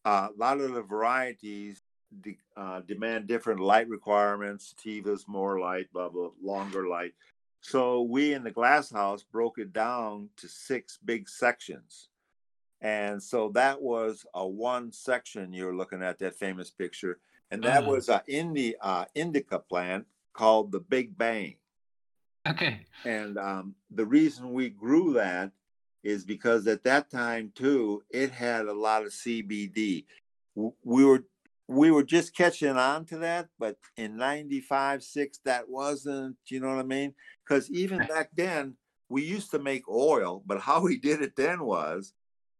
uh, 0.03 0.27
a 0.35 0.37
lot 0.37 0.59
of 0.59 0.73
the 0.73 0.81
varieties 0.81 1.81
de- 2.21 2.37
uh, 2.57 2.81
demand 2.81 3.27
different 3.27 3.61
light 3.61 3.87
requirements. 3.87 4.73
Sativa's 4.73 5.25
more 5.27 5.59
light, 5.59 5.91
blah, 5.93 6.09
blah, 6.09 6.29
longer 6.41 6.87
light. 6.87 7.13
So 7.61 8.01
we 8.01 8.33
in 8.33 8.43
the 8.43 8.51
glass 8.51 8.91
house 8.91 9.23
broke 9.23 9.57
it 9.59 9.71
down 9.71 10.29
to 10.37 10.47
six 10.49 10.99
big 11.03 11.29
sections. 11.29 12.09
And 12.81 13.23
so 13.23 13.49
that 13.55 13.81
was 13.81 14.25
a 14.33 14.45
one 14.45 14.91
section 14.91 15.53
you're 15.53 15.75
looking 15.75 16.03
at 16.03 16.19
that 16.19 16.35
famous 16.35 16.69
picture. 16.69 17.19
And 17.49 17.63
that 17.63 17.83
uh, 17.83 17.87
was 17.87 18.09
an 18.09 18.21
Indi- 18.27 18.77
uh, 18.81 19.05
indica 19.15 19.59
plant 19.59 20.05
called 20.33 20.71
the 20.71 20.81
Big 20.81 21.17
Bang. 21.17 21.55
Okay. 22.49 22.81
And 23.05 23.37
um, 23.37 23.75
the 23.91 24.05
reason 24.05 24.53
we 24.53 24.69
grew 24.69 25.13
that 25.13 25.51
is 26.03 26.23
because 26.23 26.67
at 26.67 26.83
that 26.83 27.09
time 27.09 27.51
too 27.55 28.03
it 28.09 28.31
had 28.31 28.65
a 28.65 28.73
lot 28.73 29.03
of 29.03 29.09
CBD. 29.09 30.05
We 30.55 31.05
were 31.05 31.23
we 31.67 31.91
were 31.91 32.03
just 32.03 32.35
catching 32.35 32.77
on 32.77 33.03
to 33.05 33.17
that, 33.17 33.49
but 33.59 33.77
in 33.97 34.15
95, 34.15 35.03
6, 35.03 35.39
that 35.43 35.67
wasn't, 35.67 36.37
you 36.47 36.61
know 36.61 36.69
what 36.69 36.79
I 36.79 36.83
mean? 36.83 37.13
Because 37.43 37.69
even 37.71 37.97
back 38.07 38.29
then, 38.33 38.75
we 39.09 39.23
used 39.23 39.51
to 39.51 39.59
make 39.59 39.87
oil, 39.89 40.43
but 40.45 40.61
how 40.61 40.81
we 40.81 40.97
did 40.97 41.21
it 41.21 41.35
then 41.35 41.65
was 41.65 42.13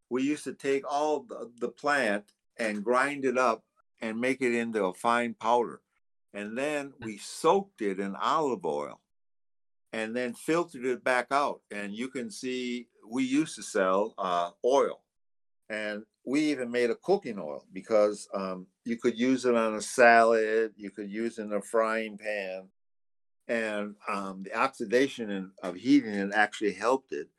we 0.09 0.23
used 0.23 0.43
to 0.43 0.53
take 0.53 0.83
all 0.89 1.21
the, 1.21 1.49
the 1.59 1.69
plant 1.69 2.25
and 2.57 2.83
grind 2.83 3.23
it 3.23 3.37
up 3.37 3.63
and 4.01 4.19
make 4.19 4.41
it 4.41 4.53
into 4.53 4.83
a 4.85 4.93
fine 4.93 5.33
powder. 5.33 5.81
And 6.33 6.57
then 6.57 6.93
we 6.99 7.17
soaked 7.17 7.81
it 7.81 7.99
in 7.99 8.15
olive 8.15 8.65
oil 8.65 8.99
and 9.93 10.15
then 10.15 10.33
filtered 10.33 10.85
it 10.85 11.03
back 11.03 11.27
out. 11.31 11.61
And 11.71 11.93
you 11.93 12.07
can 12.09 12.29
see 12.29 12.87
we 13.09 13.23
used 13.23 13.55
to 13.55 13.63
sell 13.63 14.13
uh, 14.17 14.51
oil, 14.65 15.01
and 15.69 16.03
we 16.25 16.41
even 16.51 16.71
made 16.71 16.89
a 16.89 16.95
cooking 16.95 17.39
oil 17.39 17.63
because 17.71 18.27
um, 18.33 18.67
you 18.83 18.97
could 18.97 19.17
use 19.17 19.45
it 19.45 19.55
on 19.55 19.75
a 19.75 19.81
salad, 19.81 20.73
you 20.75 20.89
could 20.89 21.09
use 21.09 21.39
it 21.39 21.43
in 21.43 21.53
a 21.53 21.61
frying 21.61 22.17
pan, 22.17 22.67
and 23.47 23.95
um, 24.09 24.43
the 24.43 24.53
oxidation 24.53 25.31
in, 25.31 25.51
of 25.63 25.75
heating 25.75 26.13
it 26.13 26.31
actually 26.33 26.73
helped 26.73 27.13
it. 27.13 27.29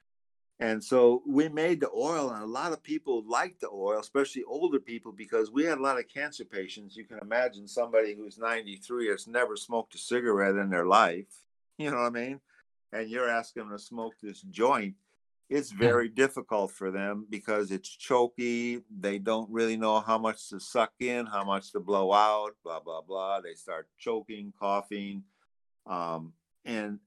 And 0.61 0.83
so 0.83 1.23
we 1.25 1.49
made 1.49 1.81
the 1.81 1.91
oil, 1.91 2.31
and 2.31 2.43
a 2.43 2.47
lot 2.47 2.73
of 2.73 2.83
people 2.83 3.23
liked 3.29 3.61
the 3.61 3.69
oil, 3.71 4.01
especially 4.01 4.43
older 4.43 4.81
people, 4.81 5.13
because 5.13 5.53
we 5.53 5.65
had 5.65 5.79
a 5.79 5.83
lot 5.83 5.99
of 5.99 6.09
cancer 6.09 6.45
patients. 6.45 6.97
You 6.97 7.05
can 7.05 7.19
imagine 7.21 7.69
somebody 7.69 8.17
who's 8.17 8.39
93 8.39 9.09
has 9.09 9.29
never 9.29 9.57
smoked 9.57 9.95
a 9.95 9.99
cigarette 9.99 10.57
in 10.57 10.69
their 10.69 10.87
life. 10.87 11.45
You 11.85 11.91
know 11.91 11.99
what 11.99 12.07
I 12.07 12.11
mean? 12.11 12.41
And 12.93 13.09
you're 13.09 13.29
asking 13.29 13.69
them 13.69 13.79
to 13.79 13.83
smoke 13.83 14.15
this 14.21 14.41
joint 14.43 14.95
it's 15.51 15.71
very 15.71 16.09
difficult 16.11 16.73
for 16.73 16.91
them 16.91 17.27
because 17.31 17.71
it's 17.71 17.89
choky. 17.89 18.81
They 19.01 19.19
don't 19.19 19.51
really 19.51 19.79
know 19.79 20.01
how 20.01 20.19
much 20.19 20.51
to 20.51 20.61
suck 20.61 20.93
in, 21.01 21.25
how 21.25 21.43
much 21.45 21.73
to 21.73 21.81
blow 21.81 22.13
out, 22.13 22.51
blah 22.63 22.81
blah 22.81 23.01
blah. 23.01 23.41
They 23.41 23.55
start 23.55 23.89
choking, 23.99 24.53
coughing, 24.59 25.23
um, 25.87 26.35
and 26.67 26.99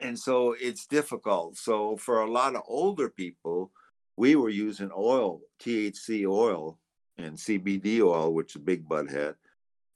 and 0.00 0.18
so 0.18 0.54
it's 0.60 0.86
difficult. 0.86 1.56
So 1.56 1.96
for 1.96 2.20
a 2.20 2.30
lot 2.30 2.54
of 2.54 2.62
older 2.68 3.08
people, 3.08 3.72
we 4.16 4.36
were 4.36 4.50
using 4.50 4.90
oil, 4.94 5.40
THC 5.60 6.26
oil, 6.28 6.78
and 7.16 7.36
CBD 7.36 8.02
oil, 8.02 8.34
which 8.34 8.54
is 8.54 8.60
Big 8.60 8.86
Bud 8.86 9.10
had, 9.10 9.34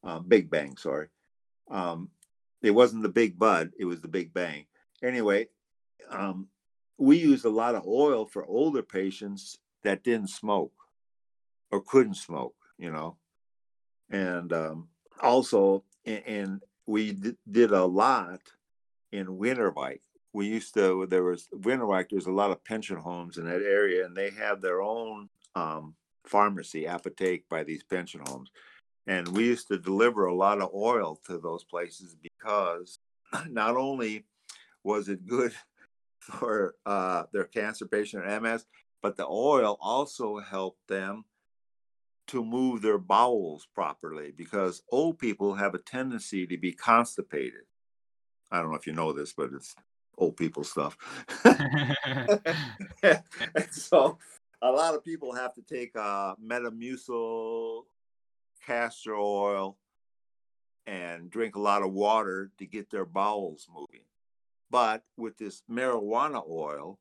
uh, 0.02 0.18
Big 0.18 0.48
Bang, 0.50 0.78
sorry. 0.78 1.08
Um, 1.70 2.08
it 2.62 2.70
wasn't 2.70 3.02
the 3.02 3.08
Big 3.08 3.38
Bud, 3.38 3.72
it 3.78 3.84
was 3.84 4.00
the 4.00 4.08
Big 4.08 4.32
Bang. 4.32 4.66
Anyway, 5.02 5.48
um, 6.10 6.48
we 6.98 7.18
used 7.18 7.44
a 7.44 7.50
lot 7.50 7.74
of 7.74 7.86
oil 7.86 8.24
for 8.26 8.46
older 8.46 8.82
patients 8.82 9.58
that 9.82 10.04
didn't 10.04 10.30
smoke 10.30 10.72
or 11.70 11.80
couldn't 11.80 12.14
smoke, 12.14 12.54
you 12.78 12.90
know. 12.90 13.16
And 14.10 14.52
um, 14.52 14.88
also, 15.20 15.84
and, 16.04 16.22
and 16.26 16.62
we 16.86 17.12
d- 17.12 17.36
did 17.50 17.72
a 17.72 17.84
lot 17.84 18.40
in 19.10 19.26
Winterbike. 19.26 20.00
We 20.32 20.46
used 20.46 20.74
to, 20.74 21.06
there 21.06 21.24
was 21.24 21.48
Winterbike, 21.54 22.10
there's 22.10 22.26
a 22.26 22.32
lot 22.32 22.50
of 22.50 22.64
pension 22.64 22.96
homes 22.96 23.38
in 23.38 23.46
that 23.46 23.62
area, 23.62 24.06
and 24.06 24.16
they 24.16 24.30
have 24.30 24.60
their 24.60 24.80
own 24.80 25.28
um, 25.54 25.94
pharmacy, 26.24 26.84
apotheke 26.84 27.44
by 27.50 27.64
these 27.64 27.82
pension 27.82 28.22
homes. 28.26 28.50
And 29.06 29.28
we 29.28 29.44
used 29.44 29.68
to 29.68 29.78
deliver 29.78 30.26
a 30.26 30.34
lot 30.34 30.60
of 30.60 30.70
oil 30.74 31.20
to 31.26 31.38
those 31.38 31.64
places 31.64 32.16
because 32.22 32.98
not 33.50 33.76
only 33.76 34.24
was 34.84 35.08
it 35.08 35.26
good 35.26 35.52
for 36.20 36.74
uh, 36.86 37.24
their 37.32 37.44
cancer 37.44 37.86
patient 37.86 38.24
or 38.24 38.40
MS, 38.40 38.64
but 39.02 39.16
the 39.16 39.26
oil 39.26 39.76
also 39.80 40.38
helped 40.38 40.86
them 40.88 41.24
to 42.28 42.44
move 42.44 42.80
their 42.82 42.98
bowels 42.98 43.66
properly 43.74 44.32
because 44.36 44.82
old 44.90 45.18
people 45.18 45.54
have 45.54 45.74
a 45.74 45.78
tendency 45.78 46.46
to 46.46 46.56
be 46.56 46.72
constipated. 46.72 47.62
I 48.50 48.60
don't 48.60 48.70
know 48.70 48.76
if 48.76 48.86
you 48.86 48.92
know 48.92 49.12
this, 49.12 49.32
but 49.32 49.50
it's 49.52 49.74
old 50.16 50.36
people 50.36 50.62
stuff. 50.62 50.96
and 53.02 53.22
so 53.72 54.18
a 54.62 54.70
lot 54.70 54.94
of 54.94 55.04
people 55.04 55.34
have 55.34 55.52
to 55.54 55.62
take 55.62 55.96
uh, 55.96 56.34
Metamucil 56.36 57.82
castor 58.64 59.14
oil 59.14 59.76
and 60.86 61.30
drink 61.30 61.54
a 61.56 61.60
lot 61.60 61.82
of 61.82 61.92
water 61.92 62.50
to 62.58 62.66
get 62.66 62.90
their 62.90 63.04
bowels 63.04 63.68
moving. 63.72 64.04
But 64.70 65.02
with 65.16 65.36
this 65.38 65.62
marijuana 65.70 66.42
oil, 66.48 66.98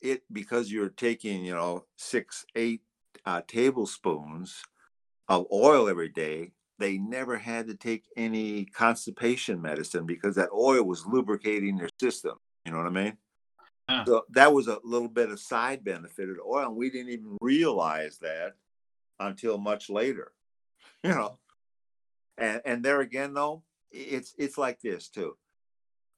it 0.00 0.22
because 0.32 0.70
you're 0.70 0.90
taking, 0.90 1.44
you 1.44 1.54
know, 1.54 1.84
six, 1.96 2.44
eight 2.54 2.82
uh, 3.24 3.42
tablespoons 3.46 4.62
of 5.28 5.46
oil 5.52 5.88
every 5.88 6.08
day, 6.08 6.52
they 6.78 6.98
never 6.98 7.36
had 7.36 7.66
to 7.66 7.74
take 7.74 8.04
any 8.16 8.66
constipation 8.66 9.60
medicine 9.60 10.06
because 10.06 10.36
that 10.36 10.50
oil 10.52 10.84
was 10.84 11.04
lubricating 11.06 11.76
their 11.76 11.88
system. 12.00 12.36
You 12.64 12.72
know 12.72 12.78
what 12.78 12.86
I 12.86 12.90
mean? 12.90 13.16
Yeah. 13.88 14.04
So 14.04 14.24
that 14.30 14.52
was 14.52 14.68
a 14.68 14.78
little 14.84 15.08
bit 15.08 15.30
of 15.30 15.40
side 15.40 15.82
benefit 15.82 16.28
of 16.28 16.36
oil, 16.46 16.66
and 16.66 16.76
we 16.76 16.90
didn't 16.90 17.12
even 17.12 17.36
realize 17.40 18.18
that 18.18 18.52
until 19.18 19.58
much 19.58 19.90
later. 19.90 20.32
You 21.08 21.14
know, 21.14 21.38
and 22.36 22.62
and 22.64 22.84
there 22.84 23.00
again 23.00 23.34
though, 23.34 23.62
it's 23.90 24.34
it's 24.38 24.58
like 24.58 24.80
this 24.80 25.08
too. 25.08 25.36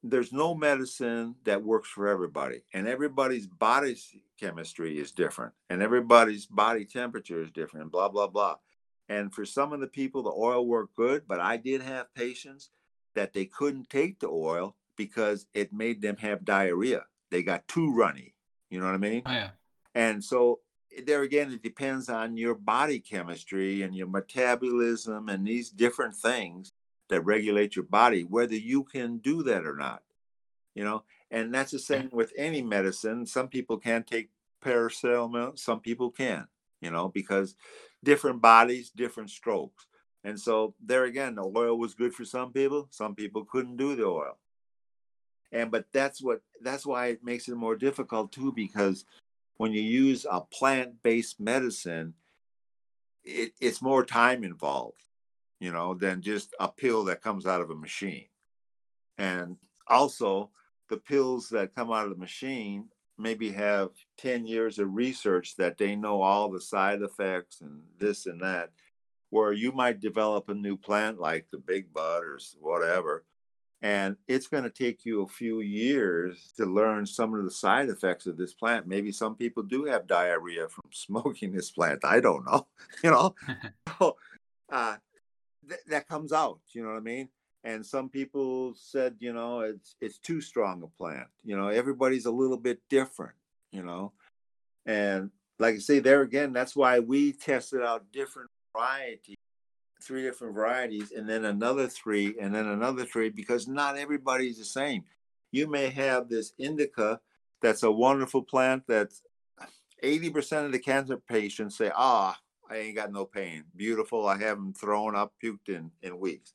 There's 0.03 0.33
no 0.33 0.55
medicine 0.55 1.35
that 1.45 1.63
works 1.63 1.89
for 1.89 2.09
everybody 2.09 2.63
and 2.73 2.89
everybody's 2.89 3.47
body 3.47 3.97
chemistry 4.39 4.99
is 4.99 5.13
different 5.13 5.53
and 5.69 5.83
everybody's 5.83 6.47
body 6.47 6.87
temperature 6.87 7.43
is 7.43 7.51
different 7.51 7.83
and 7.85 7.93
blah 7.93 8.09
blah 8.09 8.27
blah. 8.27 8.57
And 9.09 9.33
for 9.35 9.45
some 9.45 9.73
of 9.73 9.81
the 9.81 9.87
people 9.87 10.23
the 10.23 10.31
oil 10.31 10.67
worked 10.67 10.97
good 10.97 11.25
but 11.29 11.41
i 11.41 11.57
did 11.57 11.83
have 11.83 12.15
patients 12.15 12.71
that 13.15 13.33
they 13.33 13.45
couldn't 13.45 13.91
take 13.91 14.21
the 14.21 14.29
oil 14.29 14.77
because 14.97 15.47
it 15.55 15.73
made 15.73 16.01
them 16.01 16.17
have 16.17 16.45
diarrhea. 16.45 17.05
They 17.31 17.43
got 17.43 17.67
too 17.69 17.93
runny. 17.93 18.35
You 18.71 18.81
know 18.81 18.87
what 18.87 18.95
i 18.95 18.99
mean? 18.99 19.23
Oh, 19.27 19.33
yeah. 19.33 19.51
and 19.95 20.25
so 20.25 20.61
there 21.07 21.23
again 21.23 21.53
it 21.53 21.63
depends 21.63 22.09
on 22.09 22.37
your 22.37 22.55
body 22.55 22.99
chemistry 22.99 23.83
and 23.83 23.95
your 23.95 24.09
metabolism 24.09 25.29
and 25.29 25.47
these 25.47 25.71
different 25.71 26.15
things 26.15 26.73
that 27.09 27.25
regulate 27.25 27.77
your 27.77 27.85
body, 27.85 28.23
whether 28.23 28.55
you 28.55 28.85
can 28.85 29.19
do 29.19 29.43
that 29.43 29.67
or 29.67 29.77
not. 29.77 30.03
You 30.75 30.85
know, 30.85 31.03
and 31.31 31.53
that's 31.53 31.73
the 31.73 31.79
same 31.79 32.11
with 32.13 32.33
any 32.37 32.63
medicine. 32.63 33.27
Some 33.27 33.49
people 33.49 33.77
can't 33.77 34.07
take 34.07 34.31
paracetamol, 34.65 35.59
some 35.59 35.81
people 35.81 36.11
can, 36.11 36.47
you 36.81 36.91
know, 36.91 37.09
because 37.09 37.57
different 38.05 38.41
bodies, 38.41 38.91
different 38.91 39.31
strokes. 39.31 39.87
And 40.23 40.39
so 40.39 40.75
there 40.85 41.05
again, 41.05 41.35
the 41.35 41.43
oil 41.43 41.79
was 41.79 41.95
good 41.95 42.15
for 42.15 42.25
some 42.25 42.53
people, 42.53 42.89
some 42.91 43.15
people 43.15 43.45
couldn't 43.45 43.77
do 43.77 43.97
the 43.97 44.07
oil. 44.07 44.39
And 45.53 45.71
but 45.71 45.87
that's 45.93 46.23
what 46.23 46.43
that's 46.63 46.87
why 46.87 47.09
it 47.09 47.25
makes 47.25 47.49
it 47.49 47.57
more 47.57 47.75
difficult 47.75 48.31
too, 48.31 48.53
because 48.53 49.05
when 49.61 49.73
you 49.73 49.83
use 49.83 50.27
a 50.31 50.41
plant-based 50.41 51.39
medicine, 51.39 52.15
it, 53.25 53.53
it's 53.61 53.83
more 53.83 54.05
time 54.05 54.43
involved 54.43 55.03
you 55.61 55.71
know, 55.71 55.95
than 55.95 56.23
just 56.23 56.55
a 56.59 56.67
pill 56.67 57.05
that 57.05 57.23
comes 57.23 57.47
out 57.47 57.61
of 57.61 57.71
a 57.71 57.75
machine. 57.75 58.25
And 59.19 59.59
also, 59.87 60.51
the 60.89 60.97
pills 60.97 61.51
that 61.51 61.75
come 61.75 61.93
out 61.93 62.05
of 62.05 62.11
the 62.11 62.17
machine 62.17 62.89
maybe 63.19 63.53
have 63.53 63.91
10 64.17 64.47
years 64.47 64.79
of 64.79 64.95
research 64.95 65.57
that 65.57 65.77
they 65.77 65.95
know 65.95 66.23
all 66.23 66.51
the 66.51 66.61
side 66.61 67.03
effects 67.03 67.61
and 67.61 67.83
this 67.99 68.25
and 68.25 68.41
that, 68.41 68.71
where 69.29 69.53
you 69.53 69.73
might 69.73 70.01
develop 70.01 70.49
a 70.49 70.55
new 70.55 70.77
plant 70.77 71.21
like 71.21 71.47
the 71.53 71.59
Big 71.59 71.93
Bud 71.93 72.23
or 72.25 72.39
whatever. 72.59 73.25
And 73.83 74.17
it's 74.29 74.47
going 74.47 74.65
to 74.65 74.71
take 74.71 75.07
you 75.07 75.23
a 75.23 75.29
few 75.29 75.61
years 75.61 76.53
to 76.59 76.67
learn 76.67 77.07
some 77.07 77.35
of 77.35 77.45
the 77.45 77.51
side 77.51 77.89
effects 77.89 78.27
of 78.27 78.37
this 78.37 78.53
plant. 78.53 78.87
Maybe 78.87 79.11
some 79.11 79.35
people 79.35 79.63
do 79.63 79.85
have 79.85 80.07
diarrhea 80.07 80.69
from 80.69 80.85
smoking 80.93 81.53
this 81.53 81.71
plant. 81.71 82.05
I 82.05 82.21
don't 82.21 82.45
know. 82.45 82.67
You 83.03 83.11
know, 83.11 83.35
so, 83.99 84.17
uh, 84.71 84.97
th- 85.67 85.81
that 85.89 86.09
comes 86.09 86.33
out. 86.33 86.61
You 86.73 86.83
know 86.83 86.91
what 86.91 86.99
I 86.99 87.01
mean? 87.01 87.29
And 87.65 87.85
some 87.85 88.09
people 88.09 88.75
said, 88.75 89.17
you 89.21 89.33
know, 89.33 89.61
it's 89.61 89.95
it's 90.01 90.19
too 90.19 90.41
strong 90.41 90.83
a 90.83 90.87
plant. 90.87 91.29
You 91.45 91.57
know, 91.57 91.69
everybody's 91.69 92.27
a 92.27 92.31
little 92.31 92.57
bit 92.57 92.81
different. 92.91 93.35
You 93.71 93.83
know, 93.83 94.13
and 94.85 95.31
like 95.59 95.77
I 95.77 95.79
say, 95.79 96.01
there 96.01 96.23
again, 96.23 96.53
that's 96.53 96.75
why 96.75 96.99
we 96.99 97.33
tested 97.33 97.83
out 97.83 98.11
different 98.13 98.51
varieties, 98.75 99.37
three 100.11 100.23
different 100.23 100.57
varieties, 100.57 101.13
and 101.13 101.29
then 101.29 101.45
another 101.45 101.87
three, 101.87 102.35
and 102.41 102.53
then 102.53 102.67
another 102.67 103.05
three, 103.05 103.29
because 103.29 103.69
not 103.69 103.97
everybody's 103.97 104.59
the 104.59 104.65
same. 104.65 105.05
You 105.53 105.69
may 105.69 105.89
have 105.89 106.29
this 106.29 106.53
indica 106.59 107.21
that's 107.63 107.85
a 107.85 107.91
wonderful 107.93 108.43
plant 108.43 108.83
that's 108.89 109.23
80% 110.03 110.67
of 110.67 110.73
the 110.73 110.81
cancer 110.81 111.17
patients 111.17 111.79
say, 111.79 111.93
ah, 111.95 112.37
I 112.69 112.79
ain't 112.79 112.97
got 112.97 113.13
no 113.13 113.25
pain. 113.25 113.63
Beautiful. 113.77 114.27
I 114.27 114.37
haven't 114.37 114.77
thrown 114.77 115.15
up, 115.15 115.33
puked 115.41 115.69
in 115.69 115.93
in 116.03 116.19
weeks. 116.19 116.55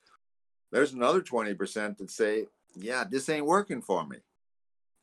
There's 0.74 0.92
another 0.92 1.22
20% 1.22 1.98
that 1.98 2.12
say, 2.12 2.48
yeah, 2.76 3.06
this 3.10 3.30
ain't 3.30 3.46
working 3.46 3.82
for 3.82 4.06
me. 4.06 4.18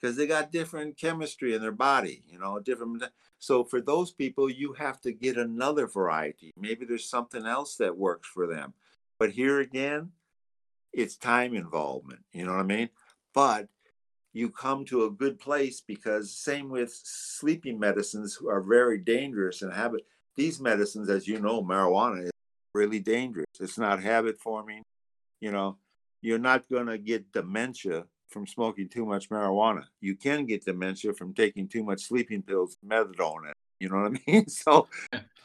Because 0.02 0.16
they 0.16 0.26
got 0.26 0.50
different 0.50 0.96
chemistry 0.96 1.54
in 1.54 1.62
their 1.62 1.70
body, 1.70 2.24
you 2.28 2.38
know, 2.38 2.58
different. 2.58 3.04
So 3.38 3.62
for 3.62 3.80
those 3.80 4.10
people, 4.10 4.50
you 4.50 4.72
have 4.72 5.00
to 5.02 5.12
get 5.12 5.36
another 5.36 5.86
variety. 5.86 6.52
Maybe 6.58 6.84
there's 6.84 7.08
something 7.08 7.46
else 7.46 7.76
that 7.76 7.96
works 7.96 8.28
for 8.28 8.48
them. 8.48 8.74
But 9.18 9.30
here 9.30 9.60
again, 9.60 10.10
it's 10.92 11.16
time 11.16 11.54
involvement. 11.54 12.20
You 12.32 12.46
know 12.46 12.52
what 12.52 12.60
I 12.60 12.64
mean? 12.64 12.88
But 13.32 13.68
you 14.32 14.50
come 14.50 14.84
to 14.86 15.04
a 15.04 15.10
good 15.10 15.38
place 15.38 15.80
because 15.80 16.34
same 16.34 16.68
with 16.68 16.92
sleeping 16.92 17.78
medicines 17.78 18.38
are 18.48 18.60
very 18.60 18.98
dangerous 18.98 19.62
and 19.62 19.72
habit 19.72 20.04
these 20.36 20.60
medicines, 20.60 21.10
as 21.10 21.28
you 21.28 21.38
know, 21.38 21.62
marijuana 21.62 22.24
is 22.24 22.30
really 22.74 23.00
dangerous. 23.00 23.46
It's 23.60 23.78
not 23.78 24.02
habit 24.02 24.38
forming. 24.38 24.82
You 25.40 25.52
know, 25.52 25.76
you're 26.20 26.38
not 26.38 26.68
going 26.68 26.86
to 26.86 26.98
get 26.98 27.32
dementia 27.32 28.04
from 28.32 28.46
smoking 28.46 28.88
too 28.88 29.04
much 29.04 29.28
marijuana. 29.28 29.84
You 30.00 30.16
can 30.16 30.46
get 30.46 30.64
dementia 30.64 31.12
from 31.12 31.34
taking 31.34 31.68
too 31.68 31.84
much 31.84 32.02
sleeping 32.02 32.42
pills, 32.42 32.76
methadone. 32.84 33.52
You 33.78 33.88
know 33.88 34.02
what 34.02 34.12
I 34.12 34.20
mean? 34.26 34.48
So 34.48 34.88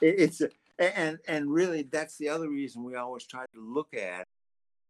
it's 0.02 0.42
and 0.80 1.20
and 1.28 1.52
really 1.52 1.84
that's 1.84 2.18
the 2.18 2.30
other 2.30 2.50
reason 2.50 2.84
we 2.84 2.96
always 2.96 3.26
try 3.26 3.46
to 3.54 3.60
look 3.60 3.94
at 3.94 4.28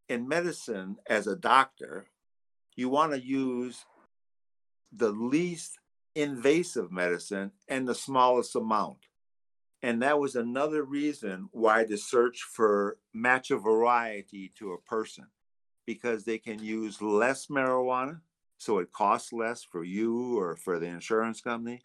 in 0.09 0.27
medicine 0.27 0.97
as 1.09 1.27
a 1.27 1.35
doctor. 1.35 2.05
You 2.75 2.89
want 2.89 3.13
to 3.13 3.19
use 3.19 3.83
the 4.91 5.11
least 5.11 5.79
invasive 6.15 6.91
medicine 6.91 7.51
and 7.67 7.87
the 7.87 7.95
smallest 7.95 8.55
amount. 8.55 8.97
And 9.83 10.01
that 10.01 10.19
was 10.19 10.35
another 10.35 10.83
reason 10.83 11.49
why 11.51 11.83
the 11.83 11.97
search 11.97 12.41
for 12.41 12.97
match 13.13 13.51
a 13.51 13.57
variety 13.57 14.51
to 14.57 14.73
a 14.73 14.81
person, 14.81 15.27
because 15.88 16.25
they 16.25 16.38
can 16.38 16.59
use 16.59 17.01
less 17.01 17.47
marijuana, 17.47 18.19
so 18.59 18.77
it 18.77 18.91
costs 18.91 19.33
less 19.33 19.63
for 19.63 19.83
you 19.83 20.38
or 20.38 20.55
for 20.55 20.77
the 20.77 20.85
insurance 20.85 21.41
company. 21.41 21.81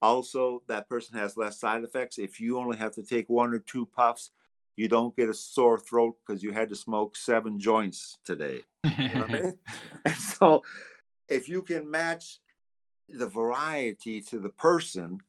Also, 0.00 0.62
that 0.68 0.88
person 0.88 1.18
has 1.18 1.36
less 1.36 1.58
side 1.58 1.82
effects. 1.82 2.18
If 2.18 2.40
you 2.40 2.58
only 2.58 2.78
have 2.78 2.92
to 2.92 3.02
take 3.02 3.28
one 3.28 3.52
or 3.52 3.58
two 3.58 3.84
puffs, 3.84 4.30
you 4.76 4.88
don't 4.88 5.16
get 5.16 5.28
a 5.28 5.34
sore 5.34 5.78
throat 5.78 6.16
because 6.24 6.42
you 6.42 6.52
had 6.52 6.68
to 6.68 6.76
smoke 6.76 7.16
seven 7.16 7.58
joints 7.58 8.18
today. 8.24 8.60
You 8.84 9.08
know 9.14 9.24
I 9.28 9.32
mean? 9.32 9.58
and 10.04 10.14
so, 10.14 10.62
if 11.28 11.48
you 11.48 11.62
can 11.62 11.90
match 11.90 12.38
the 13.08 13.26
variety 13.26 14.20
to 14.20 14.38
the 14.38 14.50
person, 14.50 15.20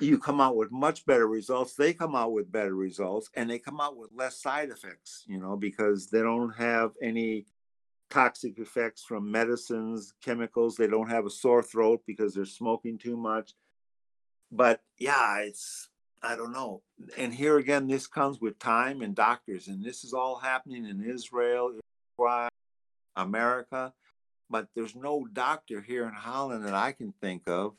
you 0.00 0.18
come 0.18 0.40
out 0.40 0.56
with 0.56 0.72
much 0.72 1.06
better 1.06 1.26
results. 1.28 1.74
They 1.74 1.92
come 1.92 2.14
out 2.16 2.32
with 2.32 2.50
better 2.50 2.74
results 2.74 3.30
and 3.34 3.48
they 3.48 3.58
come 3.58 3.80
out 3.80 3.96
with 3.96 4.10
less 4.12 4.40
side 4.40 4.70
effects, 4.70 5.24
you 5.26 5.38
know, 5.38 5.56
because 5.56 6.08
they 6.08 6.20
don't 6.20 6.50
have 6.56 6.92
any 7.00 7.46
toxic 8.10 8.58
effects 8.58 9.02
from 9.02 9.30
medicines, 9.30 10.14
chemicals. 10.22 10.76
They 10.76 10.86
don't 10.86 11.10
have 11.10 11.26
a 11.26 11.30
sore 11.30 11.62
throat 11.62 12.02
because 12.06 12.34
they're 12.34 12.44
smoking 12.44 12.98
too 12.98 13.16
much. 13.16 13.54
But 14.50 14.80
yeah, 14.98 15.40
it's, 15.40 15.88
I 16.22 16.36
don't 16.36 16.52
know. 16.52 16.82
And 17.16 17.32
here 17.32 17.58
again, 17.58 17.86
this 17.86 18.06
comes 18.06 18.40
with 18.40 18.58
time 18.58 19.00
and 19.00 19.14
doctors. 19.14 19.68
And 19.68 19.84
this 19.84 20.04
is 20.04 20.12
all 20.12 20.36
happening 20.36 20.86
in 20.86 21.08
Israel, 21.08 21.78
America. 23.16 23.92
But 24.50 24.68
there's 24.74 24.94
no 24.94 25.26
doctor 25.32 25.80
here 25.80 26.06
in 26.06 26.14
Holland 26.14 26.66
that 26.66 26.74
I 26.74 26.92
can 26.92 27.12
think 27.20 27.48
of 27.48 27.74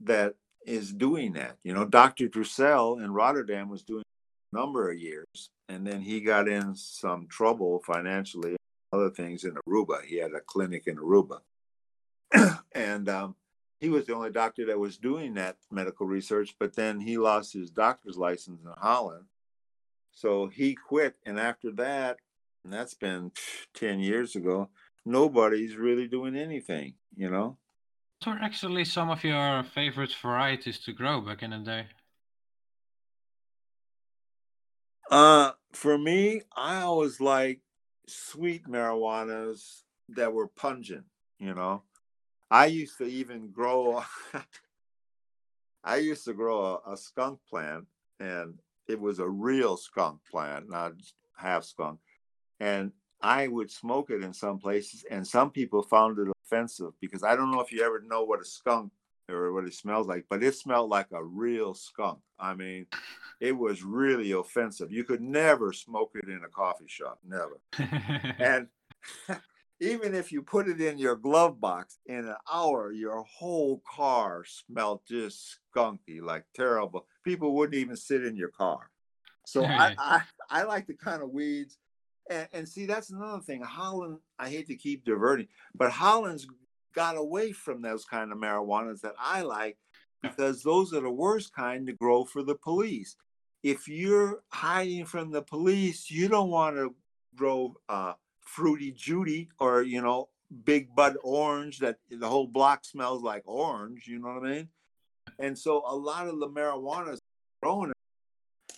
that 0.00 0.34
is 0.66 0.92
doing 0.92 1.32
that. 1.34 1.56
You 1.62 1.74
know, 1.74 1.84
Dr. 1.84 2.28
Drusel 2.28 3.02
in 3.02 3.12
Rotterdam 3.12 3.68
was 3.68 3.82
doing 3.82 4.04
a 4.52 4.56
number 4.56 4.90
of 4.90 4.98
years, 4.98 5.50
and 5.68 5.86
then 5.86 6.00
he 6.00 6.20
got 6.20 6.48
in 6.48 6.74
some 6.74 7.26
trouble 7.28 7.82
financially, 7.86 8.56
other 8.92 9.10
things 9.10 9.44
in 9.44 9.56
Aruba. 9.68 10.04
He 10.04 10.16
had 10.16 10.32
a 10.32 10.40
clinic 10.40 10.86
in 10.86 10.96
Aruba. 10.96 11.40
and 12.72 13.08
um, 13.08 13.34
he 13.80 13.88
was 13.88 14.06
the 14.06 14.14
only 14.14 14.30
doctor 14.30 14.66
that 14.66 14.78
was 14.78 14.98
doing 14.98 15.34
that 15.34 15.56
medical 15.70 16.06
research, 16.06 16.54
but 16.58 16.74
then 16.74 17.00
he 17.00 17.16
lost 17.16 17.52
his 17.52 17.70
doctor's 17.70 18.16
license 18.16 18.60
in 18.62 18.70
Holland. 18.76 19.24
So 20.12 20.48
he 20.48 20.74
quit. 20.74 21.16
And 21.24 21.40
after 21.40 21.70
that, 21.72 22.18
and 22.64 22.72
that's 22.72 22.94
been 22.94 23.32
10 23.74 24.00
years 24.00 24.36
ago, 24.36 24.68
nobody's 25.06 25.76
really 25.76 26.06
doing 26.08 26.36
anything, 26.36 26.94
you 27.16 27.30
know? 27.30 27.56
What 28.22 28.36
are 28.36 28.42
actually 28.42 28.84
some 28.84 29.08
of 29.08 29.24
your 29.24 29.62
favorite 29.62 30.12
varieties 30.20 30.78
to 30.80 30.92
grow 30.92 31.22
back 31.22 31.42
in 31.42 31.52
the 31.52 31.58
day? 31.58 31.86
Uh, 35.10 35.52
for 35.72 35.96
me, 35.96 36.42
I 36.54 36.82
always 36.82 37.18
like 37.18 37.60
sweet 38.06 38.66
marijuanas 38.66 39.84
that 40.10 40.34
were 40.34 40.48
pungent. 40.48 41.06
You 41.38 41.54
know, 41.54 41.84
I 42.50 42.66
used 42.66 42.98
to 42.98 43.04
even 43.04 43.52
grow. 43.52 44.04
I 45.82 45.96
used 45.96 46.26
to 46.26 46.34
grow 46.34 46.78
a, 46.84 46.92
a 46.92 46.96
skunk 46.98 47.38
plant, 47.48 47.86
and 48.18 48.58
it 48.86 49.00
was 49.00 49.18
a 49.18 49.28
real 49.28 49.78
skunk 49.78 50.20
plant, 50.30 50.68
not 50.68 50.92
half 51.38 51.64
skunk. 51.64 52.00
And 52.60 52.92
I 53.22 53.48
would 53.48 53.70
smoke 53.70 54.10
it 54.10 54.22
in 54.22 54.34
some 54.34 54.58
places, 54.58 55.06
and 55.10 55.26
some 55.26 55.50
people 55.50 55.82
found 55.82 56.18
it 56.18 56.28
offensive 56.50 56.92
because 57.00 57.22
I 57.22 57.36
don't 57.36 57.50
know 57.50 57.60
if 57.60 57.72
you 57.72 57.84
ever 57.84 58.02
know 58.06 58.24
what 58.24 58.40
a 58.40 58.44
skunk 58.44 58.92
or 59.28 59.52
what 59.52 59.64
it 59.64 59.74
smells 59.74 60.06
like, 60.06 60.24
but 60.28 60.42
it 60.42 60.54
smelled 60.54 60.90
like 60.90 61.06
a 61.12 61.22
real 61.22 61.74
skunk. 61.74 62.18
I 62.38 62.54
mean, 62.54 62.86
it 63.40 63.56
was 63.56 63.82
really 63.82 64.32
offensive. 64.32 64.92
You 64.92 65.04
could 65.04 65.20
never 65.20 65.72
smoke 65.72 66.12
it 66.14 66.28
in 66.28 66.42
a 66.44 66.48
coffee 66.48 66.88
shop, 66.88 67.18
never. 67.24 67.60
and 68.38 68.66
even 69.80 70.14
if 70.14 70.32
you 70.32 70.42
put 70.42 70.68
it 70.68 70.80
in 70.80 70.98
your 70.98 71.16
glove 71.16 71.60
box 71.60 71.98
in 72.06 72.26
an 72.26 72.36
hour, 72.52 72.92
your 72.92 73.22
whole 73.22 73.82
car 73.88 74.44
smelled 74.44 75.00
just 75.08 75.58
skunky, 75.74 76.20
like 76.20 76.44
terrible. 76.54 77.06
People 77.24 77.54
wouldn't 77.54 77.78
even 77.78 77.96
sit 77.96 78.24
in 78.24 78.36
your 78.36 78.50
car. 78.50 78.90
So 79.46 79.64
I, 79.64 79.94
I, 79.98 80.22
I 80.50 80.62
like 80.64 80.86
the 80.86 80.94
kind 80.94 81.22
of 81.22 81.30
weeds 81.30 81.78
and, 82.30 82.48
and 82.52 82.68
see, 82.68 82.86
that's 82.86 83.10
another 83.10 83.42
thing. 83.42 83.60
Holland, 83.60 84.18
I 84.38 84.48
hate 84.48 84.68
to 84.68 84.76
keep 84.76 85.04
diverting, 85.04 85.48
but 85.74 85.90
Holland's 85.90 86.46
got 86.94 87.16
away 87.16 87.52
from 87.52 87.82
those 87.82 88.04
kind 88.04 88.32
of 88.32 88.38
marijuanas 88.38 89.00
that 89.02 89.14
I 89.18 89.42
like 89.42 89.76
because 90.22 90.62
those 90.62 90.94
are 90.94 91.00
the 91.00 91.10
worst 91.10 91.52
kind 91.52 91.86
to 91.86 91.92
grow 91.92 92.24
for 92.24 92.42
the 92.42 92.54
police. 92.54 93.16
If 93.62 93.88
you're 93.88 94.42
hiding 94.48 95.04
from 95.04 95.30
the 95.30 95.42
police, 95.42 96.10
you 96.10 96.28
don't 96.28 96.50
want 96.50 96.76
to 96.76 96.94
grow 97.36 97.76
uh, 97.88 98.14
fruity 98.40 98.92
Judy 98.92 99.50
or 99.58 99.82
you 99.82 100.00
know 100.00 100.28
big 100.64 100.94
bud 100.94 101.16
orange 101.22 101.78
that 101.78 101.98
the 102.10 102.28
whole 102.28 102.46
block 102.46 102.84
smells 102.84 103.22
like 103.22 103.42
orange. 103.44 104.06
You 104.06 104.18
know 104.20 104.34
what 104.34 104.46
I 104.46 104.50
mean? 104.50 104.68
And 105.38 105.58
so 105.58 105.82
a 105.86 105.94
lot 105.94 106.26
of 106.26 106.38
the 106.38 106.48
marijuanas 106.48 107.18
grown 107.62 107.92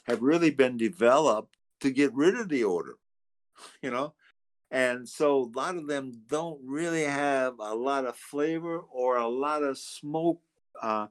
have 0.07 0.22
really 0.22 0.50
been 0.50 0.76
developed 0.76 1.57
to 1.80 1.90
get 1.90 2.12
rid 2.14 2.34
of 2.34 2.48
the 2.48 2.64
odor 2.64 2.96
you 3.82 3.90
know? 3.90 4.14
And 4.70 5.07
so 5.07 5.50
a 5.55 5.59
lot 5.59 5.76
of 5.76 5.86
them 5.86 6.12
don't 6.28 6.59
really 6.64 7.05
have 7.05 7.55
a 7.59 7.74
lot 7.74 8.07
of 8.07 8.16
flavor 8.16 8.78
or 8.78 9.18
a 9.18 9.28
lot 9.28 9.62
of 9.62 9.76
smoke 9.76 10.40
uh, 10.80 11.07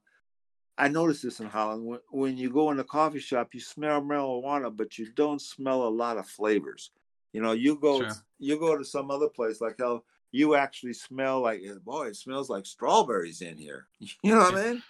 i 0.77 0.87
noticed 0.87 1.21
this 1.21 1.39
in 1.39 1.47
holland 1.47 1.85
when, 1.85 1.99
when 2.09 2.37
you 2.37 2.49
go 2.49 2.71
in 2.71 2.79
a 2.79 2.83
coffee 2.83 3.19
shop 3.19 3.53
you 3.53 3.59
smell 3.59 4.01
marijuana 4.01 4.75
but 4.75 4.97
you 4.97 5.07
don't 5.13 5.41
smell 5.41 5.87
a 5.87 5.89
lot 5.89 6.17
of 6.17 6.27
flavors. 6.27 6.91
You 7.33 7.41
know 7.41 7.53
you 7.53 7.77
go 7.77 8.01
sure. 8.01 8.11
you 8.39 8.59
go 8.59 8.77
to 8.77 8.83
some 8.83 9.11
other 9.11 9.29
place 9.29 9.61
like 9.61 9.75
hell, 9.79 10.03
you 10.31 10.55
actually 10.55 10.93
smell 10.93 11.41
like 11.41 11.61
boy 11.85 12.07
it 12.07 12.15
smells 12.15 12.49
like 12.49 12.65
strawberries 12.65 13.41
in 13.41 13.57
here. 13.57 13.87
You 14.23 14.35
know 14.35 14.39
what 14.39 14.55
i 14.55 14.71
mean? 14.73 14.83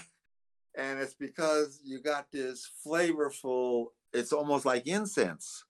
And 0.73 0.99
it's 1.01 1.15
because 1.15 1.81
you 1.83 1.99
got 1.99 2.31
this 2.31 2.69
flavorful 2.85 3.87
it's 4.13 4.31
almost 4.31 4.65
like 4.65 4.87
incense 4.87 5.65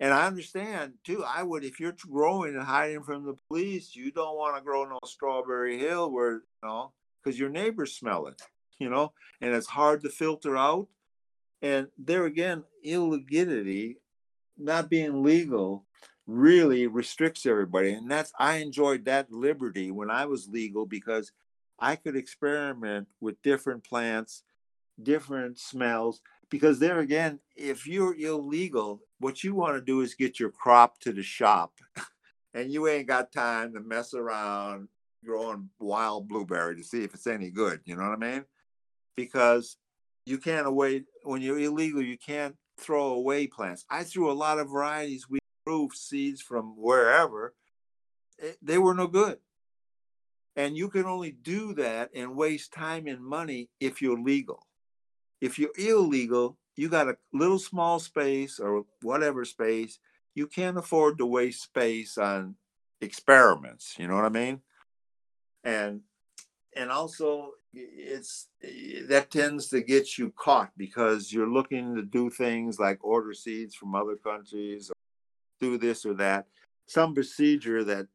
and 0.00 0.12
I 0.12 0.26
understand 0.26 0.94
too. 1.04 1.22
I 1.22 1.42
would, 1.42 1.62
if 1.62 1.78
you're 1.78 1.94
growing 2.10 2.54
and 2.54 2.64
hiding 2.64 3.02
from 3.02 3.24
the 3.24 3.36
police, 3.48 3.94
you 3.94 4.10
don't 4.10 4.36
want 4.36 4.56
to 4.56 4.62
grow 4.62 4.84
no 4.84 4.98
strawberry 5.04 5.78
hill 5.78 6.10
where, 6.10 6.32
you 6.32 6.42
know, 6.64 6.92
because 7.22 7.38
your 7.38 7.50
neighbors 7.50 7.94
smell 7.94 8.26
it, 8.26 8.40
you 8.78 8.88
know, 8.88 9.12
and 9.40 9.54
it's 9.54 9.68
hard 9.68 10.02
to 10.02 10.08
filter 10.08 10.56
out. 10.56 10.88
And 11.62 11.88
there 11.98 12.24
again, 12.24 12.64
illegality, 12.82 13.98
not 14.56 14.88
being 14.88 15.22
legal, 15.22 15.84
really 16.26 16.86
restricts 16.86 17.44
everybody. 17.44 17.92
And 17.92 18.10
that's, 18.10 18.32
I 18.38 18.56
enjoyed 18.56 19.04
that 19.04 19.30
liberty 19.30 19.90
when 19.90 20.10
I 20.10 20.24
was 20.24 20.48
legal 20.48 20.86
because 20.86 21.32
I 21.78 21.96
could 21.96 22.16
experiment 22.16 23.08
with 23.20 23.42
different 23.42 23.84
plants, 23.84 24.42
different 25.02 25.58
smells. 25.58 26.22
Because 26.50 26.78
there 26.78 26.98
again, 26.98 27.38
if 27.56 27.86
you're 27.86 28.14
illegal, 28.14 29.00
what 29.20 29.44
you 29.44 29.54
want 29.54 29.76
to 29.76 29.80
do 29.80 30.00
is 30.00 30.14
get 30.14 30.40
your 30.40 30.50
crop 30.50 30.98
to 31.00 31.12
the 31.12 31.22
shop 31.22 31.72
and 32.54 32.72
you 32.72 32.88
ain't 32.88 33.06
got 33.06 33.32
time 33.32 33.74
to 33.74 33.80
mess 33.80 34.14
around 34.14 34.88
growing 35.24 35.68
wild 35.78 36.26
blueberry 36.26 36.74
to 36.74 36.82
see 36.82 37.04
if 37.04 37.12
it's 37.12 37.26
any 37.26 37.50
good 37.50 37.78
you 37.84 37.94
know 37.94 38.08
what 38.08 38.22
i 38.22 38.32
mean? 38.32 38.44
Because 39.16 39.76
you 40.24 40.38
can't 40.38 40.66
away 40.66 41.04
when 41.24 41.42
you're 41.42 41.58
illegal 41.58 42.00
you 42.00 42.16
can't 42.16 42.56
throw 42.80 43.08
away 43.08 43.46
plants. 43.46 43.84
I 43.90 44.04
threw 44.04 44.30
a 44.30 44.32
lot 44.32 44.58
of 44.58 44.70
varieties. 44.70 45.28
We 45.28 45.38
grew 45.66 45.90
seeds 45.92 46.40
from 46.40 46.74
wherever. 46.76 47.54
It, 48.38 48.46
eh, 48.46 48.52
they 48.62 48.78
were 48.78 48.94
no 48.94 49.06
good. 49.06 49.38
And 50.56 50.76
you 50.76 50.88
can 50.88 51.04
only 51.04 51.30
do 51.30 51.74
that 51.74 52.10
and 52.14 52.34
waste 52.34 52.72
time 52.72 53.06
and 53.06 53.22
money 53.22 53.68
if 53.78 54.02
you're 54.02 54.18
legal 54.18 54.66
if 55.40 55.58
you're 55.58 55.70
illegal 55.78 56.58
you 56.80 56.88
got 56.88 57.08
a 57.08 57.16
little 57.34 57.58
small 57.58 57.98
space 57.98 58.58
or 58.58 58.86
whatever 59.02 59.44
space, 59.44 59.98
you 60.34 60.46
can't 60.46 60.78
afford 60.78 61.18
to 61.18 61.26
waste 61.26 61.62
space 61.62 62.16
on 62.16 62.54
experiments. 63.02 63.96
You 63.98 64.08
know 64.08 64.14
what 64.14 64.24
I 64.24 64.30
mean? 64.30 64.62
And 65.62 66.00
and 66.74 66.90
also 66.90 67.50
it's 67.74 68.48
that 69.08 69.30
tends 69.30 69.68
to 69.68 69.82
get 69.82 70.16
you 70.16 70.32
caught 70.36 70.70
because 70.78 71.30
you're 71.30 71.50
looking 71.50 71.94
to 71.96 72.02
do 72.02 72.30
things 72.30 72.78
like 72.78 73.04
order 73.04 73.34
seeds 73.34 73.74
from 73.74 73.94
other 73.94 74.16
countries 74.16 74.90
or 74.90 74.94
do 75.60 75.76
this 75.76 76.06
or 76.06 76.14
that 76.14 76.46
some 76.86 77.14
procedure 77.14 77.84
that 77.84 78.06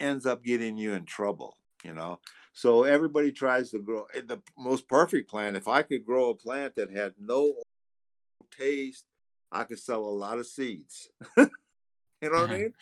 ends 0.00 0.26
up 0.26 0.42
getting 0.42 0.76
you 0.76 0.94
in 0.94 1.04
trouble 1.04 1.56
you 1.84 1.94
know 1.94 2.18
so 2.52 2.84
everybody 2.84 3.32
tries 3.32 3.70
to 3.70 3.78
grow 3.78 4.06
eh, 4.14 4.20
the 4.26 4.38
most 4.58 4.88
perfect 4.88 5.30
plant 5.30 5.56
if 5.56 5.68
i 5.68 5.82
could 5.82 6.04
grow 6.04 6.30
a 6.30 6.34
plant 6.34 6.74
that 6.76 6.90
had 6.90 7.12
no 7.18 7.54
taste, 8.60 9.04
I 9.50 9.64
could 9.64 9.78
sell 9.78 10.00
a 10.00 10.06
lot 10.06 10.38
of 10.38 10.46
seeds. 10.46 11.08
you 11.36 11.48
know 12.22 12.30
what 12.30 12.50
I 12.50 12.58
mean? 12.58 12.74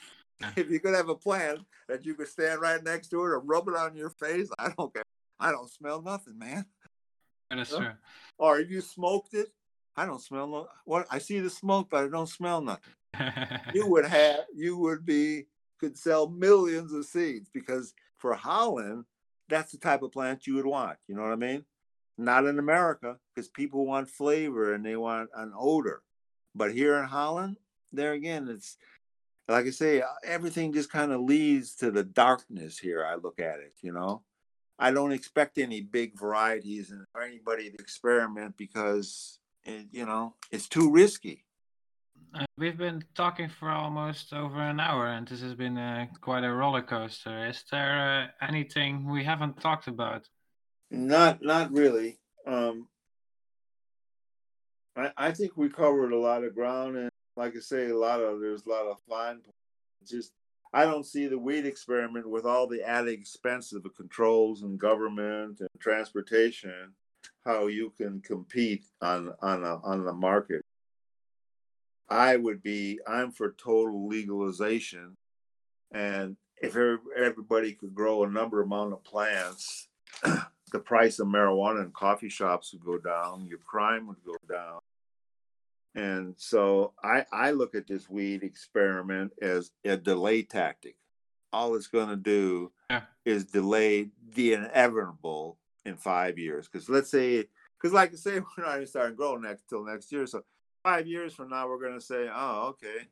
If 0.57 0.70
you 0.70 0.80
could 0.80 0.94
have 0.94 1.09
a 1.09 1.14
plant 1.14 1.61
that 1.88 2.05
you 2.05 2.14
could 2.14 2.28
stand 2.28 2.61
right 2.61 2.82
next 2.82 3.09
to 3.09 3.16
it 3.24 3.28
or 3.28 3.40
rub 3.40 3.68
it 3.68 3.74
on 3.74 3.96
your 3.96 4.11
face, 4.11 4.49
I 4.59 4.70
don't 4.76 4.92
care. 4.92 5.03
I 5.40 5.51
don't 5.51 5.70
smell 5.70 6.03
nothing, 6.03 6.38
man. 6.38 6.66
That's 7.51 7.70
true. 7.70 7.88
Or 8.38 8.61
if 8.61 8.70
you 8.70 8.80
smoked 8.80 9.34
it, 9.34 9.49
I 9.96 10.07
don't 10.07 10.22
smell 10.22 10.46
no 10.46 10.68
what 10.84 11.07
I 11.11 11.18
see 11.18 11.40
the 11.40 11.51
smoke, 11.51 11.88
but 11.90 12.05
I 12.05 12.09
don't 12.09 12.28
smell 12.28 12.61
nothing. 12.61 12.92
you 13.74 13.86
would 13.86 14.05
have 14.05 14.40
you 14.55 14.76
would 14.76 15.05
be 15.05 15.46
could 15.80 15.96
sell 15.96 16.28
millions 16.28 16.92
of 16.92 17.05
seeds 17.05 17.49
because 17.53 17.94
for 18.19 18.35
Holland, 18.35 19.05
that's 19.49 19.73
the 19.73 19.79
type 19.79 20.03
of 20.03 20.12
plant 20.12 20.47
you 20.47 20.55
would 20.57 20.66
want. 20.66 20.99
You 21.07 21.14
know 21.14 21.23
what 21.23 21.33
I 21.33 21.37
mean? 21.37 21.64
Not 22.16 22.47
in 22.47 22.59
America, 22.59 23.16
because 23.35 23.49
people 23.49 23.87
want 23.87 24.09
flavor 24.09 24.75
and 24.75 24.85
they 24.85 24.97
want 24.97 25.31
an 25.35 25.53
odor. 25.57 26.03
But 26.55 26.73
here 26.73 26.97
in 26.99 27.05
Holland, 27.05 27.57
there 27.93 28.12
again, 28.12 28.49
it's 28.49 28.77
like 29.47 29.66
I 29.66 29.71
say, 29.71 30.03
everything 30.25 30.73
just 30.73 30.91
kind 30.91 31.12
of 31.12 31.23
leads 31.23 31.77
to 31.77 31.91
the 31.91 32.05
darkness 32.05 32.79
here. 32.79 33.05
I 33.05 33.14
look 33.14 33.41
at 33.41 33.61
it, 33.61 33.73
you 33.81 33.93
know. 33.93 34.23
I 34.79 34.93
don't 34.93 35.12
expect 35.12 35.59
any 35.59 35.81
big 35.81 36.19
varieties 36.19 36.93
or 37.14 37.23
anybody 37.23 37.71
to 37.71 37.77
experiment 37.79 38.57
because 38.57 39.41
it, 39.64 39.87
you 39.91 40.07
know 40.07 40.35
it's 40.51 40.69
too 40.69 40.91
risky. 40.91 41.45
Uh, 42.35 42.45
we've 42.59 42.76
been 42.76 43.03
talking 43.14 43.49
for 43.49 43.70
almost 43.70 44.33
over 44.33 44.61
an 44.61 44.81
hour, 44.81 45.07
and 45.07 45.26
this 45.26 45.41
has 45.41 45.55
been 45.55 45.79
uh, 45.79 46.07
quite 46.20 46.45
a 46.45 46.53
roller 46.53 46.83
coaster. 46.83 47.47
Is 47.47 47.64
there 47.70 48.31
uh, 48.41 48.47
anything 48.47 49.09
we 49.09 49.24
haven't 49.24 49.61
talked 49.61 49.87
about? 49.87 50.29
Not, 50.91 51.43
not 51.43 51.72
really. 51.72 52.18
Um, 52.47 52.89
I, 54.97 55.12
I 55.16 55.31
think 55.33 55.57
we 55.57 55.68
covered 55.68 56.12
a 56.12 56.18
lot 56.18 56.45
of 56.45 56.55
ground, 56.55 56.97
and 56.97 57.11
like 57.37 57.57
I 57.57 57.61
say, 57.61 57.89
a 57.89 57.97
lot 57.97 58.20
of 58.20 58.41
there's 58.41 58.66
a 58.66 58.70
lot 58.70 58.87
of 58.87 58.99
fine. 59.09 59.37
Points. 59.37 60.11
Just 60.11 60.33
I 60.72 60.85
don't 60.85 61.07
see 61.07 61.29
the 61.29 61.39
weed 61.39 61.66
experiment 61.66 62.29
with 62.29 62.45
all 62.45 62.66
the 62.66 62.83
added 62.83 63.12
expense 63.12 63.72
of 63.72 63.83
the 63.83 63.91
controls 63.91 64.62
and 64.62 64.79
government 64.79 65.61
and 65.61 65.68
transportation, 65.79 66.93
how 67.45 67.66
you 67.68 67.93
can 67.97 68.20
compete 68.20 68.85
on 69.01 69.33
on 69.41 69.64
a, 69.64 69.76
on 69.83 70.05
the 70.05 70.12
market. 70.12 70.64
I 72.11 72.36
would 72.36 72.62
be 72.62 73.00
I'm 73.06 73.32
for 73.32 73.52
total 73.52 74.09
legalization, 74.09 75.16
and 75.92 76.36
if 76.61 76.76
everybody 77.16 77.72
could 77.72 77.94
grow 77.94 78.24
a 78.24 78.30
number 78.30 78.62
amount 78.62 78.92
of 78.92 79.04
plants, 79.04 79.88
the 80.72 80.78
price 80.78 81.18
of 81.18 81.28
marijuana 81.28 81.84
in 81.84 81.90
coffee 81.90 82.28
shops 82.28 82.72
would 82.72 82.84
go 82.84 82.98
down, 82.98 83.46
your 83.46 83.59
crime 83.59 84.06
would 84.06 84.22
go 84.24 84.36
down. 84.48 84.80
And 85.94 86.34
so 86.36 86.92
I, 87.02 87.24
I 87.32 87.50
look 87.52 87.74
at 87.74 87.86
this 87.86 88.09
weed 88.09 88.42
experiment 88.42 89.32
as 89.40 89.70
a 89.84 89.96
delay 89.96 90.42
tactic. 90.42 90.96
All 91.52 91.74
it's 91.76 91.86
going 91.86 92.09
to 92.09 92.16
do 92.16 92.72
yeah. 92.90 93.02
is 93.24 93.46
delay 93.46 94.11
the 94.34 94.52
inevitable 94.52 95.59
in 95.84 95.96
five 95.96 96.38
years. 96.38 96.68
Because 96.68 96.88
let's 96.88 97.11
say, 97.11 97.46
because 97.76 97.92
like 97.92 98.12
I 98.12 98.16
say, 98.16 98.40
we're 98.56 98.64
not 98.64 98.76
even 98.76 98.86
starting 98.86 99.16
growing 99.16 99.42
next 99.42 99.64
till 99.68 99.84
next 99.84 100.12
year. 100.12 100.26
So 100.26 100.42
five 100.83 101.07
years 101.07 101.35
from 101.35 101.51
now, 101.51 101.68
we're 101.68 101.81
going 101.81 101.99
to 101.99 102.05
say, 102.05 102.29
oh, 102.33 102.68
okay, 102.70 103.09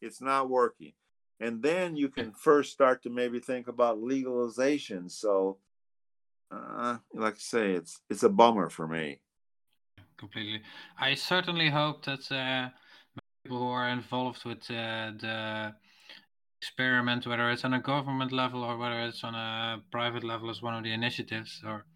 it's 0.00 0.20
not 0.20 0.48
working. 0.48 0.92
And 1.40 1.62
then 1.62 1.96
you 1.96 2.08
can 2.08 2.32
first 2.32 2.72
start 2.72 3.02
to 3.02 3.10
maybe 3.10 3.40
think 3.40 3.68
about 3.68 4.02
legalization. 4.02 5.08
So, 5.08 5.58
uh, 6.50 6.98
like 7.14 7.34
I 7.34 7.38
say, 7.38 7.72
it's 7.72 8.00
it's 8.10 8.24
a 8.24 8.28
bummer 8.28 8.68
for 8.68 8.86
me. 8.86 9.20
Completely. 10.18 10.60
I 10.98 11.14
certainly 11.14 11.70
hope 11.70 12.04
that 12.04 12.30
uh, 12.30 12.68
people 13.42 13.58
who 13.58 13.68
are 13.68 13.88
involved 13.88 14.44
with 14.44 14.70
uh, 14.70 15.12
the 15.18 15.74
experiment, 16.60 17.26
whether 17.26 17.50
it's 17.50 17.64
on 17.64 17.72
a 17.72 17.80
government 17.80 18.32
level 18.32 18.62
or 18.62 18.76
whether 18.76 19.00
it's 19.00 19.24
on 19.24 19.34
a 19.34 19.82
private 19.90 20.24
level, 20.24 20.50
as 20.50 20.60
one 20.60 20.74
of 20.74 20.84
the 20.84 20.92
initiatives, 20.92 21.62
or 21.66 21.86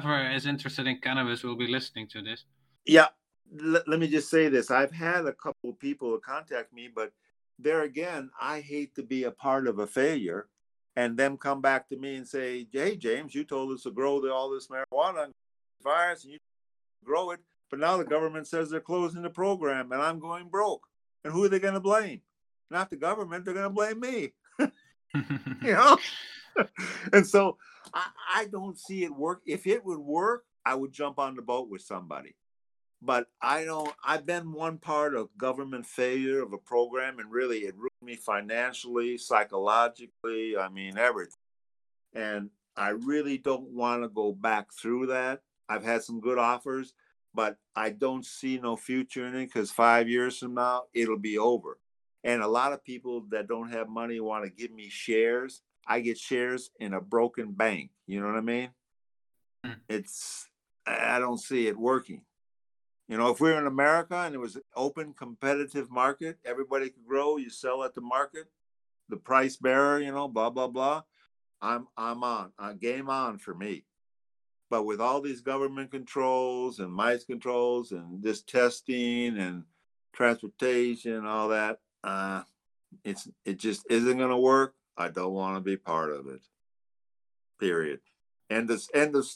whoever 0.00 0.30
is 0.30 0.46
interested 0.46 0.86
in 0.86 0.98
cannabis 1.00 1.42
will 1.42 1.56
be 1.56 1.66
listening 1.66 2.08
to 2.08 2.22
this. 2.22 2.44
Yeah, 2.86 3.08
let, 3.52 3.88
let 3.88 3.98
me 3.98 4.08
just 4.08 4.30
say 4.30 4.48
this. 4.48 4.70
I've 4.70 4.92
had 4.92 5.26
a 5.26 5.32
couple 5.32 5.70
of 5.70 5.78
people 5.78 6.18
contact 6.18 6.72
me 6.72 6.88
but 6.94 7.12
there 7.62 7.82
again 7.82 8.30
i 8.40 8.60
hate 8.60 8.94
to 8.94 9.02
be 9.02 9.24
a 9.24 9.30
part 9.30 9.66
of 9.66 9.80
a 9.80 9.86
failure 9.86 10.48
and 10.96 11.16
them 11.16 11.36
come 11.36 11.60
back 11.60 11.88
to 11.88 11.96
me 11.96 12.16
and 12.16 12.26
say 12.26 12.66
hey 12.72 12.96
james 12.96 13.34
you 13.34 13.44
told 13.44 13.70
us 13.70 13.82
to 13.82 13.90
grow 13.90 14.18
the, 14.20 14.32
all 14.32 14.50
this 14.50 14.68
marijuana 14.68 15.24
and 15.24 15.34
virus 15.82 16.24
and 16.24 16.32
you 16.32 16.38
grow 17.04 17.32
it 17.32 17.40
but 17.70 17.78
now 17.78 17.96
the 17.96 18.04
government 18.04 18.46
says 18.46 18.70
they're 18.70 18.80
closing 18.80 19.22
the 19.22 19.30
program 19.30 19.92
and 19.92 20.02
i'm 20.02 20.18
going 20.18 20.48
broke. 20.48 20.86
And 21.22 21.32
who 21.32 21.44
are 21.44 21.48
they 21.48 21.58
going 21.58 21.74
to 21.74 21.80
blame? 21.80 22.22
Not 22.70 22.88
the 22.88 22.96
government. 22.96 23.44
They're 23.44 23.54
going 23.54 23.64
to 23.64 23.70
blame 23.70 24.00
me. 24.00 24.32
You 25.62 25.72
know? 25.72 25.98
And 27.12 27.26
so 27.26 27.56
I, 27.94 28.06
I 28.34 28.44
don't 28.46 28.78
see 28.78 29.04
it 29.04 29.14
work. 29.14 29.42
If 29.46 29.66
it 29.66 29.84
would 29.84 29.98
work 29.98 30.44
i 30.66 30.74
would 30.74 30.92
jump 30.92 31.18
on 31.18 31.34
the 31.34 31.42
boat 31.42 31.70
with 31.70 31.80
somebody 31.80 32.34
but 33.02 33.28
I 33.40 33.64
don't. 33.64 33.92
I've 34.04 34.26
been 34.26 34.52
one 34.52 34.78
part 34.78 35.14
of 35.14 35.36
government 35.38 35.86
failure 35.86 36.42
of 36.42 36.52
a 36.52 36.58
program, 36.58 37.18
and 37.18 37.30
really, 37.30 37.60
it 37.60 37.74
ruined 37.76 37.90
me 38.02 38.16
financially, 38.16 39.16
psychologically. 39.16 40.56
I 40.56 40.68
mean, 40.68 40.98
everything. 40.98 41.34
And 42.14 42.50
I 42.76 42.90
really 42.90 43.38
don't 43.38 43.70
want 43.70 44.02
to 44.02 44.08
go 44.08 44.32
back 44.32 44.72
through 44.72 45.06
that. 45.08 45.42
I've 45.68 45.84
had 45.84 46.02
some 46.02 46.20
good 46.20 46.38
offers, 46.38 46.94
but 47.34 47.56
I 47.76 47.90
don't 47.90 48.26
see 48.26 48.58
no 48.58 48.76
future 48.76 49.26
in 49.26 49.34
it 49.34 49.46
because 49.46 49.70
five 49.70 50.08
years 50.08 50.38
from 50.38 50.54
now, 50.54 50.84
it'll 50.92 51.18
be 51.18 51.38
over. 51.38 51.78
And 52.24 52.42
a 52.42 52.48
lot 52.48 52.72
of 52.72 52.84
people 52.84 53.24
that 53.30 53.48
don't 53.48 53.70
have 53.70 53.88
money 53.88 54.20
want 54.20 54.44
to 54.44 54.50
give 54.50 54.72
me 54.72 54.88
shares. 54.90 55.62
I 55.86 56.00
get 56.00 56.18
shares 56.18 56.70
in 56.80 56.92
a 56.92 57.00
broken 57.00 57.52
bank. 57.52 57.90
You 58.06 58.20
know 58.20 58.26
what 58.26 58.36
I 58.36 58.42
mean? 58.42 58.70
Mm. 59.64 59.76
It's 59.88 60.48
I 60.86 61.18
don't 61.18 61.38
see 61.38 61.66
it 61.68 61.78
working. 61.78 62.22
You 63.10 63.18
know, 63.18 63.30
if 63.30 63.40
we 63.40 63.50
are 63.50 63.58
in 63.58 63.66
America 63.66 64.14
and 64.14 64.36
it 64.36 64.38
was 64.38 64.54
an 64.54 64.62
open, 64.76 65.14
competitive 65.14 65.90
market, 65.90 66.38
everybody 66.44 66.90
could 66.90 67.04
grow, 67.04 67.38
you 67.38 67.50
sell 67.50 67.82
at 67.82 67.92
the 67.92 68.00
market, 68.00 68.44
the 69.08 69.16
price 69.16 69.56
bearer, 69.56 69.98
you 69.98 70.12
know, 70.12 70.28
blah 70.28 70.48
blah 70.50 70.68
blah. 70.68 71.02
I'm 71.60 71.88
I'm 71.96 72.22
on, 72.22 72.52
uh, 72.56 72.72
game 72.74 73.10
on 73.10 73.38
for 73.38 73.52
me. 73.52 73.82
But 74.70 74.84
with 74.84 75.00
all 75.00 75.20
these 75.20 75.40
government 75.40 75.90
controls 75.90 76.78
and 76.78 76.92
mice 76.92 77.24
controls 77.24 77.90
and 77.90 78.22
this 78.22 78.42
testing 78.42 79.38
and 79.38 79.64
transportation 80.12 81.14
and 81.14 81.26
all 81.26 81.48
that, 81.48 81.80
uh, 82.04 82.42
it's 83.02 83.28
it 83.44 83.58
just 83.58 83.86
isn't 83.90 84.18
going 84.18 84.30
to 84.30 84.36
work. 84.36 84.76
I 84.96 85.08
don't 85.08 85.32
want 85.32 85.56
to 85.56 85.60
be 85.60 85.76
part 85.76 86.12
of 86.12 86.28
it. 86.28 86.42
Period. 87.58 87.98
End 88.48 88.68
this. 88.68 88.88
end 88.94 89.16
of 89.16 89.26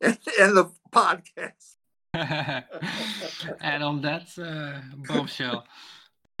end 0.00 0.58
of 0.58 0.72
podcast. 0.92 1.75
and 3.60 3.82
on 3.82 4.00
that 4.00 4.28
uh, 4.38 4.80
bombshell, 5.06 5.66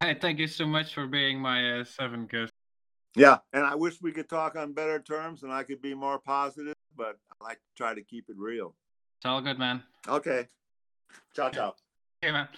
I 0.00 0.14
thank 0.14 0.38
you 0.38 0.46
so 0.46 0.66
much 0.66 0.94
for 0.94 1.06
being 1.06 1.40
my 1.40 1.80
uh, 1.80 1.84
seven 1.84 2.26
guest. 2.26 2.52
Yeah, 3.16 3.38
and 3.52 3.64
I 3.64 3.74
wish 3.74 4.00
we 4.02 4.12
could 4.12 4.28
talk 4.28 4.56
on 4.56 4.74
better 4.74 5.00
terms 5.00 5.42
and 5.42 5.52
I 5.52 5.62
could 5.62 5.80
be 5.80 5.94
more 5.94 6.18
positive, 6.18 6.74
but 6.96 7.18
I 7.30 7.44
like 7.44 7.56
to 7.56 7.74
try 7.76 7.94
to 7.94 8.02
keep 8.02 8.28
it 8.28 8.36
real. 8.36 8.74
It's 9.18 9.26
all 9.26 9.40
good, 9.40 9.58
man. 9.58 9.82
Okay. 10.06 10.48
Ciao, 11.34 11.48
ciao. 11.48 11.74
Hey, 12.20 12.30
man. 12.30 12.48